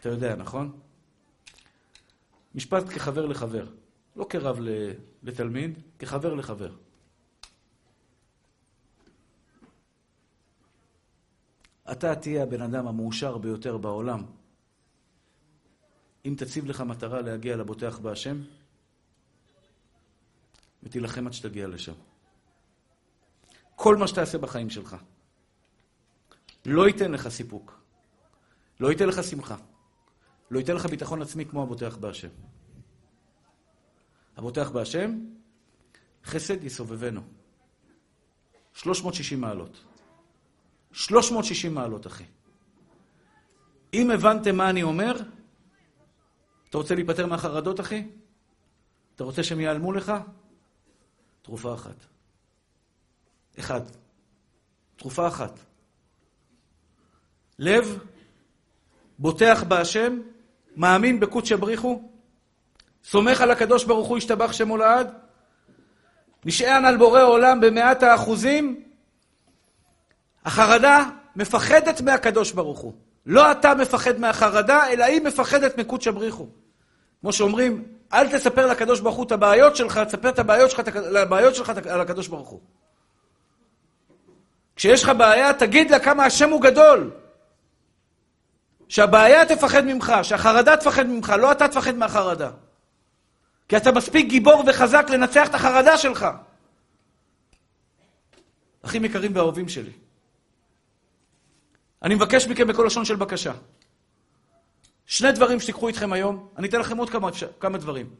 אתה 0.00 0.08
יודע, 0.08 0.36
נכון? 0.36 0.80
משפט 2.54 2.84
כחבר 2.88 3.26
לחבר. 3.26 3.66
לא 4.16 4.26
כרב 4.30 4.58
לתלמיד, 5.22 5.78
כחבר 5.98 6.34
לחבר. 6.34 6.74
אתה 11.92 12.14
תהיה 12.14 12.42
הבן 12.42 12.62
אדם 12.62 12.86
המאושר 12.86 13.38
ביותר 13.38 13.76
בעולם. 13.76 14.24
אם 16.24 16.34
תציב 16.38 16.66
לך 16.66 16.80
מטרה 16.80 17.20
להגיע 17.20 17.56
לבוטח 17.56 17.98
בהשם, 17.98 18.36
ותילחם 20.82 21.26
עד 21.26 21.32
שתגיע 21.32 21.68
לשם. 21.68 21.92
כל 23.76 23.96
מה 23.96 24.08
שתעשה 24.08 24.38
בחיים 24.38 24.70
שלך 24.70 24.96
לא 26.66 26.86
ייתן 26.86 27.12
לך 27.12 27.28
סיפוק, 27.28 27.80
לא 28.80 28.90
ייתן 28.90 29.08
לך 29.08 29.24
שמחה, 29.24 29.56
לא 30.50 30.58
ייתן 30.58 30.74
לך 30.74 30.86
ביטחון 30.86 31.22
עצמי 31.22 31.46
כמו 31.46 31.62
הבוטח 31.62 31.96
בהשם. 31.96 32.28
הבוטח 34.36 34.70
בהשם, 34.70 35.18
חסד 36.24 36.64
יסובבנו. 36.64 37.20
360 38.74 39.40
מעלות. 39.40 39.84
360 40.92 41.74
מעלות, 41.74 42.06
אחי. 42.06 42.24
אם 43.94 44.10
הבנתם 44.10 44.56
מה 44.56 44.70
אני 44.70 44.82
אומר, 44.82 45.12
אתה 46.70 46.78
רוצה 46.78 46.94
להיפטר 46.94 47.26
מהחרדות, 47.26 47.80
אחי? 47.80 48.08
אתה 49.16 49.24
רוצה 49.24 49.42
שהם 49.42 49.60
ייעלמו 49.60 49.92
לך? 49.92 50.12
תרופה 51.42 51.74
אחת. 51.74 51.96
אחד. 53.58 53.80
תרופה 54.96 55.28
אחת. 55.28 55.58
לב, 57.58 57.98
בוטח 59.18 59.64
בהשם, 59.68 60.20
מאמין 60.76 61.20
בקודש 61.20 61.52
בריחו, 61.52 62.02
סומך 63.04 63.40
על 63.40 63.50
הקדוש 63.50 63.84
ברוך 63.84 64.08
הוא, 64.08 64.18
ישתבח 64.18 64.52
שמו 64.52 64.76
לעד, 64.76 65.14
נשען 66.44 66.84
על 66.84 66.96
בורא 66.96 67.22
עולם 67.22 67.60
במאת 67.60 68.02
האחוזים, 68.02 68.82
החרדה 70.44 71.10
מפחדת 71.36 72.00
מהקדוש 72.00 72.52
ברוך 72.52 72.78
הוא. 72.78 72.92
לא 73.26 73.52
אתה 73.52 73.74
מפחד 73.74 74.18
מהחרדה, 74.18 74.88
אלא 74.92 75.04
היא 75.04 75.22
מפחדת 75.22 75.78
מקודש 75.78 76.08
בריחו. 76.08 76.46
כמו 77.20 77.32
שאומרים, 77.32 77.84
אל 78.12 78.28
תספר 78.28 78.66
לקדוש 78.66 79.00
ברוך 79.00 79.16
הוא 79.16 79.26
את 79.26 79.32
הבעיות 79.32 79.76
שלך, 79.76 79.98
תספר 79.98 80.28
את 80.28 80.38
הבעיות 80.38 80.70
שלך, 80.70 80.82
לבעיות 80.96 81.54
שלך 81.54 81.72
על 81.90 82.00
הקדוש 82.00 82.28
ברוך 82.28 82.48
הוא. 82.48 82.60
כשיש 84.76 85.02
לך 85.02 85.12
בעיה, 85.18 85.54
תגיד 85.54 85.90
לה 85.90 85.98
כמה 85.98 86.24
השם 86.24 86.50
הוא 86.50 86.62
גדול. 86.62 87.10
שהבעיה 88.88 89.46
תפחד 89.46 89.84
ממך, 89.84 90.12
שהחרדה 90.22 90.76
תפחד 90.76 91.06
ממך, 91.06 91.34
לא 91.38 91.52
אתה 91.52 91.68
תפחד 91.68 91.94
מהחרדה. 91.94 92.50
כי 93.68 93.76
אתה 93.76 93.92
מספיק 93.92 94.26
גיבור 94.26 94.64
וחזק 94.66 95.06
לנצח 95.10 95.48
את 95.48 95.54
החרדה 95.54 95.98
שלך. 95.98 96.26
אחים 98.82 99.04
יקרים 99.04 99.36
ואהובים 99.36 99.68
שלי, 99.68 99.92
אני 102.02 102.14
מבקש 102.14 102.46
מכם 102.46 102.66
בכל 102.66 102.84
לשון 102.86 103.04
של 103.04 103.16
בקשה. 103.16 103.52
שני 105.06 105.32
דברים 105.32 105.60
שתיקחו 105.60 105.88
איתכם 105.88 106.12
היום, 106.12 106.48
אני 106.56 106.68
אתן 106.68 106.80
לכם 106.80 106.96
עוד 106.96 107.10
כמה, 107.10 107.28
כמה 107.60 107.78
דברים. 107.78 108.10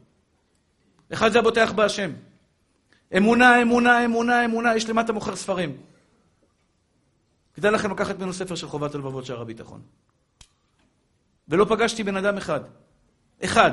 אחד 1.12 1.32
זה 1.32 1.38
הבוטח 1.38 1.72
בהשם. 1.72 2.10
אמונה, 3.16 3.62
אמונה, 3.62 4.04
אמונה, 4.04 4.44
אמונה, 4.44 4.76
יש 4.76 4.88
למטה 4.88 5.12
מוכר 5.12 5.36
ספרים. 5.36 5.76
כדאי 7.54 7.70
לכם 7.70 7.90
לקחת 7.90 8.18
ממנו 8.18 8.32
ספר 8.32 8.54
של 8.54 8.66
חובת 8.66 8.94
הלבבות 8.94 9.26
שער 9.26 9.40
הביטחון. 9.40 9.80
ולא 11.48 11.66
פגשתי 11.68 12.04
בן 12.04 12.16
אדם 12.16 12.36
אחד, 12.36 12.60
אחד, 13.44 13.70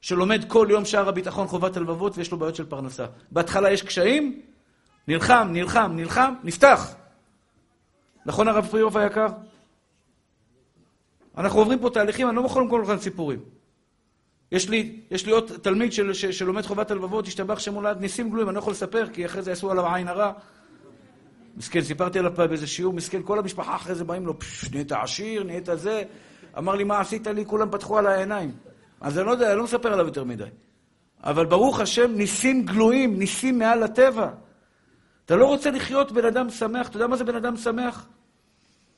שלומד 0.00 0.44
כל 0.48 0.66
יום 0.70 0.84
שער 0.84 1.08
הביטחון 1.08 1.48
חובת 1.48 1.76
הלבבות 1.76 2.18
ויש 2.18 2.30
לו 2.30 2.38
בעיות 2.38 2.56
של 2.56 2.66
פרנסה. 2.66 3.06
בהתחלה 3.30 3.70
יש 3.70 3.82
קשיים, 3.82 4.42
נלחם, 5.08 5.48
נלחם, 5.52 5.92
נלחם, 5.94 6.34
נפתח. 6.44 6.94
נכון 8.26 8.48
הרב 8.48 8.66
פריאוף 8.66 8.96
היקר? 8.96 9.26
אנחנו 11.38 11.58
עוברים 11.58 11.78
פה 11.78 11.90
תהליכים, 11.90 12.28
אני 12.28 12.36
לא 12.36 12.42
יכול 12.46 12.62
למכור 12.62 12.80
לכם 12.80 12.98
סיפורים. 12.98 13.38
יש 14.52 14.68
לי, 14.68 15.00
יש 15.10 15.26
לי 15.26 15.32
עוד 15.32 15.52
תלמיד 15.62 15.92
של, 15.92 16.12
ש, 16.12 16.26
שלומד 16.26 16.66
חובת 16.66 16.90
הלבבות, 16.90 17.26
השתבח 17.26 17.58
שם 17.58 17.74
הולד, 17.74 18.00
ניסים 18.00 18.30
גלויים, 18.30 18.48
אני 18.48 18.54
לא 18.54 18.58
יכול 18.58 18.72
לספר, 18.72 19.06
כי 19.12 19.26
אחרי 19.26 19.42
זה 19.42 19.50
יעשו 19.50 19.70
עליו 19.70 19.94
עין 19.94 20.08
הרע. 20.08 20.32
מסכן, 21.56 21.80
סיפרתי 21.80 22.18
עליו 22.18 22.32
פעם 22.34 22.48
באיזה 22.48 22.66
שיעור, 22.66 22.94
מסכן, 22.94 23.20
כל 23.24 23.38
המשפחה 23.38 23.76
אחרי 23.76 23.94
זה 23.94 24.04
באים 24.04 24.26
לו, 24.26 24.38
פשש, 24.38 24.70
נהיית 24.70 24.92
עשיר, 24.92 25.42
נהיית 25.44 25.68
זה. 25.74 26.02
אמר 26.58 26.74
לי, 26.74 26.84
מה 26.84 27.00
עשית 27.00 27.26
לי? 27.26 27.44
כולם 27.46 27.70
פתחו 27.70 27.98
על 27.98 28.06
העיניים. 28.06 28.52
אז 29.00 29.18
אני 29.18 29.26
לא 29.26 29.30
יודע, 29.30 29.50
אני 29.50 29.58
לא 29.58 29.64
מספר 29.64 29.92
עליו 29.92 30.06
יותר 30.06 30.24
מדי. 30.24 30.44
אבל 31.24 31.46
ברוך 31.46 31.80
השם, 31.80 32.12
ניסים 32.14 32.64
גלויים, 32.64 33.18
ניסים 33.18 33.58
מעל 33.58 33.82
הטבע. 33.82 34.28
אתה 35.24 35.36
לא 35.36 35.46
רוצה 35.46 35.70
לחיות 35.70 36.12
בן 36.12 36.24
אדם 36.24 36.50
שמח, 36.50 36.88
אתה 36.88 36.96
יודע 36.96 37.06
מה 37.06 37.16
זה 37.16 37.24
בן 37.24 37.34
אדם 37.34 37.56
שמח? 37.56 38.06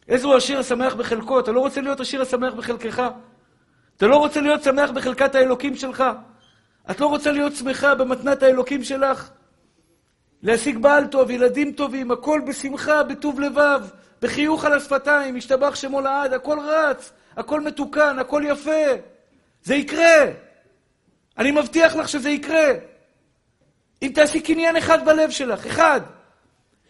איזה 0.09 0.27
הוא 0.27 0.35
השיר 0.35 0.59
השמח 0.59 0.95
בחלקו, 0.95 1.41
אתה 1.41 1.53
לא 1.53 1.61
רוצה 1.61 1.81
להיות 1.81 2.01
השיר 2.01 2.23
השמח 2.23 2.55
בחלקך. 2.55 3.03
אתה 3.97 4.07
לא 4.07 4.17
רוצה 4.17 4.41
להיות 4.41 4.63
שמח 4.63 4.91
בחלקת 4.91 5.35
האלוקים 5.35 5.77
שלך. 5.77 6.05
את 6.91 7.01
לא 7.01 7.07
רוצה 7.07 7.33
להיות 7.33 7.55
שמחה 7.55 7.95
במתנת 7.95 8.43
האלוקים 8.43 8.85
שלך. 8.85 9.31
להשיג 10.43 10.79
בעל 10.79 11.07
טוב, 11.07 11.31
ילדים 11.31 11.73
טובים, 11.73 12.11
הכל 12.11 12.41
בשמחה, 12.47 13.03
בטוב 13.03 13.41
לבב, 13.41 13.81
בחיוך 14.23 14.65
על 14.65 14.73
השפתיים, 14.73 15.35
משתבח 15.35 15.75
שמו 15.75 16.01
לעד, 16.01 16.33
הכל 16.33 16.59
רץ, 16.61 17.13
הכל 17.37 17.61
מתוקן, 17.61 18.19
הכל 18.19 18.43
יפה. 18.47 18.87
זה 19.63 19.75
יקרה. 19.75 20.25
אני 21.39 21.51
מבטיח 21.51 21.97
לך 21.97 22.09
שזה 22.09 22.31
יקרה. 22.31 22.69
אם 24.03 24.11
תעשי 24.15 24.41
קניין 24.41 24.77
אחד 24.77 25.05
בלב 25.05 25.31
שלך, 25.31 25.67
אחד, 25.67 26.01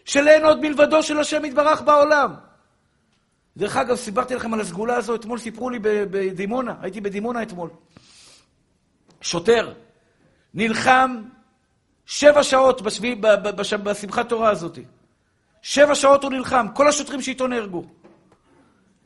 של 0.05 0.27
אין 0.27 0.45
עוד 0.45 0.61
מלבדו 0.61 1.03
של 1.03 1.19
השם 1.19 1.45
יתברך 1.45 1.81
בעולם. 1.81 2.33
דרך 3.57 3.77
אגב, 3.77 3.95
סיפרתי 3.95 4.35
לכם 4.35 4.53
על 4.53 4.61
הסגולה 4.61 4.95
הזו, 4.95 5.15
אתמול 5.15 5.39
סיפרו 5.39 5.69
לי 5.69 5.79
בדימונה, 5.81 6.75
הייתי 6.81 7.01
בדימונה 7.01 7.43
אתמול. 7.43 7.69
שוטר, 9.21 9.73
נלחם 10.53 11.21
שבע 12.05 12.43
שעות 12.43 12.81
בשבי, 12.81 13.15
בשמחת 13.55 14.29
תורה 14.29 14.49
הזאת. 14.49 14.79
שבע 15.61 15.95
שעות 15.95 16.23
הוא 16.23 16.31
נלחם, 16.31 16.65
כל 16.73 16.87
השוטרים 16.87 17.21
שאיתו 17.21 17.47
נהרגו. 17.47 17.85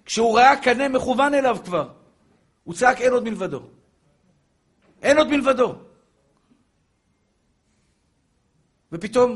כשהוא 0.06 0.38
ראה 0.38 0.56
קנה 0.62 0.90
מכוון 0.90 1.34
אליו 1.34 1.58
כבר, 1.66 1.90
הוא 2.64 2.74
צעק 2.74 3.02
אין 3.02 3.14
עוד 3.14 3.24
מלבדו. 3.24 3.62
אין 5.02 5.18
עוד 5.18 5.28
מלבדו. 5.28 5.76
ופתאום 8.92 9.32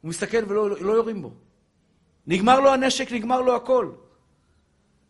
הוא 0.00 0.08
מסתכל 0.08 0.44
ולא 0.48 0.70
לא 0.70 0.92
יורים 0.92 1.22
בו. 1.22 1.32
נגמר 2.26 2.60
לו 2.60 2.72
הנשק, 2.72 3.12
נגמר 3.12 3.40
לו 3.40 3.56
הכל. 3.56 3.90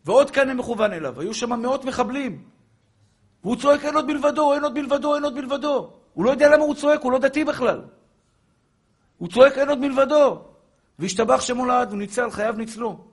ועוד 0.05 0.31
קנה 0.31 0.53
מכוון 0.53 0.93
אליו. 0.93 1.21
היו 1.21 1.33
שם 1.33 1.61
מאות 1.61 1.85
מחבלים. 1.85 2.43
והוא 3.43 3.55
צועק 3.55 3.85
אין 3.85 3.95
עוד 3.95 4.05
מלבדו, 4.05 4.53
אין 4.53 4.63
עוד 4.63 4.79
מלבדו, 4.79 5.15
אין 5.15 5.23
עוד 5.23 5.33
מלבדו. 5.33 5.93
הוא 6.13 6.25
לא 6.25 6.29
יודע 6.29 6.49
למה 6.55 6.63
הוא 6.63 6.75
צועק, 6.75 7.01
הוא 7.01 7.11
לא 7.11 7.19
דתי 7.19 7.43
בכלל. 7.43 7.81
הוא 9.17 9.29
צועק 9.29 9.57
אין 9.57 9.69
עוד 9.69 9.79
מלבדו. 9.79 10.41
והשתבח 10.99 11.41
שמו 11.41 11.65
לעד, 11.65 11.89
הוא 11.89 11.97
ניצל, 11.97 12.31
חייו 12.31 12.53
ניצלו. 12.57 13.05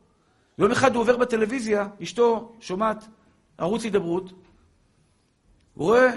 יום 0.59 0.72
אחד 0.72 0.95
הוא 0.95 1.01
עובר 1.01 1.16
בטלוויזיה, 1.16 1.89
אשתו 2.03 2.53
שומעת 2.61 3.09
ערוץ 3.59 3.84
הידברות, 3.84 4.32
הוא 5.74 5.87
רואה 5.87 6.14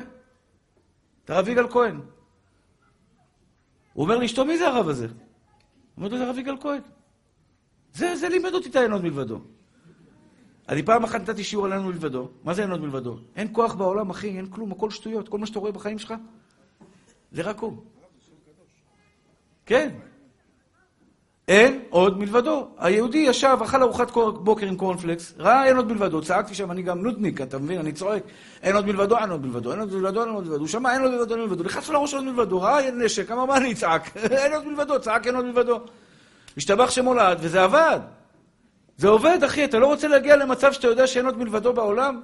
את 1.26 1.30
הרב 1.30 1.48
יגאל 1.48 1.70
כהן. 1.70 2.02
הוא 3.94 4.04
אומר 4.04 4.18
לאשתו, 4.18 4.46
מי 4.46 4.58
זה 4.58 4.68
הרב 4.68 4.90
הזה? 4.90 5.06
הוא 5.06 5.14
אומר 5.98 6.08
לו, 6.08 6.18
זה 6.18 6.26
הרב 6.26 6.38
יגאל 6.38 6.58
כהן. 6.62 6.82
זה, 7.94 8.16
זה 8.16 8.30
לימד 8.30 8.54
אותי 8.54 8.70
את 8.70 8.76
האין 8.76 8.92
עוד 8.92 9.04
מלבדו. 9.04 9.40
אני 10.70 10.84
פעם 10.84 11.04
אחת 11.04 11.22
נתתי 11.22 11.44
שיעור 11.44 11.66
על 11.66 11.74
אין 11.74 11.82
עוד 11.82 11.94
מלבדו. 11.94 12.30
מה 12.44 12.54
זה 12.54 12.62
אין 12.62 12.72
עוד 12.72 12.82
מלבדו? 12.82 13.18
אין 13.36 13.48
כוח 13.52 13.74
בעולם, 13.74 14.10
אחי, 14.10 14.38
אין 14.38 14.46
כלום, 14.46 14.72
הכל 14.72 14.90
שטויות. 14.90 15.30
כל 15.30 15.38
מה 15.38 15.46
שאתה 15.46 15.60
רואה 15.60 15.72
בחיים 15.72 16.00
שלך, 16.00 16.14
זה 17.32 17.42
רק 17.42 17.60
הוא. 17.60 17.78
כן. 19.66 19.90
אין 21.48 21.80
עוד 21.90 22.20
מלבדו. 22.20 22.68
היהודי 22.78 23.18
ישב, 23.18 23.58
אכל 23.64 23.84
ארוחת 23.84 24.12
בוקר 24.44 24.66
עם 24.66 24.76
קורנפלקס, 24.76 25.34
ראה 25.38 25.66
אין 25.66 25.78
עוד 25.78 25.88
מלבדו, 25.88 26.22
צעקתי 26.22 26.56
שם, 26.56 26.72
אני 26.72 26.82
גם 26.82 27.02
נודניק, 27.02 27.42
אתה 27.42 27.58
מבין? 27.58 27.80
אני 27.80 27.92
צועק, 27.92 28.24
אין 28.62 28.76
עוד 28.76 28.86
מלבדו, 28.86 29.18
אין 29.18 29.30
עוד 29.30 29.46
מלבדו, 29.46 29.72
אין 29.72 29.80
עוד 29.80 29.94
מלבדו, 29.94 30.22
אין 30.22 30.30
עוד 30.30 30.44
מלבדו. 30.44 30.60
הוא 30.60 30.68
שמע, 30.68 30.94
אין 30.94 31.02
עוד 31.02 31.12
מלבדו, 31.12 31.34
אין 31.34 31.40
עוד 31.40 31.50
מלבדו. 31.50 31.64
נכנס 31.64 31.90
לראש 31.90 32.14
עוד 32.14 32.24
מלבדו, 32.24 32.62
ראה 32.62 32.92
נשק, 32.92 33.32
אמר, 33.32 33.46
מה 33.46 33.58
אני 33.58 33.72
אצעק? 33.72 34.18
אין 34.18 34.54
עוד 34.54 34.68
מלבדו, 34.68 35.00
צעק 35.00 35.28
אין 35.28 35.36
עוד 35.36 35.46
מלבדו. 35.46 35.80
השתבח 36.58 36.90
שמולד, 36.90 37.38
וזה 37.42 37.64
עבד. 37.64 38.00
זה 39.00 39.08
עובד, 39.08 39.44
אחי, 39.44 39.66
אתה 39.66 39.80
לא 39.80 39.86
רוצה 39.86 40.08
להגיע 40.08 40.36
למצב 40.36 40.74
שאתה 40.74 40.88
יודע 40.88 41.08
שאין 41.08 41.26
עוד 41.26 41.38
מלבדו 41.38 41.74
בעולם? 41.74 42.22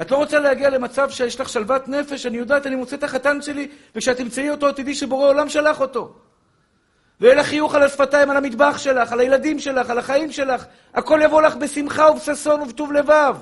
את 0.00 0.10
לא 0.10 0.16
רוצה 0.16 0.38
להגיע 0.38 0.70
למצב 0.70 1.10
שיש 1.10 1.40
לך 1.40 1.48
שלוות 1.48 1.88
נפש, 1.88 2.26
אני 2.26 2.38
יודעת, 2.38 2.66
אני 2.66 2.76
מוצא 2.76 2.96
את 2.96 3.04
החתן 3.04 3.42
שלי, 3.42 3.68
וכשאת 3.94 4.16
תמצאי 4.16 4.50
אותו, 4.50 4.72
תדעי 4.72 4.94
שבורא 4.94 5.28
עולם 5.28 5.48
שלח 5.48 5.80
אותו. 5.80 6.14
ויהיה 7.20 7.34
לך 7.34 7.46
חיוך 7.46 7.74
על 7.74 7.82
השפתיים, 7.82 8.30
על 8.30 8.36
המטבח 8.36 8.78
שלך, 8.78 9.12
על 9.12 9.20
הילדים 9.20 9.58
שלך, 9.58 9.90
על 9.90 9.98
החיים 9.98 10.32
שלך. 10.32 10.64
הכל 10.94 11.20
יבוא 11.22 11.42
לך 11.42 11.56
בשמחה 11.56 12.10
ובששון 12.10 12.60
ובטוב 12.60 12.92
לבב. 12.92 13.36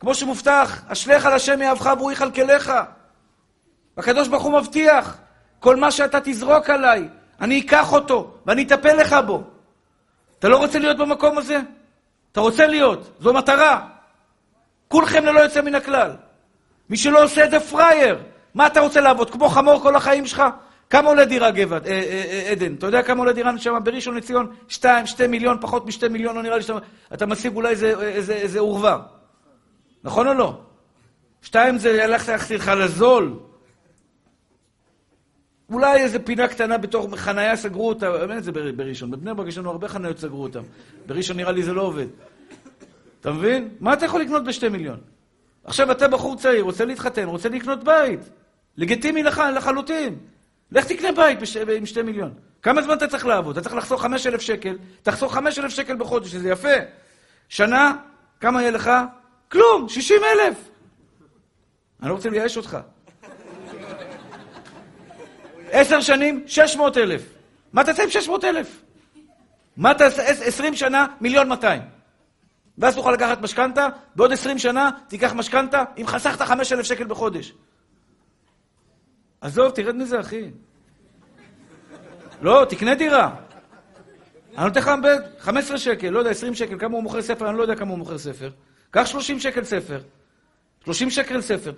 כמו 0.00 0.14
שמובטח, 0.14 0.82
אשליך 0.88 1.26
על 1.26 1.32
השם 1.32 1.62
יאהבך 1.62 1.94
והוא 1.98 2.12
יכלכלך. 2.12 2.72
הקדוש 3.96 4.28
ברוך 4.28 4.42
הוא 4.42 4.60
מבטיח, 4.60 5.16
כל 5.60 5.76
מה 5.76 5.90
שאתה 5.90 6.18
תזרוק 6.24 6.70
עליי, 6.70 7.08
אני 7.40 7.60
אקח 7.60 7.92
אותו 7.92 8.34
ואני 8.46 8.62
אטפל 8.62 8.96
לך 8.96 9.16
בו. 9.26 9.53
אתה 10.44 10.52
לא 10.52 10.56
רוצה 10.56 10.78
להיות 10.78 10.96
במקום 10.96 11.38
הזה? 11.38 11.58
אתה 12.32 12.40
רוצה 12.40 12.66
להיות, 12.66 13.10
זו 13.20 13.32
מטרה. 13.32 13.86
כולכם 14.88 15.24
ללא 15.24 15.40
יוצא 15.40 15.60
מן 15.60 15.74
הכלל. 15.74 16.10
מי 16.90 16.96
שלא 16.96 17.24
עושה 17.24 17.44
את 17.44 17.50
זה 17.50 17.60
פראייר. 17.60 18.18
מה 18.54 18.66
אתה 18.66 18.80
רוצה 18.80 19.00
לעבוד? 19.00 19.30
כמו 19.30 19.48
חמור 19.48 19.82
כל 19.82 19.96
החיים 19.96 20.26
שלך? 20.26 20.42
כמה 20.90 21.08
עולה 21.08 21.24
דירה 21.24 21.50
גבעת, 21.50 21.86
אה, 21.86 21.92
אה, 21.92 22.24
אה, 22.30 22.50
עדן? 22.50 22.74
אתה 22.74 22.86
יודע 22.86 23.02
כמה 23.02 23.18
עולה 23.18 23.32
דירה 23.32 23.58
שם 23.58 23.78
בראשון 23.84 24.14
לציון? 24.14 24.54
שתיים, 24.68 25.06
שתי 25.06 25.26
מיליון, 25.26 25.58
פחות 25.60 25.86
משתי 25.86 26.08
מיליון, 26.08 26.36
לא 26.36 26.42
נראה 26.42 26.56
לי 26.56 26.62
שאתה... 26.62 26.78
אתה 27.14 27.26
משיג 27.26 27.56
אולי 27.56 27.68
איזה, 27.68 28.60
עורבה. 28.60 28.98
נכון 30.04 30.28
או 30.28 30.34
לא? 30.34 30.58
שתיים 31.42 31.78
זה 31.78 31.90
ילך 31.90 32.28
לך 32.50 32.68
לזול. 32.68 33.38
אולי 35.70 36.02
איזה 36.02 36.18
פינה 36.18 36.48
קטנה 36.48 36.78
בתוך 36.78 37.14
חנייה 37.14 37.56
סגרו 37.56 37.88
אותה, 37.88 38.22
אין 38.22 38.38
את 38.38 38.44
זה 38.44 38.52
בראשון. 38.52 39.10
בבני 39.10 39.34
ברק 39.34 39.48
יש 39.48 39.58
לנו 39.58 39.70
הרבה 39.70 39.88
חניות 39.88 40.18
סגרו 40.18 40.42
אותן. 40.42 40.62
בראשון 41.06 41.36
נראה 41.36 41.52
לי 41.52 41.62
זה 41.62 41.72
לא 41.72 41.82
עובד. 41.82 42.06
אתה 43.20 43.32
מבין? 43.32 43.68
מה 43.80 43.92
אתה 43.92 44.04
יכול 44.04 44.20
לקנות 44.20 44.44
בשתי 44.44 44.68
מיליון? 44.68 45.00
עכשיו 45.64 45.92
אתה 45.92 46.08
בחור 46.08 46.36
צעיר, 46.36 46.62
רוצה 46.62 46.84
להתחתן, 46.84 47.24
רוצה 47.24 47.48
לקנות 47.48 47.84
בית. 47.84 48.20
לגיטימי 48.76 49.22
לך, 49.22 49.42
לחלוטין. 49.56 50.18
לך 50.72 50.86
תקנה 50.86 51.12
בית 51.12 51.40
בש... 51.40 51.56
עם 51.56 51.86
שתי 51.86 52.02
מיליון. 52.02 52.34
כמה 52.62 52.82
זמן 52.82 52.96
אתה 52.96 53.06
צריך 53.08 53.26
לעבוד? 53.26 53.58
אתה 53.58 53.64
צריך 53.64 53.76
לחסוך 53.76 54.02
חמש 54.02 54.26
אלף 54.26 54.40
שקל, 54.40 54.78
תחסוך 55.02 55.34
חמש 55.34 55.58
אלף 55.58 55.70
שקל 55.70 55.96
בחודש, 55.96 56.30
שזה 56.30 56.48
יפה. 56.48 56.74
שנה, 57.48 57.96
כמה 58.40 58.60
יהיה 58.62 58.70
לך? 58.70 58.90
כלום, 59.52 59.88
שישים 59.88 60.20
אלף. 60.24 60.70
אני 62.02 62.08
לא 62.08 62.14
רוצה 62.14 62.30
לייאש 62.30 62.56
אותך. 62.56 62.78
עשר 65.74 66.00
שנים, 66.00 66.44
שש 66.46 66.76
מאות 66.76 66.98
אלף. 66.98 67.22
מה 67.72 67.84
תעשה 67.84 68.02
עם 68.02 68.10
שש 68.10 68.28
מאות 68.28 68.44
אלף? 68.44 68.82
מה 69.76 69.94
תעשה? 69.94 70.22
עשרים 70.22 70.74
שנה, 70.74 71.06
מיליון 71.20 71.48
מאתיים. 71.48 71.82
ואז 72.78 72.94
תוכל 72.94 73.12
לקחת 73.12 73.40
משכנתה, 73.40 73.88
בעוד 74.16 74.32
עשרים 74.32 74.58
שנה 74.58 74.90
תיקח 75.08 75.32
משכנתה, 75.32 75.84
אם 75.98 76.06
חסכת 76.06 76.42
חמש 76.42 76.72
אלף 76.72 76.86
שקל 76.86 77.04
בחודש. 77.04 77.52
עזוב, 79.40 79.70
תרד 79.70 79.94
מזה, 79.94 80.20
אחי. 80.20 80.50
לא, 82.42 82.66
תקנה 82.68 82.94
דירה. 82.94 83.34
אני 84.56 84.66
נותן 84.66 84.80
לך 84.80 84.90
15 85.38 85.78
שקל, 85.78 86.08
לא 86.08 86.18
יודע, 86.18 86.30
20 86.30 86.54
שקל, 86.54 86.78
כמה 86.78 86.94
הוא 86.94 87.02
מוכר 87.02 87.22
ספר, 87.22 87.50
אני 87.50 87.58
לא 87.58 87.62
יודע 87.62 87.76
כמה 87.76 87.90
הוא 87.90 87.98
מוכר 87.98 88.18
ספר. 88.18 88.50
קח 88.90 89.06
30 89.06 89.40
שקל 89.40 89.64
ספר. 89.64 90.00
30 90.84 91.10
שקל 91.10 91.40
ספר. 91.40 91.72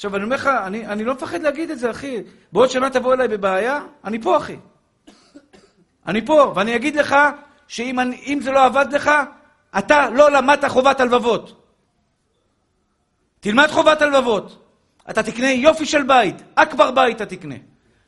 עכשיו, 0.00 0.16
אני 0.16 0.24
אומר 0.24 0.36
לך, 0.36 0.46
אני, 0.46 0.86
אני 0.86 1.04
לא 1.04 1.14
מפחד 1.14 1.42
להגיד 1.42 1.70
את 1.70 1.78
זה, 1.78 1.90
אחי. 1.90 2.16
בעוד 2.52 2.70
שנה 2.70 2.90
תבוא 2.90 3.14
אליי 3.14 3.28
בבעיה, 3.28 3.80
אני 4.04 4.22
פה, 4.22 4.36
אחי. 4.36 4.56
אני 6.06 6.26
פה, 6.26 6.52
ואני 6.56 6.76
אגיד 6.76 6.96
לך 6.96 7.16
שאם 7.68 8.38
זה 8.40 8.50
לא 8.50 8.64
עבד 8.64 8.86
לך, 8.92 9.10
אתה 9.78 10.10
לא 10.10 10.30
למדת 10.30 10.64
חובת 10.64 11.00
הלבבות. 11.00 11.62
תלמד 13.40 13.66
חובת 13.70 14.02
הלבבות. 14.02 14.66
אתה 15.10 15.22
תקנה 15.22 15.50
יופי 15.50 15.86
של 15.86 16.02
בית, 16.02 16.36
אכבר 16.54 16.90
בית 16.90 17.16
אתה 17.16 17.26
תקנה. 17.26 17.56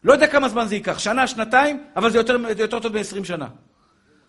לא 0.04 0.12
יודע 0.12 0.26
כמה 0.26 0.48
זמן 0.48 0.66
זה 0.66 0.74
ייקח, 0.74 0.98
שנה, 0.98 1.26
שנתיים, 1.26 1.84
אבל 1.96 2.10
זה 2.10 2.18
יותר, 2.18 2.38
זה 2.56 2.62
יותר 2.62 2.80
טוב 2.80 2.92
מ-20 2.92 3.24
שנה. 3.24 3.46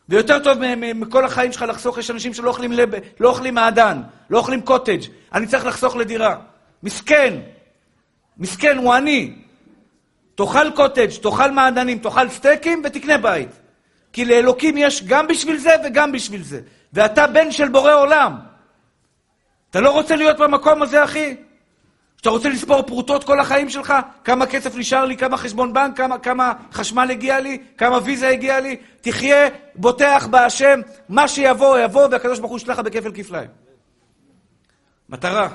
ויותר 0.10 0.40
טוב 0.40 0.58
מכל 0.96 1.26
החיים 1.26 1.52
שלך 1.52 1.62
לחסוך, 1.62 1.98
יש 1.98 2.12
אנשים 2.12 2.34
שלא 2.34 2.50
אוכלים, 2.50 2.72
לב, 2.72 2.90
לא 3.20 3.30
אוכלים 3.30 3.56
מעדן, 3.56 4.02
לא 4.30 4.38
אוכלים 4.38 4.62
קוטג', 4.62 5.02
אני 5.34 5.48
צריך 5.48 5.66
לחסוך 5.66 5.96
לדירה. 5.96 6.53
מסכן. 6.84 7.40
מסכן, 8.38 8.78
הוא 8.78 8.94
עני. 8.94 9.34
תאכל 10.36 10.72
קוטג', 10.72 11.10
תאכל 11.22 11.52
מעדנים, 11.52 11.98
תאכל 11.98 12.30
סטייקים 12.30 12.82
ותקנה 12.86 13.18
בית. 13.18 13.50
כי 14.14 14.26
לאלוקים 14.26 14.78
יש 14.78 15.04
גם 15.04 15.28
בשביל 15.28 15.58
זה 15.58 15.76
וגם 15.86 16.12
בשביל 16.12 16.44
זה. 16.44 16.62
ואתה 16.94 17.28
בן 17.28 17.52
של 17.52 17.70
בורא 17.70 17.94
עולם. 17.94 18.40
אתה 19.70 19.82
לא 19.82 19.92
רוצה 19.92 20.16
להיות 20.16 20.38
במקום 20.38 20.82
הזה, 20.82 21.04
אחי? 21.04 21.36
שאתה 22.18 22.30
רוצה 22.30 22.50
לספור 22.50 22.82
פרוטות 22.82 23.24
כל 23.24 23.40
החיים 23.40 23.70
שלך? 23.70 23.94
כמה 24.24 24.46
כסף 24.46 24.76
נשאר 24.76 25.06
לי, 25.06 25.18
כמה 25.18 25.38
חשבון 25.38 25.74
בנק, 25.74 25.98
כמה, 25.98 26.18
כמה 26.18 26.54
חשמל 26.72 27.12
הגיע 27.12 27.40
לי, 27.40 27.58
כמה 27.78 28.00
ויזה 28.04 28.30
הגיע 28.30 28.60
לי? 28.60 28.78
תחיה, 29.02 29.48
בוטח 29.76 30.28
בהשם, 30.30 30.80
מה 31.10 31.28
שיבוא, 31.28 31.80
יבוא, 31.80 32.08
והקדוש 32.12 32.40
ברוך 32.40 32.52
הוא 32.52 32.58
ישלח 32.58 32.80
לך 32.80 32.86
בכפל 32.86 33.12
כפליים. 33.14 33.50
מטרה, 35.10 35.48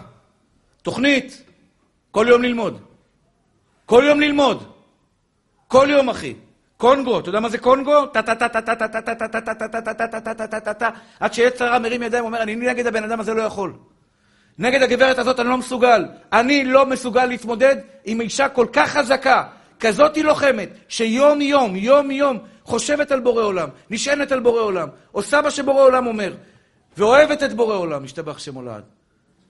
תוכנית, 0.89 1.43
כל 2.11 2.27
יום 2.29 2.43
ללמוד. 2.43 2.81
כל 3.87 4.03
יום 4.07 4.21
ללמוד. 4.21 4.73
כל 5.69 5.87
יום, 5.91 6.09
אחי. 6.09 6.35
קונגו, 6.77 7.19
אתה 7.19 7.29
יודע 7.29 7.41
מה 7.41 7.49
זה 7.49 7.59
קונגו? 7.59 8.07
טה-טה-טה-טה-טה-טה-טה-טה-טה-טה-טה-טה-טה 8.07 10.91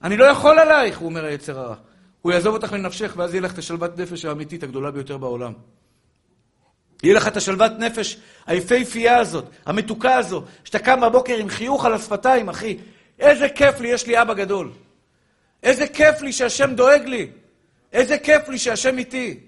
אני 0.02 0.16
לא 0.16 0.24
יכול 0.24 0.58
עלייך, 0.58 0.98
הוא 0.98 1.08
אומר 1.08 1.24
היצר 1.24 1.60
הרע. 1.60 1.74
הוא 2.22 2.32
יעזוב 2.32 2.54
אותך 2.54 2.72
לנפשך, 2.72 3.14
ואז 3.16 3.34
יהיה 3.34 3.42
לך 3.42 3.52
את 3.52 3.58
השלוות 3.58 3.98
נפש 3.98 4.24
האמיתית 4.24 4.62
הגדולה 4.62 4.90
ביותר 4.90 5.18
בעולם. 5.18 5.52
יהיה 7.02 7.14
לך 7.14 7.28
את 7.28 7.36
השלוות 7.36 7.72
נפש 7.78 8.16
היפהפייה 8.46 9.18
הזאת, 9.18 9.44
המתוקה 9.66 10.16
הזו, 10.16 10.44
שאתה 10.64 10.78
קם 10.78 11.00
בבוקר 11.00 11.36
עם 11.36 11.48
חיוך 11.48 11.84
על 11.84 11.94
השפתיים, 11.94 12.48
אחי. 12.48 12.78
איזה 13.18 13.48
כיף 13.48 13.80
לי, 13.80 13.88
יש 13.88 14.06
לי 14.06 14.22
אבא 14.22 14.34
גדול. 14.34 14.72
איזה 15.62 15.86
כיף 15.86 16.20
לי 16.20 16.32
שהשם 16.32 16.74
דואג 16.74 17.02
לי. 17.04 17.30
איזה 17.92 18.18
כיף 18.18 18.48
לי 18.48 18.58
שהשם 18.58 18.98
איתי. 18.98 19.40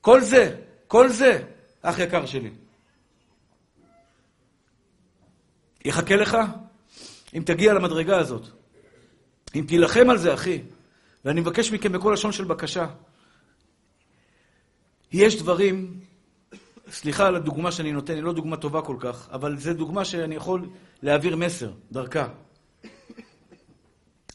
כל 0.00 0.20
זה, 0.20 0.56
כל 0.86 1.08
זה, 1.08 1.42
אח 1.82 1.98
יקר 1.98 2.26
שלי. 2.26 2.50
יחכה 5.84 6.16
לך 6.16 6.36
אם 7.34 7.42
תגיע 7.46 7.74
למדרגה 7.74 8.18
הזאת. 8.18 8.57
אם 9.58 9.64
תילחם 9.68 10.10
על 10.10 10.18
זה, 10.18 10.34
אחי. 10.34 10.62
ואני 11.24 11.40
מבקש 11.40 11.72
מכם 11.72 11.92
בכל 11.92 12.10
לשון 12.12 12.32
של 12.32 12.44
בקשה. 12.44 12.86
יש 15.12 15.42
דברים, 15.42 16.00
סליחה 16.90 17.26
על 17.26 17.36
הדוגמה 17.36 17.72
שאני 17.72 17.92
נותן, 17.92 18.14
היא 18.14 18.22
לא 18.22 18.32
דוגמה 18.32 18.56
טובה 18.56 18.82
כל 18.82 18.96
כך, 19.00 19.28
אבל 19.32 19.56
זו 19.56 19.74
דוגמה 19.74 20.04
שאני 20.04 20.34
יכול 20.34 20.68
להעביר 21.02 21.36
מסר 21.36 21.70
דרכה. 21.92 22.28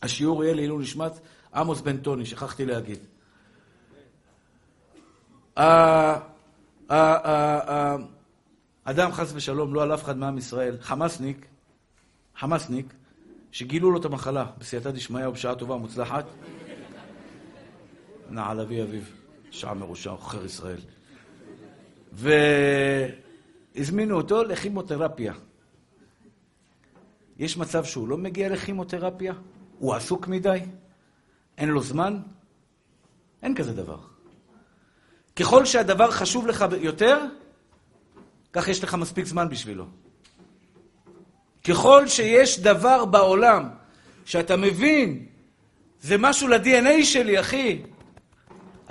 השיעור 0.02 0.44
יהיה 0.44 0.56
לעילוי 0.56 0.84
נשמת 0.84 1.12
עמוס 1.56 1.82
בן 1.82 1.98
טוני, 1.98 2.26
שכחתי 2.26 2.66
להגיד. 2.66 3.00
אדם, 8.84 9.12
חס 9.12 9.32
ושלום, 9.34 9.74
לא 9.74 9.84
על 9.84 9.94
אף 9.94 10.04
אחד 10.04 10.18
מעם 10.18 10.38
ישראל, 10.38 10.78
חמאסניק, 10.82 11.46
חמאסניק, 12.36 12.94
שגילו 13.54 13.92
לו 13.92 14.00
את 14.00 14.06
המחלה 14.06 14.46
בסייעתא 14.58 14.92
דשמיא 14.92 15.28
ובשעה 15.28 15.56
טובה 15.56 15.76
ומוצלחת, 15.76 16.26
נעל 18.30 18.60
אבי 18.60 18.82
אביו, 18.82 19.02
שעה 19.52 19.74
מרושע, 19.74 20.10
עוכר 20.10 20.46
ישראל. 20.46 20.80
והזמינו 22.12 24.18
אותו 24.18 24.44
לכימותרפיה. 24.44 25.34
יש 27.38 27.58
מצב 27.58 27.84
שהוא 27.84 28.08
לא 28.08 28.18
מגיע 28.18 28.50
לכימותרפיה? 28.50 29.34
הוא 29.80 29.94
עסוק 29.94 30.28
מדי? 30.28 30.60
אין 31.58 31.70
לו 31.70 31.82
זמן? 31.82 32.20
אין 33.42 33.56
כזה 33.56 33.74
דבר. 33.74 34.00
ככל 35.36 35.66
שהדבר 35.66 36.12
חשוב 36.12 36.48
לך 36.48 36.66
יותר, 36.82 37.26
כך 38.54 38.68
יש 38.68 38.84
לך 38.84 38.94
מספיק 38.94 39.26
זמן 39.26 39.50
בשבילו. 39.50 39.86
ככל 41.68 42.08
שיש 42.08 42.60
דבר 42.60 43.06
בעולם 43.06 43.70
שאתה 44.26 44.56
מבין, 44.56 45.26
זה 46.02 46.18
משהו 46.18 46.48
ל-DNA 46.48 47.04
שלי, 47.04 47.40
אחי. 47.40 47.82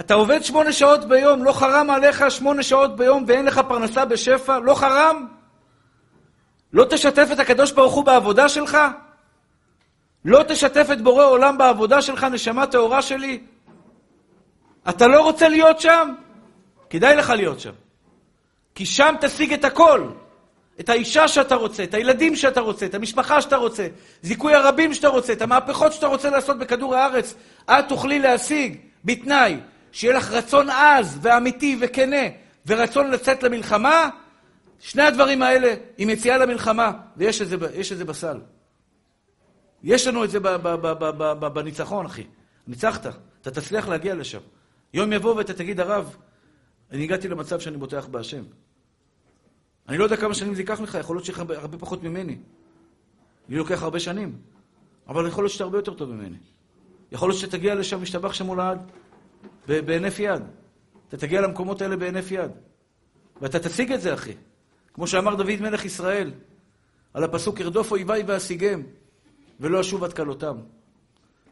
אתה 0.00 0.14
עובד 0.14 0.44
שמונה 0.44 0.72
שעות 0.72 1.04
ביום, 1.04 1.44
לא 1.44 1.52
חרם 1.52 1.90
עליך 1.90 2.30
שמונה 2.30 2.62
שעות 2.62 2.96
ביום 2.96 3.24
ואין 3.26 3.44
לך 3.44 3.60
פרנסה 3.68 4.04
בשפע? 4.04 4.58
לא 4.58 4.74
חרם? 4.74 5.26
לא 6.72 6.84
תשתף 6.90 7.28
את 7.32 7.38
הקדוש 7.38 7.72
ברוך 7.72 7.92
הוא 7.92 8.04
בעבודה 8.04 8.48
שלך? 8.48 8.78
לא 10.24 10.42
תשתף 10.48 10.86
את 10.92 11.00
בורא 11.00 11.24
עולם 11.24 11.58
בעבודה 11.58 12.02
שלך, 12.02 12.24
נשמה 12.24 12.66
טהורה 12.66 13.02
שלי? 13.02 13.40
אתה 14.88 15.06
לא 15.06 15.20
רוצה 15.20 15.48
להיות 15.48 15.80
שם? 15.80 16.14
כדאי 16.90 17.16
לך 17.16 17.30
להיות 17.30 17.60
שם. 17.60 17.72
כי 18.74 18.86
שם 18.86 19.14
תשיג 19.20 19.52
את 19.52 19.64
הכל. 19.64 20.08
את 20.80 20.88
האישה 20.88 21.28
שאתה 21.28 21.54
רוצה, 21.54 21.84
את 21.84 21.94
הילדים 21.94 22.36
שאתה 22.36 22.60
רוצה, 22.60 22.86
את 22.86 22.94
המשפחה 22.94 23.42
שאתה 23.42 23.56
רוצה, 23.56 23.88
זיכוי 24.22 24.54
הרבים 24.54 24.94
שאתה 24.94 25.08
רוצה, 25.08 25.32
את 25.32 25.42
המהפכות 25.42 25.92
שאתה 25.92 26.06
רוצה 26.06 26.30
לעשות 26.30 26.58
בכדור 26.58 26.94
הארץ, 26.94 27.34
את 27.64 27.84
תוכלי 27.88 28.18
להשיג 28.18 28.78
בתנאי 29.04 29.56
שיהיה 29.92 30.14
לך 30.14 30.30
רצון 30.30 30.70
עז 30.70 31.18
ואמיתי 31.22 31.76
וכנה 31.80 32.22
ורצון 32.66 33.10
לצאת 33.10 33.42
למלחמה, 33.42 34.08
שני 34.80 35.02
הדברים 35.02 35.42
האלה 35.42 35.74
עם 35.98 36.10
יציאה 36.10 36.38
למלחמה, 36.38 36.92
ויש 37.16 37.42
את 37.42 37.48
זה, 37.48 37.56
את 37.92 37.98
זה 37.98 38.04
בסל. 38.04 38.40
יש 39.82 40.06
לנו 40.06 40.24
את 40.24 40.30
זה 40.30 40.38
בניצחון, 41.52 42.06
אחי. 42.06 42.24
ניצחת, 42.66 43.06
אתה 43.40 43.50
תצליח 43.50 43.88
להגיע 43.88 44.14
לשם. 44.14 44.38
יום 44.94 45.12
יבוא 45.12 45.34
ואתה 45.34 45.52
תגיד, 45.52 45.80
הרב, 45.80 46.16
אני 46.90 47.04
הגעתי 47.04 47.28
למצב 47.28 47.60
שאני 47.60 47.76
בוטח 47.76 48.06
בהשם. 48.06 48.42
אני 49.92 49.98
לא 49.98 50.04
יודע 50.04 50.16
כמה 50.16 50.34
שנים 50.34 50.54
זה 50.54 50.60
ייקח 50.60 50.80
לך, 50.80 50.94
יכול 51.00 51.16
להיות 51.16 51.24
שיהיה 51.24 51.38
הרבה 51.48 51.78
פחות 51.78 52.02
ממני. 52.02 52.36
לי 53.48 53.56
לוקח 53.56 53.82
הרבה 53.82 54.00
שנים, 54.00 54.38
אבל 55.08 55.26
יכול 55.26 55.44
להיות 55.44 55.52
שאתה 55.52 55.64
הרבה 55.64 55.78
יותר 55.78 55.94
טוב 55.94 56.10
ממני. 56.10 56.36
יכול 57.12 57.28
להיות 57.28 57.40
שתגיע 57.40 57.74
לשם, 57.74 58.02
משתבח 58.02 58.32
שם 58.32 58.46
מולד, 58.46 58.78
בהינף 59.68 60.18
יד. 60.18 60.42
אתה 61.08 61.16
תגיע 61.16 61.40
למקומות 61.40 61.82
האלה 61.82 61.96
בהינף 61.96 62.30
יד. 62.30 62.50
ואתה 63.40 63.58
תשיג 63.58 63.92
את 63.92 64.00
זה, 64.00 64.14
אחי. 64.14 64.32
כמו 64.94 65.06
שאמר 65.06 65.34
דוד 65.34 65.60
מלך 65.60 65.84
ישראל, 65.84 66.32
על 67.14 67.24
הפסוק, 67.24 67.60
ארדוף 67.60 67.90
אויביי 67.90 68.22
ואשיגם, 68.26 68.82
ולא 69.60 69.80
אשוב 69.80 70.04
עד 70.04 70.12
כלותם. 70.12 70.56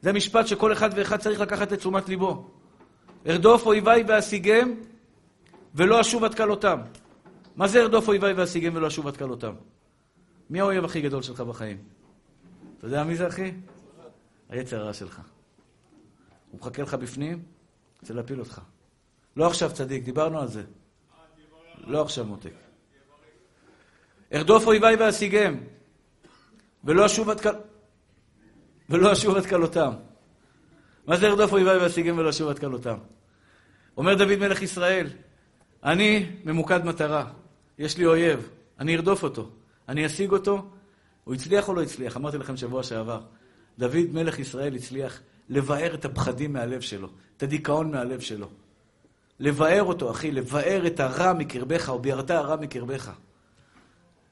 זה 0.03 0.13
משפט 0.13 0.47
שכל 0.47 0.73
אחד 0.73 0.91
ואחד 0.95 1.17
צריך 1.17 1.41
לקחת 1.41 1.73
לתשומת 1.73 2.09
ליבו. 2.09 2.51
ארדוף 3.27 3.67
אויביי 3.67 4.05
ואשיגם, 4.09 4.75
ולא 5.75 6.01
אשוב 6.01 6.25
עד 6.25 6.35
כלותם. 6.35 6.81
מה 7.57 7.69
זה 7.69 7.83
ארדוף 7.83 8.09
אויביי 8.09 8.33
ואשיגם 8.33 8.77
ולא 8.77 8.87
אשוב 8.87 9.07
עד 9.07 9.17
כלותם? 9.17 9.53
מי 10.51 10.61
האויב 10.61 10.85
הכי 10.85 11.01
גדול 11.01 11.23
שלך 11.23 11.41
בחיים? 11.41 11.79
אתה 12.79 12.87
יודע 12.87 13.05
מי 13.05 13.17
זה, 13.17 13.29
אחי? 13.29 13.53
היצר 14.49 14.81
הרע 14.81 14.93
שלך. 14.93 15.21
הוא 16.51 16.61
מחכה 16.61 16.83
לך 16.83 16.95
בפנים, 16.95 17.43
רוצה 18.01 18.15
להפיל 18.15 18.41
אותך. 18.41 18.61
לא 19.37 19.47
עכשיו 19.47 19.73
צדיק, 19.73 20.05
דיברנו 20.05 20.41
על 20.41 20.49
זה. 20.49 20.63
לא 21.87 22.03
עכשיו 22.03 22.25
מותק. 22.25 22.53
ארדוף 24.35 24.67
אויביי 24.67 24.97
ואשיגם, 24.97 25.57
ולא 26.85 27.07
אשוב 27.07 27.31
עד. 27.31 27.41
ולא 28.91 29.13
כלותם. 29.49 29.93
מה 31.07 31.17
זה 31.17 31.27
ארדוף 31.27 31.53
אויביי 31.53 31.79
ואשיגם 31.79 32.19
ולא 32.19 32.31
אשוב 32.31 32.49
עד 32.49 32.59
כלותם? 32.59 32.99
אומר 33.97 34.15
דוד 34.15 34.37
מלך 34.37 34.63
ישראל, 34.63 35.07
אני 35.85 36.31
ממוקד 36.45 36.85
מטרה, 36.85 37.31
יש 37.81 37.99
לי 37.99 38.07
אויב, 38.07 38.49
אני 38.79 38.97
ארדוף 38.97 39.23
אותו, 39.23 39.51
אני 39.89 40.07
אשיג 40.07 40.33
אותו, 40.33 40.71
הוא 41.25 41.35
הצליח 41.35 41.69
או 41.69 41.75
לא 41.75 41.83
הצליח? 41.83 42.17
אמרתי 42.17 42.39
לכם 42.39 42.57
שבוע 42.57 42.83
שעבר, 42.83 43.23
דוד 43.79 44.13
מלך 44.13 44.39
ישראל 44.39 44.75
הצליח 44.75 45.21
לבאר 45.49 45.95
את 45.95 46.05
הפחדים 46.05 46.53
מהלב 46.53 46.81
שלו, 46.81 47.09
את 47.37 47.43
הדיכאון 47.43 47.91
מהלב 47.91 48.21
שלו. 48.21 48.49
לבאר 49.39 49.83
אותו, 49.83 50.11
אחי, 50.11 50.31
לבאר 50.33 50.87
את 50.87 51.01
הרע 51.01 51.33
מקרבך, 51.33 51.89
או 51.89 51.99
ביארת 51.99 52.31
הרע 52.31 52.57
מקרבך. 52.57 53.11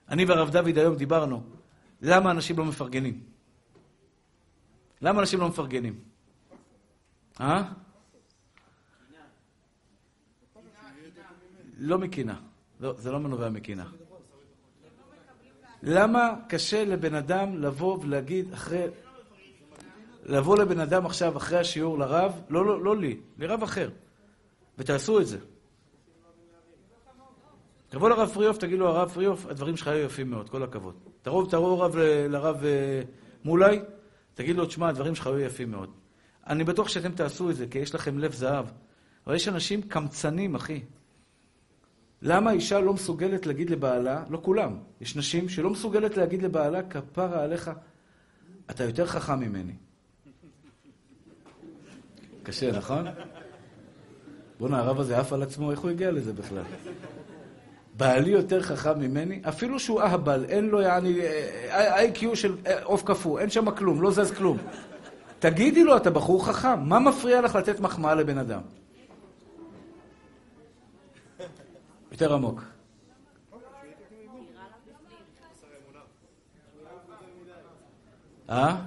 אני 0.09 0.25
והרב 0.25 0.51
דוד 0.51 0.79
היום 0.79 0.97
דיברנו, 0.97 1.43
למה 2.03 2.31
אנשים 2.31 2.59
לא 2.59 2.65
מפרגנים? 2.65 3.21
למה 5.03 5.21
אנשים 5.21 5.41
לא 5.41 5.49
מפרגנים? 5.49 5.99
אה? 7.41 7.63
לא 11.79 11.99
מקינה. 11.99 12.48
לא, 12.81 12.95
זה 12.99 13.12
לא 13.12 13.20
מנובע 13.20 13.49
מקינה. 13.49 13.87
למה 15.83 16.35
קשה 16.49 16.85
לבן 16.85 17.14
אדם 17.14 17.57
לבוא 17.57 17.99
ולהגיד 18.03 18.53
אחרי... 18.53 18.87
לבוא 20.24 20.59
לבן 20.59 20.81
אדם 20.81 21.07
עכשיו, 21.07 21.37
אחרי 21.37 21.59
השיעור, 21.59 21.99
לרב, 21.99 22.41
לא, 22.49 22.66
לא, 22.66 22.83
לא 22.83 22.97
לי, 22.97 23.20
לרב 23.39 23.62
אחר, 23.62 23.91
ותעשו 24.79 25.20
את 25.20 25.26
זה. 25.26 25.39
תבוא 27.89 28.11
לרב 28.11 28.29
פריאוף, 28.29 28.59
תגיד 28.59 28.79
לו, 28.79 28.89
הרב 28.89 29.09
פריאוף, 29.09 29.47
הדברים 29.47 29.76
שלך 29.76 29.89
היו 29.89 30.05
יפים 30.07 30.31
מאוד, 30.31 30.51
כל 30.51 30.62
הכבוד. 30.62 30.95
תרוב, 31.22 31.51
תרוב 31.51 31.81
רב 31.81 31.97
לרב 32.29 32.64
אה, 32.64 33.03
מולי, 33.45 33.81
תגיד 34.35 34.57
לו, 34.57 34.66
תשמע, 34.66 34.89
הדברים 34.89 35.14
שלך 35.14 35.26
היו 35.26 35.41
יפים 35.41 35.70
מאוד. 35.70 35.91
אני 36.47 36.64
בטוח 36.64 36.89
שאתם 36.89 37.12
תעשו 37.12 37.51
את 37.51 37.57
זה, 37.57 37.66
כי 37.66 37.79
יש 37.79 37.95
לכם 37.95 38.18
לב 38.18 38.33
זהב. 38.33 38.66
אבל 39.26 39.35
יש 39.35 39.49
אנשים 39.49 39.83
קמצנים, 39.83 40.55
אחי. 40.55 40.81
למה 42.23 42.53
אישה 42.53 42.81
לא 42.81 42.95
מסוגלת 42.95 43.47
להגיד 43.47 43.71
לבעלה, 43.71 44.25
לא 44.31 44.39
כולם, 44.43 44.77
יש 45.01 45.16
נשים 45.16 45.49
שלא 45.49 45.71
מסוגלת 45.71 46.16
להגיד 46.16 46.43
לבעלה, 46.43 46.83
כפרה 46.83 47.43
עליך, 47.43 47.71
אתה 48.71 48.85
יותר 48.85 49.07
חכם 49.07 49.41
ממני. 49.41 49.73
קשה, 52.43 52.73
נכון? 52.73 53.07
בואנה, 54.59 54.79
הרב 54.79 55.01
הזה 55.01 55.19
עף 55.19 55.33
על 55.33 55.43
עצמו, 55.43 55.71
איך 55.71 55.81
הוא 55.81 55.91
הגיע 55.91 56.11
לזה 56.11 56.33
בכלל? 56.33 56.62
בעלי 57.97 58.31
יותר 58.31 58.62
חכם 58.62 59.01
ממני, 59.01 59.41
אפילו 59.49 59.79
שהוא 59.79 60.01
אהבל, 60.01 60.45
אין 60.45 60.69
לו 60.69 60.81
יעני 60.81 61.21
איי-קיו 61.71 62.37
של 62.37 62.57
אה, 62.66 62.83
עוף 62.83 63.03
קפוא, 63.03 63.41
אין 63.41 63.51
שם 63.51 63.71
כלום, 63.71 64.03
לא 64.03 64.11
זז 64.11 64.31
כלום. 64.31 64.59
תגידי 65.39 65.85
לו, 65.85 65.97
אתה 65.97 66.11
בחור 66.11 66.47
חכם, 66.47 66.81
מה 66.81 66.99
מפריע 66.99 67.41
לך 67.41 67.55
לתת 67.55 67.81
מחמאה 67.81 68.14
לבן 68.14 68.39
אדם? 68.39 68.61
יותר 72.23 72.35
עמוק. 72.35 72.62
אה? 78.51 78.85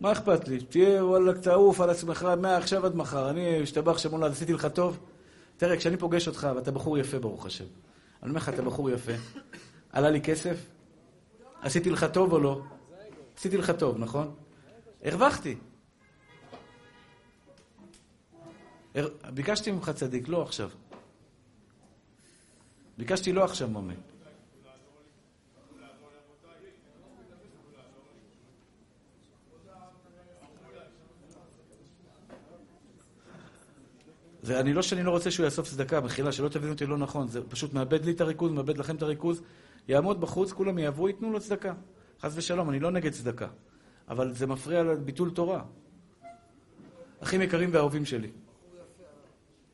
מה 0.00 0.12
אכפת 0.12 0.48
לי? 0.48 0.60
תהיה 0.60 1.04
וואלה, 1.04 1.34
תעוף 1.40 1.80
על 1.80 1.90
עצמך 1.90 2.26
מעכשיו 2.40 2.86
עד 2.86 2.96
מחר. 2.96 3.30
אני 3.30 3.62
אשתבח 3.62 3.98
שמונה, 3.98 4.26
עשיתי 4.26 4.52
לך 4.52 4.66
טוב. 4.66 4.98
תראה, 5.56 5.76
כשאני 5.76 5.96
פוגש 5.96 6.28
אותך, 6.28 6.48
ואתה 6.56 6.70
בחור 6.70 6.98
יפה, 6.98 7.18
ברוך 7.18 7.46
השם. 7.46 7.64
אני 8.22 8.28
אומר 8.28 8.40
לך, 8.40 8.48
אתה 8.48 8.62
בחור 8.62 8.90
יפה. 8.90 9.12
עלה 9.92 10.10
לי 10.10 10.20
כסף? 10.20 10.66
עשיתי 11.62 11.90
לך 11.90 12.06
טוב 12.12 12.32
או 12.32 12.38
לא? 12.38 12.60
עשיתי 13.38 13.56
לך 13.56 13.70
טוב, 13.70 13.98
נכון? 13.98 14.34
הרווחתי. 15.04 15.56
ביקשתי 19.34 19.70
ממך 19.70 19.90
צדיק, 19.90 20.28
לא 20.28 20.42
עכשיו. 20.42 20.70
ביקשתי 22.98 23.32
לא 23.32 23.44
עכשיו 23.44 23.68
מומנט. 23.68 23.96
זה 34.42 34.60
אני 34.60 34.74
לא 34.74 34.82
שאני 34.82 35.02
לא 35.02 35.10
רוצה 35.10 35.30
שהוא 35.30 35.44
יאסוף 35.44 35.68
צדקה, 35.68 36.00
מחילה, 36.00 36.32
שלא 36.32 36.48
תבינו 36.48 36.72
אותי 36.72 36.86
לא 36.86 36.98
נכון, 36.98 37.28
זה 37.28 37.48
פשוט 37.48 37.74
מאבד 37.74 38.04
לי 38.04 38.12
את 38.12 38.20
הריכוז, 38.20 38.52
מאבד 38.52 38.78
לכם 38.78 38.96
את 38.96 39.02
הריכוז, 39.02 39.42
יעמוד 39.88 40.20
בחוץ, 40.20 40.52
כולם 40.52 40.78
יעברו, 40.78 41.08
ייתנו 41.08 41.32
לו 41.32 41.40
צדקה. 41.40 41.74
חס 42.20 42.32
ושלום, 42.36 42.70
אני 42.70 42.80
לא 42.80 42.90
נגד 42.90 43.12
צדקה, 43.12 43.48
אבל 44.08 44.34
זה 44.34 44.46
מפריע 44.46 44.82
לביטול 44.82 45.30
תורה. 45.30 45.64
אחים 47.20 47.42
יקרים 47.42 47.70
ואהובים 47.72 48.04
שלי. 48.04 48.30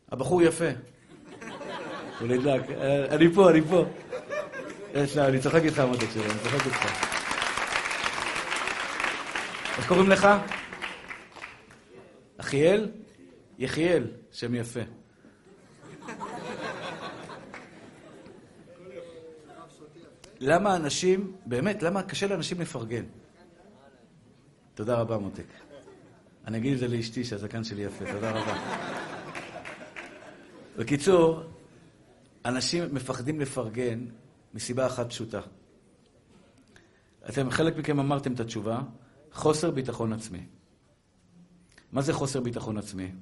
הבחור 0.09 0.43
יפה. 0.43 0.94
הוא 2.21 2.29
נדלק. 2.29 2.71
אה, 2.71 3.15
אני 3.15 3.33
פה, 3.35 3.51
אני 3.51 3.61
פה. 3.63 3.85
יש 4.95 5.17
לה, 5.17 5.29
אני 5.29 5.41
צוחק 5.41 5.63
איתך, 5.65 5.81
מותק 5.81 6.07
שלי, 6.15 6.23
אני 6.25 6.39
צוחק 6.43 6.67
איתך. 6.67 6.85
איך 9.79 9.89
קוראים 9.89 10.11
לך? 10.11 10.29
אחיאל? 12.37 12.91
יחיאל, 13.59 14.07
שם 14.33 14.55
יפה. 14.55 14.81
למה 20.41 20.77
אנשים, 20.77 21.33
באמת, 21.47 21.83
למה 21.83 22.03
קשה 22.03 22.27
לאנשים 22.27 22.61
לפרגן? 22.61 23.05
תודה 24.75 24.95
רבה, 24.95 25.19
מותק. 25.19 25.45
אני 26.47 26.59
אגיד 26.59 26.73
את 26.73 26.79
זה 26.79 26.89
לאשתי 26.89 27.25
שהזקן 27.25 27.65
שלי 27.65 27.83
יפה, 27.83 28.05
תודה 28.13 28.31
רבה. 28.31 28.55
בקיצור, 30.77 31.43
אנשים 32.45 32.95
מפחדים 32.95 33.41
לפרגן 33.41 34.07
מסיבה 34.55 34.87
אחת 34.87 35.09
פשוטה. 35.09 35.41
אתם, 37.29 37.51
חלק 37.51 37.77
מכם 37.77 38.01
אמרתם 38.01 38.33
את 38.33 38.41
התשובה, 38.41 38.83
חוסר 39.33 39.71
ביטחון 39.71 40.13
עצמי. 40.13 40.47
מה 41.93 42.03
זה 42.03 42.13
חוסר 42.13 42.41
ביטחון 42.41 42.79
עצמי? 42.79 43.13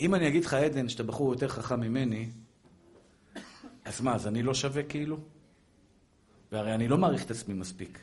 אם 0.00 0.14
אני 0.14 0.28
אגיד 0.28 0.44
לך, 0.44 0.54
עדן, 0.54 0.88
שאתה 0.88 1.02
בחור 1.02 1.32
יותר 1.32 1.48
חכם 1.48 1.80
ממני, 1.80 2.30
אז 3.84 4.00
מה, 4.00 4.14
אז 4.14 4.26
אני 4.26 4.42
לא 4.42 4.54
שווה 4.54 4.82
כאילו? 4.82 5.18
והרי 6.52 6.74
אני 6.74 6.88
לא 6.88 6.98
מעריך 6.98 7.24
את 7.24 7.30
עצמי 7.30 7.54
מספיק. 7.54 7.98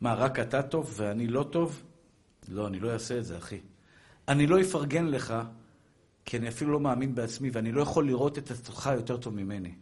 מה, 0.00 0.14
רק 0.14 0.38
אתה 0.38 0.62
טוב 0.62 0.94
ואני 0.96 1.26
לא 1.26 1.48
טוב? 1.50 1.82
לא, 2.48 2.66
אני 2.66 2.80
לא 2.80 2.92
אעשה 2.92 3.18
את 3.18 3.24
זה, 3.24 3.38
אחי. 3.38 3.60
אני 4.28 4.46
לא 4.46 4.60
אפרגן 4.60 5.06
לך 5.06 5.34
כי 6.28 6.36
אני 6.36 6.48
אפילו 6.48 6.72
לא 6.72 6.80
מאמין 6.80 7.14
בעצמי, 7.14 7.50
ואני 7.52 7.72
לא 7.72 7.82
יכול 7.82 8.06
לראות 8.06 8.38
את 8.38 8.50
עצמך 8.50 8.90
יותר 8.94 9.16
טוב 9.16 9.34
ממני. 9.34 9.74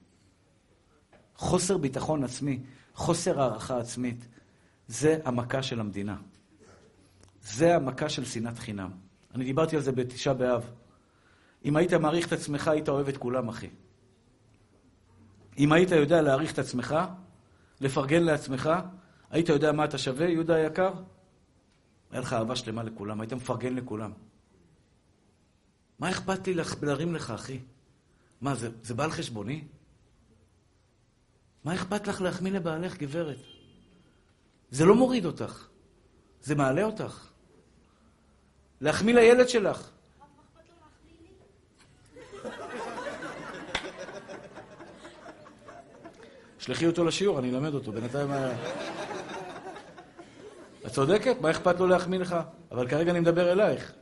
חוסר 1.37 1.79
ביטחון 1.79 2.25
עצמי, 2.25 2.61
חוסר 2.95 3.41
הערכה 3.41 3.79
עצמית, 3.79 4.27
זה 4.89 5.19
המכה 5.25 5.63
של 5.63 5.81
המדינה. 5.81 6.17
זה 7.43 7.77
המכה 7.77 8.09
של 8.09 8.25
שנאת 8.25 8.59
חינם. 8.59 8.91
אני 9.35 9.45
דיברתי 9.45 9.77
על 9.77 9.83
זה 9.83 9.93
בתשעה 9.93 10.35
באב. 10.35 10.71
אם 11.65 11.77
היית 11.77 11.93
מעריך 11.93 12.27
את 12.27 12.33
עצמך, 12.33 12.69
היית 12.69 12.89
אוהב 12.89 13.09
את 13.09 13.17
כולם, 13.17 13.49
אחי. 13.49 13.71
אם 15.59 15.73
היית 15.73 15.91
יודע 15.91 16.23
להעריך 16.23 16.53
את 16.53 16.59
עצמך, 16.59 16.97
לפרגן 17.81 18.23
לעצמך, 18.23 18.71
היית 19.31 19.49
יודע 19.49 19.73
מה 19.73 19.85
אתה 19.85 19.99
שווה, 19.99 20.27
יהודה 20.27 20.55
היקר? 20.55 20.93
היה 22.11 22.21
לך 22.21 22.33
אהבה 22.33 22.57
שלמה 22.57 22.83
לכולם, 22.83 23.21
היית 23.21 23.33
מפרגן 23.33 23.75
לכולם. 23.75 24.13
מה 25.99 26.11
אכפת 26.11 26.47
לי 26.47 26.55
להרים 26.83 27.15
לך, 27.15 27.31
אחי? 27.31 27.59
מה, 28.41 28.55
זה, 28.55 28.69
זה 28.83 28.95
בא 28.95 29.05
על 29.05 29.11
חשבוני? 29.11 29.65
מה 31.65 31.75
אכפת 31.75 32.07
לך 32.07 32.21
להחמיא 32.21 32.53
לבעלך, 32.53 32.97
גברת? 32.97 33.37
זה 34.71 34.85
לא 34.85 34.95
מוריד 34.95 35.25
אותך, 35.25 35.69
זה 36.43 36.55
מעלה 36.55 36.83
אותך. 36.83 37.29
להחמיא 38.81 39.15
לילד 39.15 39.49
שלך. 39.49 39.91
שלחי 46.59 46.87
אותו 46.87 47.05
לשיעור, 47.05 47.39
אני 47.39 47.51
אלמד 47.51 47.75
אותו. 47.75 47.93
בינתיים... 47.93 48.31
את 50.87 50.91
צודקת, 50.93 51.37
מה 51.41 51.51
אכפת 51.51 51.81
לו 51.81 51.87
להחמיא 51.87 52.19
לך? 52.19 52.37
אבל 52.71 52.89
כרגע 52.89 53.11
אני 53.11 53.21
מדבר 53.21 53.53
אלייך. 53.53 53.93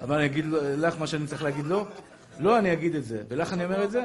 אבל 0.00 0.16
אני 0.16 0.26
אגיד 0.26 0.44
לך 0.52 0.98
מה 0.98 1.06
שאני 1.06 1.26
צריך 1.26 1.42
להגיד 1.42 1.66
לו? 1.66 1.86
לא, 2.38 2.58
אני 2.58 2.72
אגיד 2.72 2.94
את 2.94 3.04
זה. 3.04 3.22
ולך 3.28 3.52
אני 3.52 3.64
אומר 3.64 3.84
את 3.84 3.90
זה? 3.90 4.04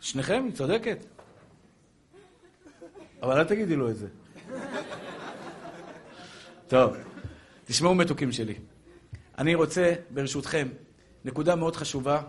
שניכם, 0.00 0.42
היא 0.44 0.52
צודקת. 0.52 1.04
אבל 3.22 3.38
אל 3.38 3.44
תגידי 3.44 3.76
לו 3.76 3.90
את 3.90 3.96
זה. 3.96 4.06
טוב, 6.68 6.96
תשמעו 7.64 7.94
מתוקים 7.94 8.32
שלי. 8.32 8.54
אני 9.38 9.54
רוצה, 9.54 9.94
ברשותכם, 10.10 10.68
נקודה 11.24 11.56
מאוד 11.56 11.76
חשובה. 11.76 12.22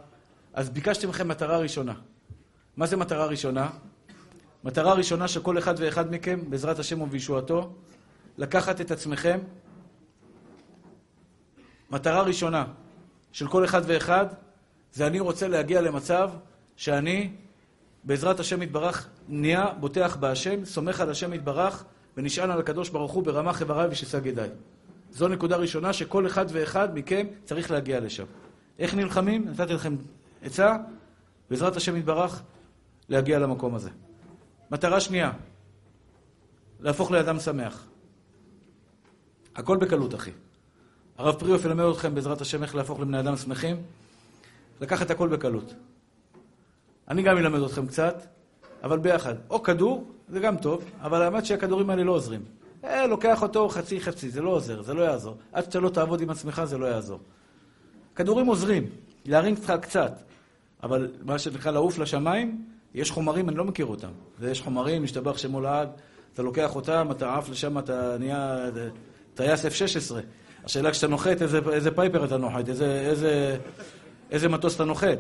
אז 0.54 0.70
ביקשתי 0.70 1.08
מכם 1.08 1.28
מטרה 1.28 1.58
ראשונה. 1.58 1.94
מה 2.78 2.88
זה 2.88 2.98
מטרה 2.98 3.26
ראשונה? 3.26 3.70
מטרה 4.64 4.94
ראשונה 4.94 5.28
שכל 5.28 5.58
אחד 5.58 5.76
ואחד 5.78 6.12
מכם, 6.12 6.50
בעזרת 6.50 6.80
השם 6.80 7.02
ובישועתו, 7.02 7.74
לקחת 8.38 8.82
את 8.82 8.92
עצמכם 8.92 9.40
מטרה 11.92 12.22
ראשונה 12.22 12.66
של 13.32 13.48
כל 13.48 13.66
אחד 13.66 13.82
ואחד, 13.86 14.26
זה 14.94 15.08
אני 15.08 15.20
רוצה 15.20 15.48
להגיע 15.48 15.82
למצב 15.82 16.30
שאני, 16.76 17.30
בעזרת 18.04 18.40
השם 18.40 18.62
יתברך, 18.62 19.10
נהיה 19.28 19.66
בוטח 19.80 20.16
בהשם, 20.20 20.66
סומך 20.66 21.02
על 21.02 21.10
השם 21.10 21.34
יתברך, 21.34 21.84
ונשען 22.18 22.52
על 22.52 22.60
הקדוש 22.60 22.90
ברוך 22.90 23.12
הוא 23.12 23.24
ברמה 23.24 23.54
חבריי 23.54 23.88
ושסג 23.92 24.26
ידיי. 24.26 24.50
זו 25.12 25.28
נקודה 25.28 25.56
ראשונה 25.56 25.94
שכל 25.94 26.28
אחד 26.28 26.46
ואחד 26.50 26.98
מכם 26.98 27.28
צריך 27.44 27.72
להגיע 27.72 28.00
לשם. 28.00 28.26
איך 28.80 28.96
נלחמים? 28.96 29.48
נתתי 29.48 29.74
לכם 29.74 29.96
עצה, 30.42 30.78
בעזרת 31.50 31.76
השם 31.76 31.98
יתברך, 31.98 32.42
להגיע 33.10 33.40
למקום 33.40 33.76
הזה. 33.76 33.90
מטרה 34.72 35.00
שנייה, 35.00 35.32
להפוך 36.80 37.12
לאדם 37.12 37.40
שמח. 37.40 37.86
הכל 39.56 39.78
בקלות, 39.78 40.16
אחי. 40.16 40.32
הרב 41.22 41.36
פריאוף 41.36 41.66
ילמד 41.66 41.84
אתכם 41.84 42.16
בעזרת 42.16 42.42
השם 42.42 42.64
איך 42.64 42.76
להפוך 42.76 43.00
לבני 43.00 43.20
אדם 43.20 43.38
שמחים, 43.38 43.82
לקחת 44.82 45.12
הכל 45.12 45.28
בקלות. 45.28 45.74
אני 47.08 47.22
גם 47.22 47.38
אלמד 47.38 47.62
אתכם 47.62 47.88
קצת, 47.88 48.22
אבל 48.84 49.00
ביחד. 49.00 49.36
או 49.50 49.64
כדור, 49.64 50.06
זה 50.30 50.40
גם 50.40 50.58
טוב, 50.58 50.84
אבל 51.02 51.22
האמת 51.22 51.46
שהכדורים 51.46 51.90
האלה 51.90 52.04
לא 52.04 52.12
עוזרים. 52.12 52.42
אה, 52.84 53.08
לוקח 53.08 53.44
אותו 53.44 53.70
חצי-חצי, 53.70 54.30
זה 54.30 54.42
לא 54.42 54.50
עוזר, 54.50 54.82
זה 54.82 54.94
לא 54.94 55.02
יעזור. 55.02 55.38
עד 55.54 55.64
שאתה 55.64 55.80
לא 55.80 55.90
תעבוד 55.90 56.22
עם 56.22 56.30
עצמך, 56.30 56.62
זה 56.66 56.78
לא 56.78 56.86
יעזור. 56.86 57.20
כדורים 58.16 58.46
עוזרים, 58.46 58.90
להרים 59.26 59.56
אותך 59.56 59.74
קצת, 59.82 60.22
אבל 60.84 61.12
מה 61.26 61.40
שנקרא 61.40 61.72
לעוף 61.72 61.98
לשמיים, 61.98 62.66
יש 62.94 63.12
חומרים, 63.12 63.50
אני 63.50 63.58
לא 63.58 63.66
מכיר 63.66 63.86
אותם. 63.86 64.12
ויש 64.40 64.62
חומרים, 64.62 65.04
משתבח 65.04 65.38
שמו 65.38 65.62
לעד, 65.62 65.90
אתה 66.34 66.42
לוקח 66.42 66.76
אותם, 66.76 67.08
אתה 67.12 67.38
עף 67.38 67.50
לשם, 67.50 67.78
אתה 67.78 68.18
נהיה 68.20 68.70
טייס 69.34 69.66
F-16. 69.66 70.16
השאלה 70.64 70.92
כשאתה 70.92 71.08
נוחת, 71.08 71.42
איזה, 71.42 71.60
איזה 71.72 71.92
פייפר 71.92 72.26
אתה 72.26 72.38
נוחת, 72.38 72.70
איזה, 72.70 73.02
איזה, 73.10 73.58
איזה 74.32 74.50
מטוס 74.50 74.76
אתה 74.76 74.86
נוחת. 74.86 75.18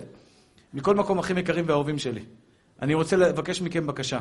מכל 0.74 0.96
מקום, 0.96 1.20
אחים 1.20 1.38
יקרים 1.38 1.66
ואהובים 1.68 1.98
שלי, 1.98 2.24
אני 2.82 2.94
רוצה 2.94 3.16
לבקש 3.16 3.62
מכם 3.62 3.88
בקשה. 3.88 4.20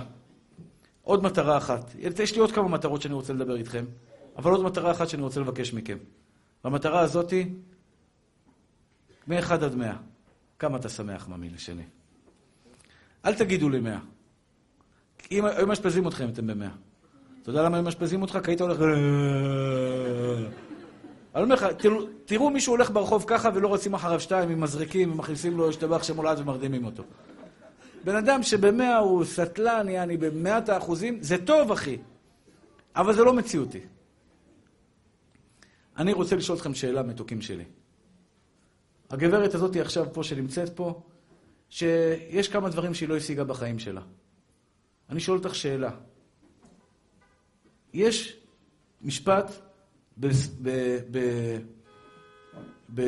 עוד 1.02 1.22
מטרה 1.22 1.56
אחת. 1.56 1.94
יש 2.18 2.34
לי 2.34 2.40
עוד 2.40 2.52
כמה 2.52 2.68
מטרות 2.68 3.02
שאני 3.02 3.14
רוצה 3.14 3.32
לדבר 3.32 3.56
איתכם, 3.56 3.84
אבל 4.36 4.50
עוד 4.50 4.62
מטרה 4.62 4.90
אחת 4.90 5.08
שאני 5.08 5.22
רוצה 5.22 5.40
לבקש 5.40 5.74
מכם. 5.74 5.98
והמטרה 6.64 7.00
הזאתי, 7.00 7.48
מ-1 9.26 9.52
עד 9.52 9.74
100. 9.74 9.96
כמה 10.58 10.76
אתה 10.76 10.88
שמח, 10.88 11.28
ממי 11.28 11.50
לשני. 11.50 11.82
אל 13.24 13.34
תגידו 13.34 13.68
לי 13.68 13.80
100. 13.80 13.98
אם 15.30 15.44
היו 15.44 15.66
מאשפזים 15.66 16.08
אתכם, 16.08 16.28
אתם 16.28 16.46
ב-100. 16.46 16.66
אתה 17.42 17.50
יודע 17.50 17.62
למה 17.62 17.76
היו 17.76 17.84
מאשפזים 17.84 18.22
אותך? 18.22 18.38
כי 18.44 18.50
היית 18.50 18.60
הולך... 18.60 18.78
אני 21.34 21.42
אומר 21.42 21.54
לך, 21.54 21.64
תראו, 21.78 22.06
תראו 22.24 22.50
מישהו 22.50 22.72
הולך 22.72 22.90
ברחוב 22.90 23.24
ככה 23.26 23.50
ולא 23.54 23.74
רצים 23.74 23.94
אחריו 23.94 24.20
שתיים 24.20 24.50
עם 24.50 24.60
מזריקים 24.60 25.12
ומכניסים 25.12 25.56
לו 25.56 25.68
השתבח 25.68 26.02
שם 26.02 26.16
הולד 26.16 26.38
ומרדימים 26.38 26.84
אותו. 26.84 27.02
בן 28.04 28.16
אדם 28.16 28.42
שבמאה 28.42 28.98
הוא 28.98 29.24
סטלן, 29.24 29.88
יעני 29.88 30.16
במאת 30.16 30.68
האחוזים, 30.68 31.22
זה 31.22 31.44
טוב, 31.44 31.72
אחי, 31.72 31.98
אבל 32.96 33.14
זה 33.14 33.24
לא 33.24 33.32
מציאותי. 33.32 33.80
אני 35.96 36.12
רוצה 36.12 36.36
לשאול 36.36 36.58
אתכם 36.58 36.74
שאלה, 36.74 37.02
מתוקים 37.02 37.40
שלי. 37.40 37.64
הגברת 39.10 39.54
הזאת 39.54 39.76
עכשיו 39.76 40.06
פה, 40.12 40.24
שנמצאת 40.24 40.76
פה, 40.76 41.02
שיש 41.70 42.48
כמה 42.48 42.68
דברים 42.68 42.94
שהיא 42.94 43.08
לא 43.08 43.16
השיגה 43.16 43.44
בחיים 43.44 43.78
שלה. 43.78 44.00
אני 45.10 45.20
שואל 45.20 45.38
אותך 45.38 45.54
שאלה. 45.54 45.90
יש 47.92 48.36
משפט 49.02 49.69
ב... 52.94 53.00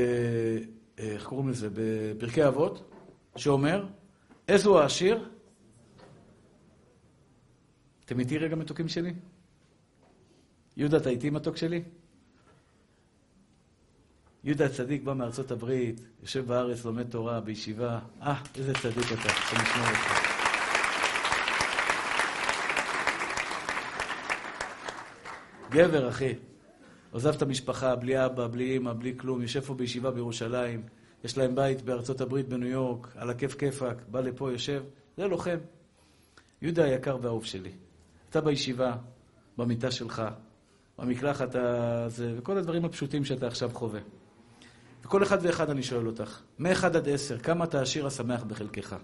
איך 0.99 1.27
קוראים 1.27 1.49
לזה? 1.49 1.69
בפרקי 1.73 2.47
אבות, 2.49 2.91
שאומר, 3.37 3.87
איזו 4.49 4.81
העשיר? 4.81 5.29
אתם 8.05 8.21
איתי 8.21 8.39
רגע 8.39 8.57
מתוקים 8.57 8.89
שלי? 8.89 9.15
יהודה, 10.77 10.97
אתה 10.97 11.11
איתי 11.11 11.31
מתוק 11.31 11.57
שלי? 11.57 11.83
יהודה 14.45 14.67
הצדיק 14.67 15.03
בא 15.03 15.15
מארצות 15.15 15.51
הברית, 15.51 16.01
יושב 16.23 16.47
בארץ, 16.47 16.85
לומד 16.85 17.11
תורה, 17.11 17.41
בישיבה. 17.41 18.01
אה, 18.23 18.43
איזה 18.57 18.73
צדיק 18.75 19.05
אתה, 19.13 19.29
אני 19.53 19.63
אשמור 19.63 19.87
אותך. 19.87 20.33
גבר, 25.71 26.09
אחי. 26.09 26.35
עוזב 27.13 27.35
את 27.35 27.43
המשפחה, 27.43 27.97
בלי 27.97 28.25
אבא, 28.27 28.47
בלי 28.47 28.77
אמא, 28.77 28.93
בלי 28.93 29.15
כלום, 29.17 29.43
יושב 29.43 29.61
פה 29.61 29.75
בישיבה 29.75 30.11
בירושלים, 30.11 30.83
יש 31.25 31.39
להם 31.39 31.55
בית 31.55 31.83
בארצות 31.83 32.21
הברית, 32.21 32.49
בניו 32.49 32.69
יורק, 32.69 33.09
על 33.17 33.31
הכיף 33.31 33.55
כיפאק, 33.55 33.97
בא 34.09 34.21
לפה, 34.21 34.53
יושב, 34.53 34.83
זה 35.17 35.27
לוחם. 35.27 35.59
יהודה 36.63 36.85
היקר 36.85 37.19
והאהוב 37.21 37.45
שלי, 37.45 37.71
אתה 38.31 38.41
בישיבה, 38.41 38.97
במיטה 39.59 39.91
שלך, 39.91 40.23
במקלחת 40.99 41.55
הזה, 41.55 42.35
וכל 42.39 42.59
הדברים 42.59 42.85
הפשוטים 42.85 43.25
שאתה 43.25 43.47
עכשיו 43.47 43.71
חווה. 43.73 44.01
וכל 45.05 45.23
אחד 45.23 45.39
ואחד 45.43 45.71
אני 45.71 45.83
שואל 45.83 46.07
אותך, 46.07 46.41
מ-1 46.59 46.87
עד 46.87 47.09
10, 47.09 47.39
כמה 47.39 47.65
אתה 47.65 47.83
עשיר 47.83 48.07
השמח 48.07 48.43
בחלקך? 48.43 48.97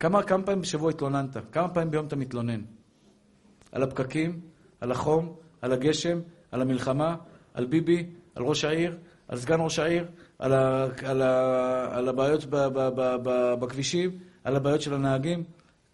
כמה, 0.00 0.22
כמה 0.22 0.42
פעמים 0.42 0.60
בשבוע 0.60 0.90
התלוננת? 0.90 1.36
כמה 1.52 1.68
פעמים 1.68 1.90
ביום 1.90 2.06
אתה 2.06 2.16
מתלונן? 2.16 2.62
על 3.72 3.82
הפקקים, 3.82 4.40
על 4.80 4.92
החום, 4.92 5.36
על 5.62 5.72
הגשם, 5.72 6.20
על 6.50 6.62
המלחמה, 6.62 7.16
על 7.54 7.66
ביבי, 7.66 8.06
על 8.34 8.42
ראש 8.42 8.64
העיר, 8.64 8.98
על 9.28 9.38
סגן 9.38 9.60
ראש 9.60 9.78
העיר, 9.78 10.06
על, 10.38 10.52
ה, 10.52 10.86
על, 11.04 11.22
ה, 11.22 11.98
על 11.98 12.08
הבעיות 12.08 12.44
ב, 12.44 12.56
ב, 12.56 12.88
ב, 12.88 13.16
ב, 13.22 13.54
בכבישים, 13.60 14.18
על 14.44 14.56
הבעיות 14.56 14.80
של 14.80 14.94
הנהגים. 14.94 15.44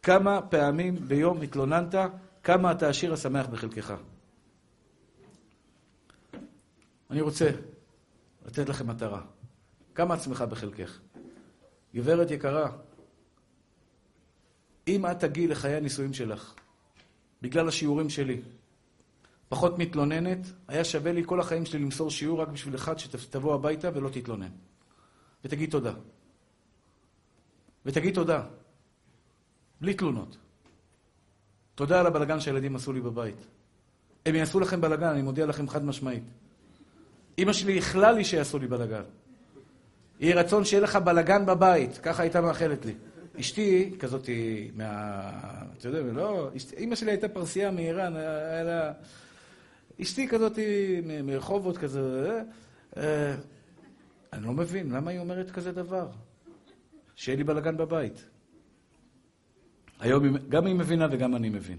כמה 0.02 0.42
פעמים 0.42 0.94
ביום 0.94 1.42
התלוננת, 1.42 1.94
כמה 2.42 2.72
אתה 2.72 2.88
עשיר 2.88 3.12
השמח 3.12 3.46
בחלקך. 3.46 3.94
אני 7.10 7.20
רוצה 7.20 7.50
לתת 8.46 8.68
לכם 8.68 8.86
מטרה. 8.86 9.20
כמה 9.94 10.14
עצמך 10.14 10.42
בחלקך. 10.42 10.98
גברת 11.94 12.30
יקרה, 12.30 12.70
אם 14.88 15.06
את 15.06 15.20
תגיעי 15.20 15.46
לחיי 15.46 15.74
הנישואים 15.74 16.12
שלך, 16.12 16.54
בגלל 17.42 17.68
השיעורים 17.68 18.10
שלי, 18.10 18.40
פחות 19.52 19.78
מתלוננת, 19.78 20.38
היה 20.68 20.84
שווה 20.84 21.12
לי 21.12 21.22
כל 21.26 21.40
החיים 21.40 21.66
שלי 21.66 21.78
למסור 21.78 22.10
שיעור 22.10 22.40
רק 22.40 22.48
בשביל 22.48 22.74
אחד 22.74 22.98
שתבוא 22.98 23.54
הביתה 23.54 23.90
ולא 23.94 24.08
תתלונן. 24.08 24.48
ותגיד 25.44 25.70
תודה. 25.70 25.92
ותגיד 27.86 28.14
תודה. 28.14 28.42
בלי 29.80 29.94
תלונות. 29.94 30.36
תודה 31.74 32.00
על 32.00 32.06
הבלגן 32.06 32.40
שהילדים 32.40 32.76
עשו 32.76 32.92
לי 32.92 33.00
בבית. 33.00 33.36
הם 34.26 34.34
יעשו 34.34 34.60
לכם 34.60 34.80
בלגן, 34.80 35.06
אני 35.06 35.22
מודיע 35.22 35.46
לכם 35.46 35.68
חד 35.68 35.84
משמעית. 35.84 36.24
אמא 37.38 37.52
שלי 37.52 37.72
איחלה 37.72 38.12
לי 38.12 38.24
שיעשו 38.24 38.58
לי 38.58 38.66
בלגן. 38.66 39.02
יהי 40.20 40.32
רצון 40.32 40.64
שיהיה 40.64 40.82
לך 40.82 40.96
בלגן 40.96 41.46
בבית, 41.46 41.98
ככה 41.98 42.22
הייתה 42.22 42.40
מאחלת 42.40 42.84
לי. 42.84 42.94
אשתי, 43.40 43.94
כזאת 43.98 44.28
מה... 44.74 45.30
אתה 45.78 45.88
יודע, 45.88 46.00
לא... 46.12 46.50
אמא 46.78 46.94
שלי 46.94 47.10
הייתה 47.10 47.28
פרסייה 47.28 47.70
מאיראן, 47.70 48.16
היה 48.16 48.62
לה... 48.62 48.92
אשתי 50.02 50.28
כזאת 50.28 50.58
מרחובות 51.24 51.78
כזה, 51.78 52.42
אה, 52.96 53.02
אה, 53.02 53.36
אני 54.32 54.46
לא 54.46 54.52
מבין, 54.52 54.90
למה 54.90 55.10
היא 55.10 55.18
אומרת 55.18 55.50
כזה 55.50 55.72
דבר? 55.72 56.08
שיהיה 57.16 57.38
לי 57.38 57.44
בלאגן 57.44 57.76
בבית. 57.76 58.24
היום 60.00 60.36
גם 60.48 60.66
היא 60.66 60.74
מבינה 60.74 61.06
וגם 61.10 61.36
אני 61.36 61.48
מבין. 61.48 61.78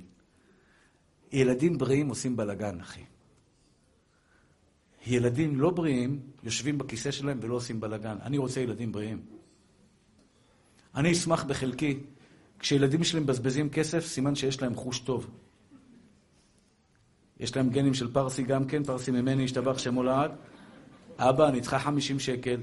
ילדים 1.32 1.78
בריאים 1.78 2.10
עושים 2.10 2.36
בלאגן, 2.36 2.80
אחי. 2.80 3.04
ילדים 5.08 5.60
לא 5.60 5.70
בריאים 5.70 6.20
יושבים 6.44 6.78
בכיסא 6.78 7.12
שלהם 7.12 7.40
ולא 7.42 7.56
עושים 7.56 7.80
בלאגן. 7.80 8.18
אני 8.22 8.38
רוצה 8.38 8.60
ילדים 8.60 8.92
בריאים. 8.92 9.22
אני 10.96 11.12
אשמח 11.12 11.44
בחלקי, 11.44 12.00
כשילדים 12.60 13.04
שלי 13.04 13.20
מבזבזים 13.20 13.70
כסף, 13.70 14.06
סימן 14.06 14.36
שיש 14.36 14.62
להם 14.62 14.76
חוש 14.76 15.00
טוב. 15.00 15.32
יש 17.40 17.56
להם 17.56 17.70
גנים 17.70 17.94
של 17.94 18.14
פרסי 18.14 18.44
גם 18.44 18.66
כן, 18.66 18.84
פרסי 18.84 19.12
ממני, 19.12 19.44
השתבח 19.46 19.78
שמו 19.78 20.04
לעד. 20.04 20.32
אבא, 21.18 21.48
אני 21.48 21.62
צריכה 21.62 21.80
50 21.80 22.20
שקל, 22.20 22.62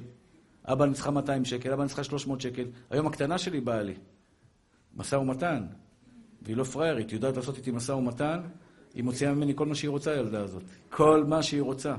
אבא, 0.64 0.84
אני 0.84 0.94
צריכה 0.94 1.10
200 1.10 1.44
שקל, 1.44 1.72
אבא, 1.72 1.82
אני 1.82 1.88
צריכה 1.88 2.04
300 2.04 2.40
שקל. 2.40 2.64
היום 2.90 3.06
הקטנה 3.06 3.38
שלי 3.38 3.60
באה 3.60 3.82
לי. 3.82 3.94
משא 4.96 5.16
ומתן. 5.16 5.66
והיא 6.42 6.56
לא 6.56 6.64
פריירית, 6.64 7.10
היא 7.10 7.16
יודעת 7.16 7.36
לעשות 7.36 7.56
איתי 7.56 7.70
משא 7.70 7.92
ומתן, 7.92 8.40
היא 8.94 9.04
מוציאה 9.04 9.34
ממני 9.34 9.52
כל 9.56 9.66
מה 9.66 9.74
שהיא 9.74 9.90
רוצה, 9.90 10.12
הילדה 10.12 10.42
הזאת. 10.42 10.62
כל 10.90 11.24
מה 11.28 11.42
שהיא 11.42 11.62
רוצה. 11.62 11.94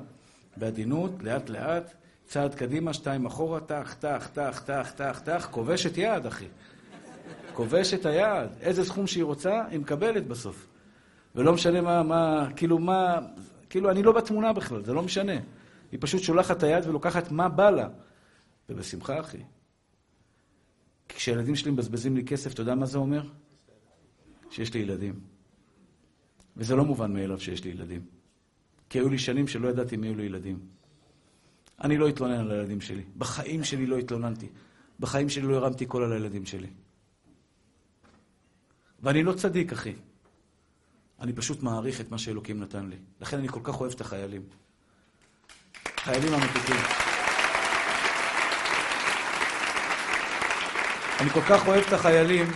בעדינות, 0.58 1.12
לאט-לאט, 1.22 1.94
צעד 2.26 2.56
קדימה, 2.56 2.94
שתיים 2.94 3.26
אחורה, 3.26 3.60
טח, 3.60 3.96
טח, 4.00 4.30
טח, 4.34 4.64
טח, 4.66 4.92
טח, 4.96 5.22
טח, 5.26 5.48
כובשת 5.52 5.98
יד, 5.98 6.26
אחי. 6.26 6.48
כובשת 7.54 8.06
היד. 8.06 8.50
איזה 8.62 8.86
סכום 8.86 9.08
שהיא 9.08 9.24
רוצה, 9.24 9.66
היא 9.70 9.80
מקבלת 9.80 10.28
בסוף. 10.28 10.71
ולא 11.36 11.54
משנה 11.54 11.82
מה, 11.82 12.04
מה, 12.04 12.48
כאילו 12.56 12.80
מה, 12.80 13.20
כאילו 13.70 13.92
אני 13.92 14.04
לא 14.04 14.12
בתמונה 14.12 14.54
בכלל, 14.54 14.84
זה 14.84 14.94
לא 14.94 15.04
משנה. 15.04 15.36
היא 15.92 16.00
פשוט 16.02 16.22
שולחת 16.22 16.58
את 16.58 16.64
היד 16.64 16.88
ולוקחת 16.88 17.32
מה 17.32 17.50
בא 17.50 17.70
לה. 17.70 17.90
ובשמחה, 18.70 19.20
אחי. 19.20 19.44
כשילדים 21.10 21.56
שלי 21.56 21.72
מבזבזים 21.72 22.16
לי 22.16 22.26
כסף, 22.26 22.54
אתה 22.54 22.62
יודע 22.62 22.76
מה 22.76 22.86
זה 22.86 22.98
אומר? 22.98 23.30
שיש 24.50 24.74
לי 24.74 24.80
ילדים. 24.80 25.20
וזה 26.58 26.76
לא 26.76 26.86
מובן 26.86 27.14
מאליו 27.14 27.40
שיש 27.40 27.64
לי 27.64 27.72
ילדים. 27.72 28.06
כי 28.90 29.00
היו 29.00 29.10
לי 29.10 29.18
שנים 29.18 29.48
שלא 29.48 29.68
ידעתי 29.68 29.98
מי 29.98 30.08
היו 30.08 30.16
לי 30.16 30.24
ילדים. 30.24 30.60
אני 31.84 31.98
לא 31.98 32.10
אתלונן 32.10 32.40
על 32.40 32.52
הילדים 32.52 32.82
שלי. 32.82 33.04
בחיים 33.18 33.64
שלי 33.64 33.86
לא 33.86 33.98
התלוננתי. 33.98 34.48
בחיים 35.00 35.30
שלי 35.30 35.44
לא 35.44 35.56
הרמתי 35.56 35.86
קול 35.86 36.04
על 36.04 36.14
הילדים 36.14 36.46
שלי. 36.46 36.68
ואני 39.00 39.24
לא 39.24 39.34
צדיק, 39.34 39.72
אחי. 39.72 39.94
אני 41.22 41.34
פשוט 41.34 41.64
מעריך 41.64 42.02
את 42.02 42.12
מה 42.12 42.18
שאלוקים 42.18 42.60
נתן 42.60 42.90
לי. 42.90 42.96
לכן 43.22 43.38
אני 43.38 43.48
כל 43.48 43.60
כך 43.64 43.80
אוהב 43.80 43.92
את 43.92 44.02
החיילים. 44.02 44.42
חיילים 45.98 46.34
המתוקים. 46.34 46.76
אני 51.20 51.30
כל 51.30 51.42
כך 51.42 51.68
אוהב 51.68 51.84
את 51.88 51.94
החיילים, 51.94 52.48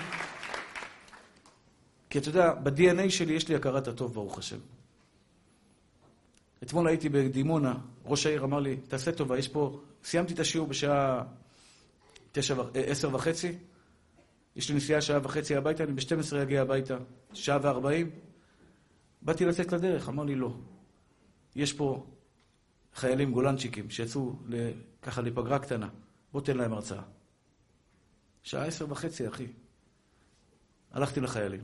כי 2.10 2.20
אתה 2.20 2.30
יודע, 2.30 2.54
ב-DNA 2.54 3.10
שלי 3.10 3.34
יש 3.34 3.50
לי 3.50 3.56
הכרת 3.56 3.88
הטוב, 3.88 4.14
ברוך 4.14 4.38
השם. 4.38 4.58
אתמול 6.64 6.88
הייתי 6.88 7.10
בדימונה, 7.10 7.74
ראש 8.06 8.26
העיר 8.26 8.44
אמר 8.44 8.60
לי, 8.60 8.76
תעשה 8.76 9.12
טובה, 9.12 9.38
יש 9.38 9.48
פה... 9.48 9.80
סיימתי 10.04 10.34
את 10.34 10.40
השיעור 10.40 10.68
בשעה 10.68 11.24
תשע, 12.32 12.56
אה, 12.76 12.82
עשר 12.86 13.16
וחצי, 13.16 13.58
יש 14.56 14.70
לי 14.70 14.76
נסיעה 14.76 15.02
שעה 15.02 15.20
וחצי 15.24 15.56
הביתה, 15.56 15.84
אני 15.84 15.94
ב-12 15.94 16.42
אגיע 16.42 16.62
הביתה, 16.62 16.98
שעה 17.34 17.60
וארבעים. 17.62 18.25
באתי 19.26 19.46
לצאת 19.46 19.74
לדרך, 19.74 20.10
אמר 20.10 20.24
לי, 20.24 20.36
לא. 20.36 20.54
יש 21.56 21.74
פה 21.74 22.06
חיילים 22.94 23.32
גולנצ'יקים 23.32 23.90
שיצאו 23.90 24.36
ככה 25.02 25.22
לפגרה 25.22 25.60
קטנה, 25.60 25.90
בוא 26.32 26.42
תן 26.42 26.58
להם 26.58 26.74
הרצאה. 26.74 27.02
שעה 28.44 28.66
עשר 28.66 28.92
וחצי, 28.92 29.28
אחי. 29.28 29.48
הלכתי 30.92 31.20
לחיילים. 31.20 31.64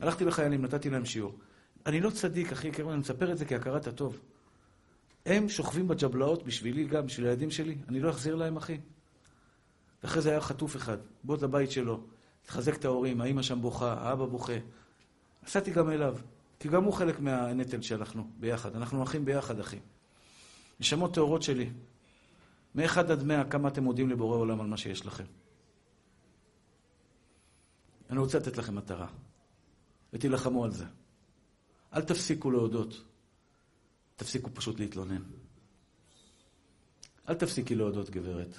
הלכתי 0.00 0.24
לחיילים, 0.24 0.62
נתתי 0.62 0.90
להם 0.90 1.04
שיעור. 1.04 1.38
אני 1.86 2.00
לא 2.00 2.10
צדיק, 2.10 2.52
אחי, 2.52 2.72
כי 2.72 2.82
אני 2.82 2.96
מספר 2.96 3.32
את 3.32 3.38
זה 3.38 3.44
כהכרת 3.44 3.86
הטוב. 3.86 4.20
הם 5.26 5.48
שוכבים 5.48 5.88
בג'בלאות 5.88 6.44
בשבילי 6.44 6.84
גם, 6.84 7.06
בשביל 7.06 7.26
הילדים 7.26 7.50
שלי, 7.50 7.78
אני 7.88 8.00
לא 8.00 8.10
אחזיר 8.10 8.34
להם, 8.34 8.56
אחי. 8.56 8.80
ואחרי 10.02 10.22
זה 10.22 10.30
היה 10.30 10.40
חטוף 10.40 10.76
אחד, 10.76 10.98
בוא 11.24 11.36
לבית 11.42 11.70
שלו, 11.70 12.00
תחזק 12.42 12.74
את 12.74 12.84
ההורים, 12.84 13.20
האמא 13.20 13.42
שם 13.42 13.62
בוכה, 13.62 13.92
האבא 13.92 14.26
בוכה. 14.26 14.58
נסעתי 15.42 15.70
גם 15.70 15.90
אליו, 15.90 16.18
כי 16.60 16.68
גם 16.68 16.84
הוא 16.84 16.92
חלק 16.92 17.20
מהנטל 17.20 17.82
שאנחנו 17.82 18.30
ביחד. 18.40 18.76
אנחנו 18.76 19.02
אחים 19.02 19.24
ביחד, 19.24 19.60
אחי. 19.60 19.78
נשמות 20.80 21.14
טהורות 21.14 21.42
שלי, 21.42 21.70
מאחד 22.74 23.10
עד 23.10 23.22
מאה, 23.22 23.44
כמה 23.44 23.68
אתם 23.68 23.84
מודים 23.84 24.10
לבורא 24.10 24.36
עולם 24.36 24.60
על 24.60 24.66
מה 24.66 24.76
שיש 24.76 25.06
לכם. 25.06 25.24
אני 28.10 28.18
רוצה 28.18 28.38
לתת 28.38 28.58
לכם 28.58 28.74
מטרה, 28.74 29.06
ותילחמו 30.12 30.64
על 30.64 30.70
זה. 30.70 30.84
אל 31.94 32.02
תפסיקו 32.02 32.50
להודות, 32.50 33.04
תפסיקו 34.16 34.50
פשוט 34.54 34.80
להתלונן. 34.80 35.22
אל 37.28 37.34
תפסיקי 37.34 37.74
להודות, 37.74 38.10
גברת. 38.10 38.56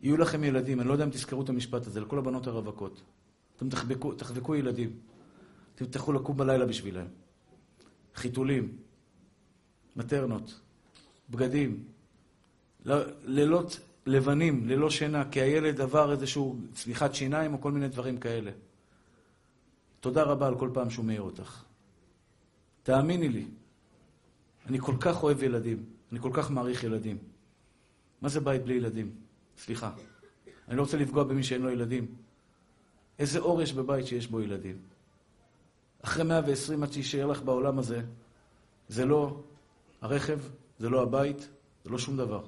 יהיו 0.00 0.16
לכם 0.16 0.44
ילדים, 0.44 0.80
אני 0.80 0.88
לא 0.88 0.92
יודע 0.92 1.04
אם 1.04 1.10
תזכרו 1.10 1.42
את 1.42 1.48
המשפט 1.48 1.86
הזה, 1.86 2.00
לכל 2.00 2.18
הבנות 2.18 2.46
הרווקות. 2.46 3.02
אתם 3.56 3.68
תחבקו, 3.68 4.14
תחבקו 4.14 4.54
ילדים. 4.54 5.00
אתם 5.78 5.86
תצטרכו 5.86 6.12
לקום 6.12 6.36
בלילה 6.36 6.66
בשבילם. 6.66 7.06
חיתולים, 8.14 8.76
מטרנות, 9.96 10.60
בגדים, 11.30 11.84
לילות 13.24 13.80
לבנים, 14.06 14.68
ללא 14.68 14.90
שינה, 14.90 15.30
כי 15.30 15.40
הילד 15.40 15.80
עבר 15.80 16.12
איזשהו 16.12 16.56
צמיחת 16.74 17.14
שיניים 17.14 17.54
או 17.54 17.60
כל 17.60 17.72
מיני 17.72 17.88
דברים 17.88 18.18
כאלה. 18.18 18.50
תודה 20.00 20.22
רבה 20.22 20.46
על 20.46 20.58
כל 20.58 20.70
פעם 20.74 20.90
שהוא 20.90 21.04
מעיר 21.04 21.22
אותך. 21.22 21.64
תאמיני 22.82 23.28
לי, 23.28 23.46
אני 24.66 24.78
כל 24.80 24.94
כך 25.00 25.22
אוהב 25.22 25.42
ילדים, 25.42 25.84
אני 26.12 26.20
כל 26.20 26.30
כך 26.32 26.50
מעריך 26.50 26.84
ילדים. 26.84 27.18
מה 28.22 28.28
זה 28.28 28.40
בית 28.40 28.62
בלי 28.62 28.74
ילדים? 28.74 29.10
סליחה. 29.58 29.90
אני 30.68 30.76
לא 30.76 30.82
רוצה 30.82 30.96
לפגוע 30.96 31.24
במי 31.24 31.42
שאין 31.42 31.62
לו 31.62 31.70
ילדים. 31.70 32.06
איזה 33.18 33.38
אור 33.38 33.62
יש 33.62 33.72
בבית 33.72 34.06
שיש 34.06 34.26
בו 34.26 34.40
ילדים. 34.40 34.97
אחרי 36.02 36.24
120 36.24 36.82
עד 36.82 36.92
שיישאר 36.92 37.26
לך 37.26 37.42
בעולם 37.42 37.78
הזה, 37.78 38.02
זה 38.88 39.04
לא 39.04 39.40
הרכב, 40.00 40.38
זה 40.78 40.88
לא 40.88 41.02
הבית, 41.02 41.48
זה 41.84 41.90
לא 41.90 41.98
שום 41.98 42.16
דבר. 42.16 42.44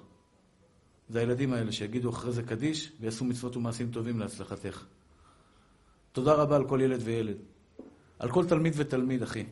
זה 1.09 1.21
הילדים 1.21 1.53
האלה 1.53 1.73
שיגידו 1.73 2.11
אחרי 2.11 2.33
זה 2.33 2.43
קדיש 2.43 2.93
ויעשו 3.01 3.25
מצוות 3.25 3.57
ומעשים 3.57 3.91
טובים 3.91 4.19
להצלחתך. 4.19 4.85
תודה 6.13 6.33
רבה 6.33 6.57
על 6.57 6.69
כל 6.69 6.81
ילד 6.83 7.01
וילד. 7.05 7.37
על 8.19 8.31
כל 8.31 8.47
תלמיד 8.47 8.73
ותלמיד, 8.77 9.23
אחי. 9.23 9.47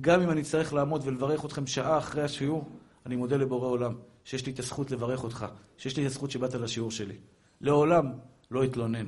גם 0.00 0.20
אם 0.20 0.30
אני 0.30 0.42
צריך 0.42 0.74
לעמוד 0.74 1.02
ולברך 1.04 1.44
אתכם 1.44 1.66
שעה 1.66 1.98
אחרי 1.98 2.22
השיעור, 2.22 2.68
אני 3.06 3.16
מודה 3.16 3.36
לבורא 3.36 3.66
עולם 3.66 3.94
שיש 4.24 4.46
לי 4.46 4.52
את 4.52 4.58
הזכות 4.58 4.90
לברך 4.90 5.24
אותך, 5.24 5.46
שיש 5.76 5.96
לי 5.96 6.06
את 6.06 6.10
הזכות 6.10 6.30
שבאת 6.30 6.54
לשיעור 6.54 6.90
שלי. 6.90 7.16
לעולם 7.60 8.12
לא 8.50 8.64
אתלונן. 8.64 9.06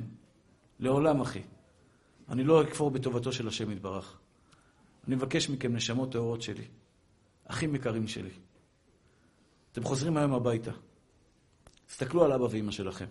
לעולם, 0.79 1.21
אחי. 1.21 1.41
אני 2.29 2.43
לא 2.43 2.63
אכפור 2.63 2.91
בטובתו 2.91 3.31
של 3.31 3.47
השם 3.47 3.71
יתברך. 3.71 4.17
אני 5.07 5.15
מבקש 5.15 5.49
מכם, 5.49 5.75
נשמות 5.75 6.11
טהורות 6.11 6.41
שלי, 6.41 6.67
אחים 7.45 7.75
יקרים 7.75 8.07
שלי. 8.07 8.29
אתם 9.71 9.83
חוזרים 9.83 10.17
היום 10.17 10.33
הביתה. 10.33 10.71
תסתכלו 11.87 12.25
על 12.25 12.31
אבא 12.31 12.43
ואמא 12.43 12.71
שלכם. 12.71 13.05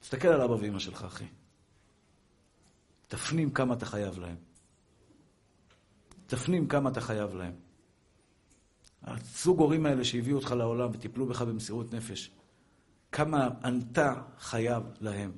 תסתכל 0.00 0.28
על 0.28 0.40
אבא 0.40 0.52
ואמא 0.52 0.78
שלך, 0.78 1.04
אחי. 1.04 1.26
תפנים 3.08 3.50
כמה 3.50 3.74
אתה 3.74 3.86
חייב 3.86 4.18
להם. 4.18 4.36
תפנים 6.26 6.68
כמה 6.68 6.90
אתה 6.90 7.00
חייב 7.00 7.34
להם. 7.34 7.52
הזוג 9.02 9.58
הורים 9.58 9.86
האלה 9.86 10.04
שהביאו 10.04 10.36
אותך 10.36 10.50
לעולם 10.50 10.90
וטיפלו 10.92 11.26
בך 11.26 11.42
במסירות 11.42 11.94
נפש, 11.94 12.30
כמה 13.12 13.48
אתה 13.68 14.22
חייב 14.38 14.82
להם. 15.00 15.32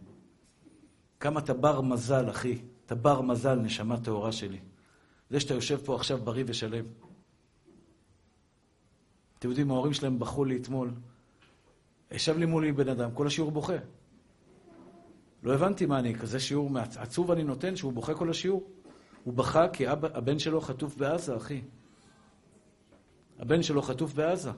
כמה 1.20 1.40
אתה 1.40 1.54
בר 1.54 1.80
מזל, 1.80 2.30
אחי. 2.30 2.58
אתה 2.86 2.94
בר 2.94 3.20
מזל, 3.20 3.54
נשמה 3.54 4.00
טהורה 4.00 4.32
שלי. 4.32 4.58
זה 5.30 5.40
שאתה 5.40 5.54
יושב 5.54 5.76
פה 5.84 5.94
עכשיו 5.94 6.18
בריא 6.18 6.44
ושלם. 6.46 6.84
אתם 9.38 9.48
יודעים, 9.48 9.70
ההורים 9.70 9.92
שלהם 9.92 10.18
בכו 10.18 10.44
לי 10.44 10.56
אתמול. 10.56 10.90
ישב 12.10 12.38
לי 12.38 12.46
מולי 12.46 12.72
בן 12.72 12.88
אדם, 12.88 13.10
כל 13.14 13.26
השיעור 13.26 13.50
בוכה. 13.50 13.76
לא 15.42 15.54
הבנתי 15.54 15.86
מה 15.86 15.98
אני, 15.98 16.14
כזה 16.14 16.40
שיעור 16.40 16.70
עצוב 16.96 17.30
אני 17.30 17.44
נותן, 17.44 17.76
שהוא 17.76 17.92
בוכה 17.92 18.14
כל 18.14 18.30
השיעור. 18.30 18.70
הוא 19.24 19.34
בכה 19.34 19.68
כי 19.68 19.92
אבא, 19.92 20.08
הבן 20.14 20.38
שלו 20.38 20.60
חטוף 20.60 20.96
בעזה, 20.96 21.36
אחי. 21.36 21.62
הבן 23.38 23.62
שלו 23.62 23.82
חטוף 23.82 24.12
בעזה. 24.12 24.50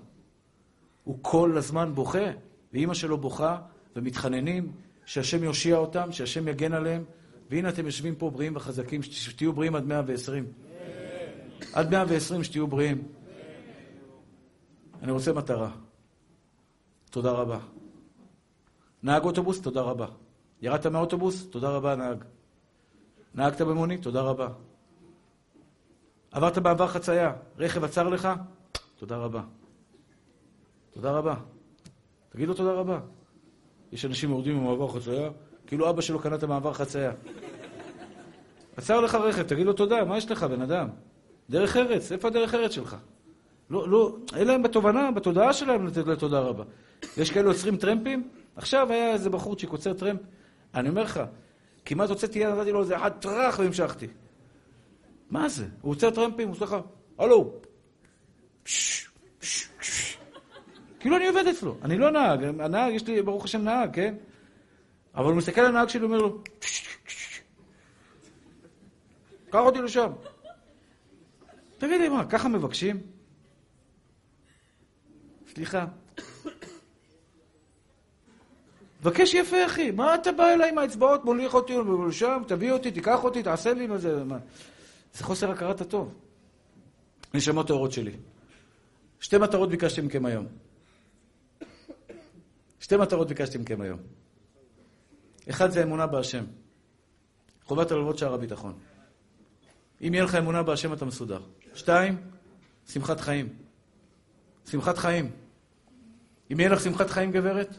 הוא 1.04 1.18
כל 1.22 1.56
הזמן 1.56 1.94
בוכה, 1.94 2.30
ואימא 2.72 2.94
שלו 2.94 3.18
בוכה, 3.18 3.58
ומתחננים 3.96 4.72
שהשם 5.04 5.44
יושיע 5.44 5.76
אותם, 5.76 6.12
שהשם 6.12 6.48
יגן 6.48 6.72
עליהם, 6.72 7.04
והנה 7.50 7.68
אתם 7.68 7.86
יושבים 7.86 8.14
פה 8.14 8.30
בריאים 8.30 8.56
וחזקים, 8.56 9.02
שתהיו 9.02 9.52
בריאים 9.52 9.76
עד 9.76 9.84
120. 9.84 10.52
עד 11.72 11.90
120 11.90 12.44
שתהיו 12.44 12.66
בריאים. 12.66 13.08
אני 15.02 15.12
רוצה 15.12 15.32
מטרה. 15.32 15.70
תודה 17.10 17.30
רבה. 17.30 17.58
נהג 19.02 19.24
אוטובוס, 19.24 19.60
תודה 19.60 19.80
רבה. 19.80 20.06
ירדת 20.62 20.86
מהאוטובוס? 20.86 21.50
תודה 21.50 21.70
רבה, 21.70 21.96
נהג. 21.96 22.24
נהגת 23.34 23.60
במונית? 23.60 24.02
תודה 24.02 24.20
רבה. 24.20 24.48
עברת 26.32 26.58
בעבר 26.58 26.86
חצייה, 26.86 27.32
רכב 27.58 27.84
עצר 27.84 28.08
לך? 28.08 28.28
תודה 28.96 29.16
רבה. 29.16 29.42
תודה 30.90 31.10
רבה. 31.10 31.34
תגיד 32.28 32.48
לו 32.48 32.54
תודה 32.54 32.72
רבה. 32.72 33.00
יש 33.92 34.04
אנשים 34.04 34.30
יורדים 34.30 34.60
במעבר 34.60 34.88
חצייה, 34.88 35.30
כאילו 35.66 35.90
אבא 35.90 36.00
שלו 36.00 36.18
קנה 36.18 36.34
את 36.34 36.42
המעבר 36.42 36.72
חצייה. 36.72 37.12
עצר 38.76 39.00
לך 39.00 39.14
רכב, 39.14 39.42
תגיד 39.42 39.66
לו 39.66 39.72
תודה, 39.72 40.04
מה 40.04 40.18
יש 40.18 40.30
לך, 40.30 40.42
בן 40.42 40.62
אדם? 40.62 40.88
דרך 41.50 41.76
ארץ, 41.76 42.12
איפה 42.12 42.28
הדרך 42.28 42.54
ארץ 42.54 42.70
שלך? 42.70 42.96
לא, 43.70 43.88
לא, 43.88 44.16
אין 44.36 44.46
להם 44.46 44.62
בתובנה, 44.62 45.10
בתודעה 45.10 45.52
שלהם 45.52 45.86
לתת 45.86 46.06
לו 46.06 46.16
תודה 46.16 46.40
רבה. 46.40 46.64
יש 47.16 47.30
כאלו 47.30 47.50
עוצרים 47.50 47.76
טרמפים? 47.76 48.28
עכשיו 48.56 48.92
היה 48.92 49.12
איזה 49.12 49.30
בחורצ'יק 49.30 49.70
עוצר 49.70 49.92
טרמפ. 49.92 50.20
אני 50.74 50.88
אומר 50.88 51.02
לך, 51.02 51.20
כמעט 51.84 52.08
הוצאתי 52.08 52.38
יד, 52.38 52.48
נתתי 52.48 52.72
לו 52.72 52.80
איזה 52.80 52.96
אחד 52.96 53.10
טראח 53.10 53.58
והמשכתי. 53.58 54.06
מה 55.30 55.48
זה? 55.48 55.66
הוא 55.80 55.92
עוצר 55.92 56.10
טרמפים, 56.10 56.48
הוא 56.48 56.54
עושה 56.56 56.64
לך, 56.64 56.76
הלו. 57.18 57.52
כאילו 61.02 61.16
אני 61.16 61.28
עובד 61.28 61.46
אצלו, 61.46 61.76
אני 61.82 61.98
לא 61.98 62.10
נהג, 62.10 62.44
הנהג, 62.44 62.92
יש 62.92 63.06
לי 63.06 63.22
ברוך 63.22 63.44
השם 63.44 63.62
נהג, 63.62 63.94
כן? 63.94 64.14
אבל 65.14 65.24
הוא 65.24 65.34
מסתכל 65.34 65.60
על 65.60 65.66
הנהג 65.66 65.88
שלי 65.88 66.00
ואומר 66.00 66.18
לו, 66.18 66.42
קח 69.50 69.58
אותי 69.58 69.78
לשם. 69.78 70.10
תגיד 71.78 72.00
לי, 72.00 72.08
מה, 72.08 72.24
ככה 72.24 72.48
מבקשים? 72.48 73.00
סליחה. 75.54 75.86
מבקש 79.00 79.34
יפה, 79.34 79.66
אחי. 79.66 79.90
מה 79.90 80.14
אתה 80.14 80.32
בא 80.32 80.48
אליי 80.48 80.70
עם 80.70 80.78
האצבעות, 80.78 81.24
מוליך 81.24 81.54
אותי 81.54 81.74
לשם, 82.08 82.42
תביא 82.48 82.72
אותי, 82.72 82.90
תיקח 82.90 83.24
אותי, 83.24 83.42
תעשה 83.42 83.74
לי 83.74 83.86
מה 83.86 83.98
זה... 83.98 84.24
מה? 84.24 84.38
זה 85.14 85.24
חוסר 85.24 85.50
הכרת 85.50 85.80
הטוב. 85.80 86.14
נשמות 87.34 87.66
טהורות 87.66 87.92
שלי. 87.92 88.12
שתי 89.20 89.38
מטרות 89.38 89.68
ביקשתי 89.68 90.00
מכם 90.00 90.26
היום. 90.26 90.46
שתי 92.82 92.96
מטרות 92.96 93.28
ביקשתי 93.28 93.58
מכם 93.58 93.80
היום. 93.80 93.98
אחד 95.50 95.70
זה 95.70 95.82
אמונה 95.82 96.06
בהשם. 96.06 96.44
חובת 97.64 97.90
הלוות 97.90 98.18
שער 98.18 98.34
הביטחון. 98.34 98.74
אם 100.00 100.14
יהיה 100.14 100.24
לך 100.24 100.34
אמונה 100.34 100.62
בהשם 100.62 100.92
אתה 100.92 101.04
מסודר. 101.04 101.40
שתיים, 101.74 102.20
שמחת 102.88 103.20
חיים. 103.20 103.48
שמחת 104.70 104.98
חיים. 104.98 105.30
אם 106.52 106.60
יהיה 106.60 106.70
לך 106.70 106.80
שמחת 106.80 107.10
חיים, 107.10 107.30
גברת, 107.32 107.78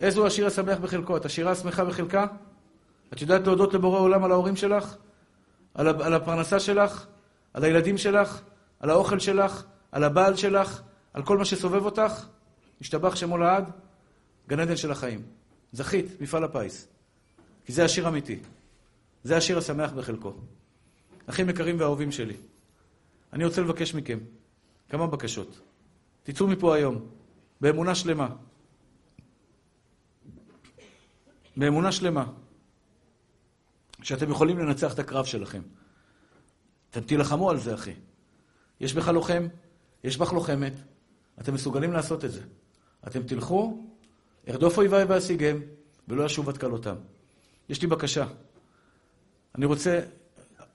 איזו 0.00 0.26
השיר 0.26 0.46
השמח 0.46 0.78
בחלקו? 0.78 1.16
את 1.16 1.24
השירה 1.24 1.52
השמחה 1.52 1.84
בחלקה? 1.84 2.26
את 3.12 3.20
יודעת 3.20 3.46
להודות 3.46 3.74
לבורא 3.74 4.00
עולם 4.00 4.24
על 4.24 4.32
ההורים 4.32 4.56
שלך? 4.56 4.96
על, 5.74 5.88
על 5.88 6.14
הפרנסה 6.14 6.60
שלך? 6.60 7.06
על 7.54 7.64
הילדים 7.64 7.98
שלך? 7.98 8.42
על 8.80 8.90
האוכל 8.90 9.18
שלך? 9.18 9.64
על 9.92 10.04
הבעל 10.04 10.36
שלך? 10.36 10.82
על 11.14 11.22
כל 11.22 11.38
מה 11.38 11.44
שסובב 11.44 11.84
אותך? 11.84 12.26
השתבח 12.80 13.16
שמו 13.16 13.38
לעד? 13.38 13.81
גן 14.52 14.60
עדן 14.60 14.76
של 14.76 14.90
החיים. 14.90 15.22
זכית, 15.72 16.20
מפעל 16.20 16.44
הפיס. 16.44 16.88
כי 17.64 17.72
זה 17.72 17.84
השיר 17.84 18.08
אמיתי. 18.08 18.38
זה 19.24 19.36
השיר 19.36 19.58
השמח 19.58 19.92
בחלקו. 19.92 20.32
אחים 21.26 21.48
יקרים 21.48 21.80
ואהובים 21.80 22.12
שלי, 22.12 22.36
אני 23.32 23.44
רוצה 23.44 23.60
לבקש 23.60 23.94
מכם 23.94 24.18
כמה 24.88 25.06
בקשות. 25.06 25.60
תצאו 26.22 26.46
מפה 26.46 26.74
היום, 26.74 27.06
באמונה 27.60 27.94
שלמה. 27.94 28.28
באמונה 31.56 31.92
שלמה, 31.92 32.32
שאתם 34.02 34.30
יכולים 34.30 34.58
לנצח 34.58 34.94
את 34.94 34.98
הקרב 34.98 35.24
שלכם. 35.24 35.62
אתם 36.90 37.00
תילחמו 37.00 37.50
על 37.50 37.58
זה, 37.58 37.74
אחי. 37.74 37.94
יש 38.80 38.94
בך 38.94 39.08
לוחם, 39.08 39.46
יש 40.04 40.16
בך 40.16 40.32
לוחמת, 40.32 40.72
אתם 41.40 41.54
מסוגלים 41.54 41.92
לעשות 41.92 42.24
את 42.24 42.32
זה. 42.32 42.42
אתם 43.06 43.22
תלכו, 43.22 43.91
ארדוף 44.48 44.78
אויביי 44.78 45.04
ואשיגם, 45.04 45.60
ולא 46.08 46.24
ישוב 46.24 46.48
עד 46.48 46.58
כלותם. 46.58 46.94
יש 47.68 47.82
לי 47.82 47.88
בקשה. 47.88 48.26
אני 49.54 49.66
רוצה, 49.66 50.00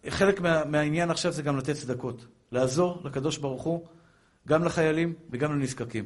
חלק 0.09 0.41
מה, 0.41 0.65
מהעניין 0.65 1.09
עכשיו 1.11 1.31
זה 1.31 1.41
גם 1.41 1.57
לתת 1.57 1.75
צדקות. 1.75 2.25
לעזור 2.51 3.01
לקדוש 3.05 3.37
ברוך 3.37 3.63
הוא, 3.63 3.85
גם 4.47 4.63
לחיילים 4.63 5.13
וגם 5.31 5.59
לנזקקים. 5.59 6.05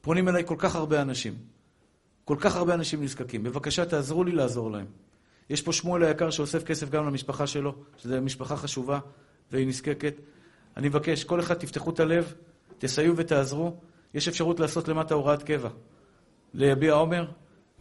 פונים 0.00 0.28
אליי 0.28 0.42
כל 0.46 0.56
כך 0.58 0.76
הרבה 0.76 1.02
אנשים. 1.02 1.34
כל 2.24 2.36
כך 2.40 2.56
הרבה 2.56 2.74
אנשים 2.74 3.02
נזקקים. 3.02 3.42
בבקשה, 3.42 3.84
תעזרו 3.84 4.24
לי 4.24 4.32
לעזור 4.32 4.70
להם. 4.70 4.86
יש 5.50 5.62
פה 5.62 5.72
שמואל 5.72 6.02
היקר 6.02 6.30
שאוסף 6.30 6.64
כסף 6.64 6.90
גם 6.90 7.06
למשפחה 7.06 7.46
שלו, 7.46 7.74
שזו 7.96 8.20
משפחה 8.22 8.56
חשובה 8.56 8.98
והיא 9.52 9.66
נזקקת. 9.66 10.14
אני 10.76 10.88
מבקש, 10.88 11.24
כל 11.24 11.40
אחד 11.40 11.54
תפתחו 11.54 11.90
את 11.90 12.00
הלב, 12.00 12.34
תסייעו 12.78 13.16
ותעזרו. 13.16 13.76
יש 14.14 14.28
אפשרות 14.28 14.60
לעשות 14.60 14.88
למטה 14.88 15.14
הוראת 15.14 15.42
קבע, 15.42 15.68
ליביע 16.54 16.92
עומר, 16.92 17.24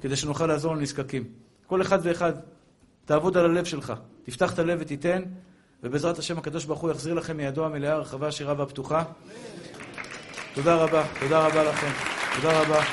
כדי 0.02 0.16
שנוכל 0.16 0.46
לעזור 0.46 0.76
לנזקקים. 0.76 1.24
כל 1.68 1.82
אחד 1.82 2.00
ואחד, 2.04 2.34
תעבוד 3.06 3.38
על 3.38 3.46
הלב 3.46 3.66
שלך, 3.66 3.94
תפתח 4.24 4.54
את 4.54 4.60
הלב 4.60 4.78
ותיתן, 4.82 5.22
ובעזרת 5.84 6.18
השם 6.18 6.38
הקדוש 6.38 6.66
ברוך 6.66 6.80
הוא 6.80 6.92
יחזיר 6.92 7.14
לכם 7.14 7.38
מידו 7.38 7.66
המלאה, 7.66 7.94
הרחבה, 7.94 8.28
השירה 8.28 8.54
והפתוחה. 8.58 9.04
תודה 10.54 10.76
רבה, 10.76 11.04
תודה 11.20 11.48
רבה 11.48 11.64
לכם, 11.64 11.92
תודה 12.36 12.62
רבה. 12.62 12.84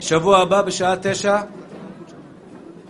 שבוע 0.00 0.38
הבא 0.38 0.62
בשעה 0.62 0.94
תשע, 1.02 1.36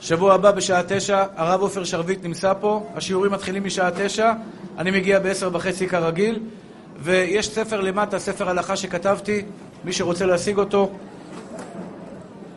שבוע 0.00 0.34
הבא 0.34 0.50
בשעה 0.50 0.82
תשע, 0.88 1.24
הרב 1.36 1.60
עופר 1.60 1.84
שרביט 1.84 2.24
נמצא 2.24 2.52
פה, 2.60 2.90
השיעורים 2.94 3.32
מתחילים 3.32 3.64
משעה 3.64 3.90
תשע, 3.96 4.32
אני 4.78 4.90
מגיע 4.90 5.18
בעשר 5.18 5.50
וחצי 5.52 5.88
כרגיל, 5.88 6.40
ויש 6.98 7.48
ספר 7.48 7.80
למטה, 7.80 8.18
ספר 8.18 8.48
הלכה 8.48 8.76
שכתבתי, 8.76 9.44
מי 9.84 9.92
שרוצה 9.92 10.26
להשיג 10.26 10.58
אותו, 10.58 10.90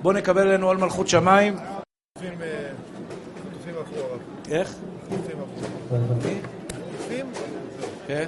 בואו 0.01 0.13
נקבל 0.13 0.47
אלינו 0.47 0.69
על 0.69 0.77
מלכות 0.77 1.07
שמיים. 1.07 1.57
איך? 4.51 4.73
כן. 8.07 8.25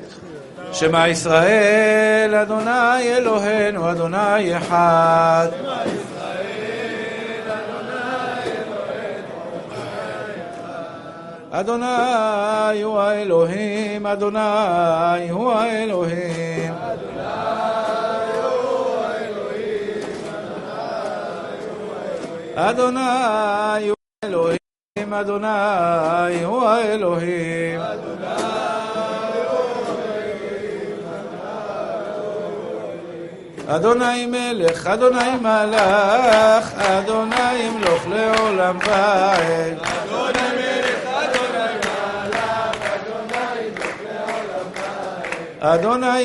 שמע 0.74 1.08
ישראל, 1.08 2.36
אדוני 2.36 3.18
אלוהינו, 3.18 3.92
אדוני 3.92 4.58
אחד. 4.58 5.48
אדוני 11.52 12.82
הוא 12.84 13.00
האלוהים, 13.00 14.08
אדוני 14.08 15.30
הוא 15.30 15.52
האלוהים. 15.52 16.74
אדוני 22.56 23.00
הוא 23.88 23.96
האלוהים, 24.24 25.14
אדוני 25.14 26.44
הוא 26.44 26.66
האלוהים. 26.66 27.82
אדוני 33.68 34.26
מלך, 34.26 34.88
אדוני 34.88 35.36
מלך, 35.42 36.74
אדוני 36.78 37.54
ימלוך 37.54 38.08
לעולם 38.08 38.78
ועד. 38.86 39.78
אדוני 39.82 40.67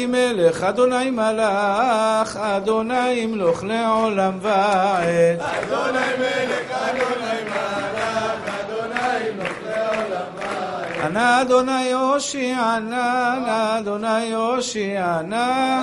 מלך, 0.07 0.63
אדוני 0.63 1.11
מלך, 1.11 2.37
אדוני 2.37 3.11
ימלוך 3.11 3.65
לעולם 3.65 4.39
ועד. 4.41 5.41
אדוני 5.41 5.99
מלך, 6.19 6.71
אדוני 6.71 7.43
מלך, 7.45 8.49
אדוני 8.61 9.29
ימלוך 9.29 9.57
לעולם 9.67 10.27
ועד. 10.39 11.05
ענה 11.05 11.43
אדוני 11.43 11.93
הושיענה, 11.93 13.33
ענה 13.33 13.79
אדוני 13.79 14.35
הושיענה. 14.35 15.83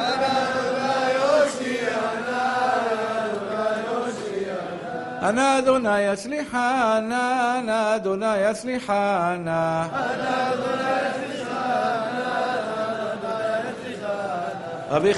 ענה 5.21 5.57
אדוני 5.59 6.01
יצליחנה, 6.01 7.55
ענה 7.57 7.95
אדוני 7.95 8.37
יצליחנה. 8.37 9.87
רבי 14.91 15.13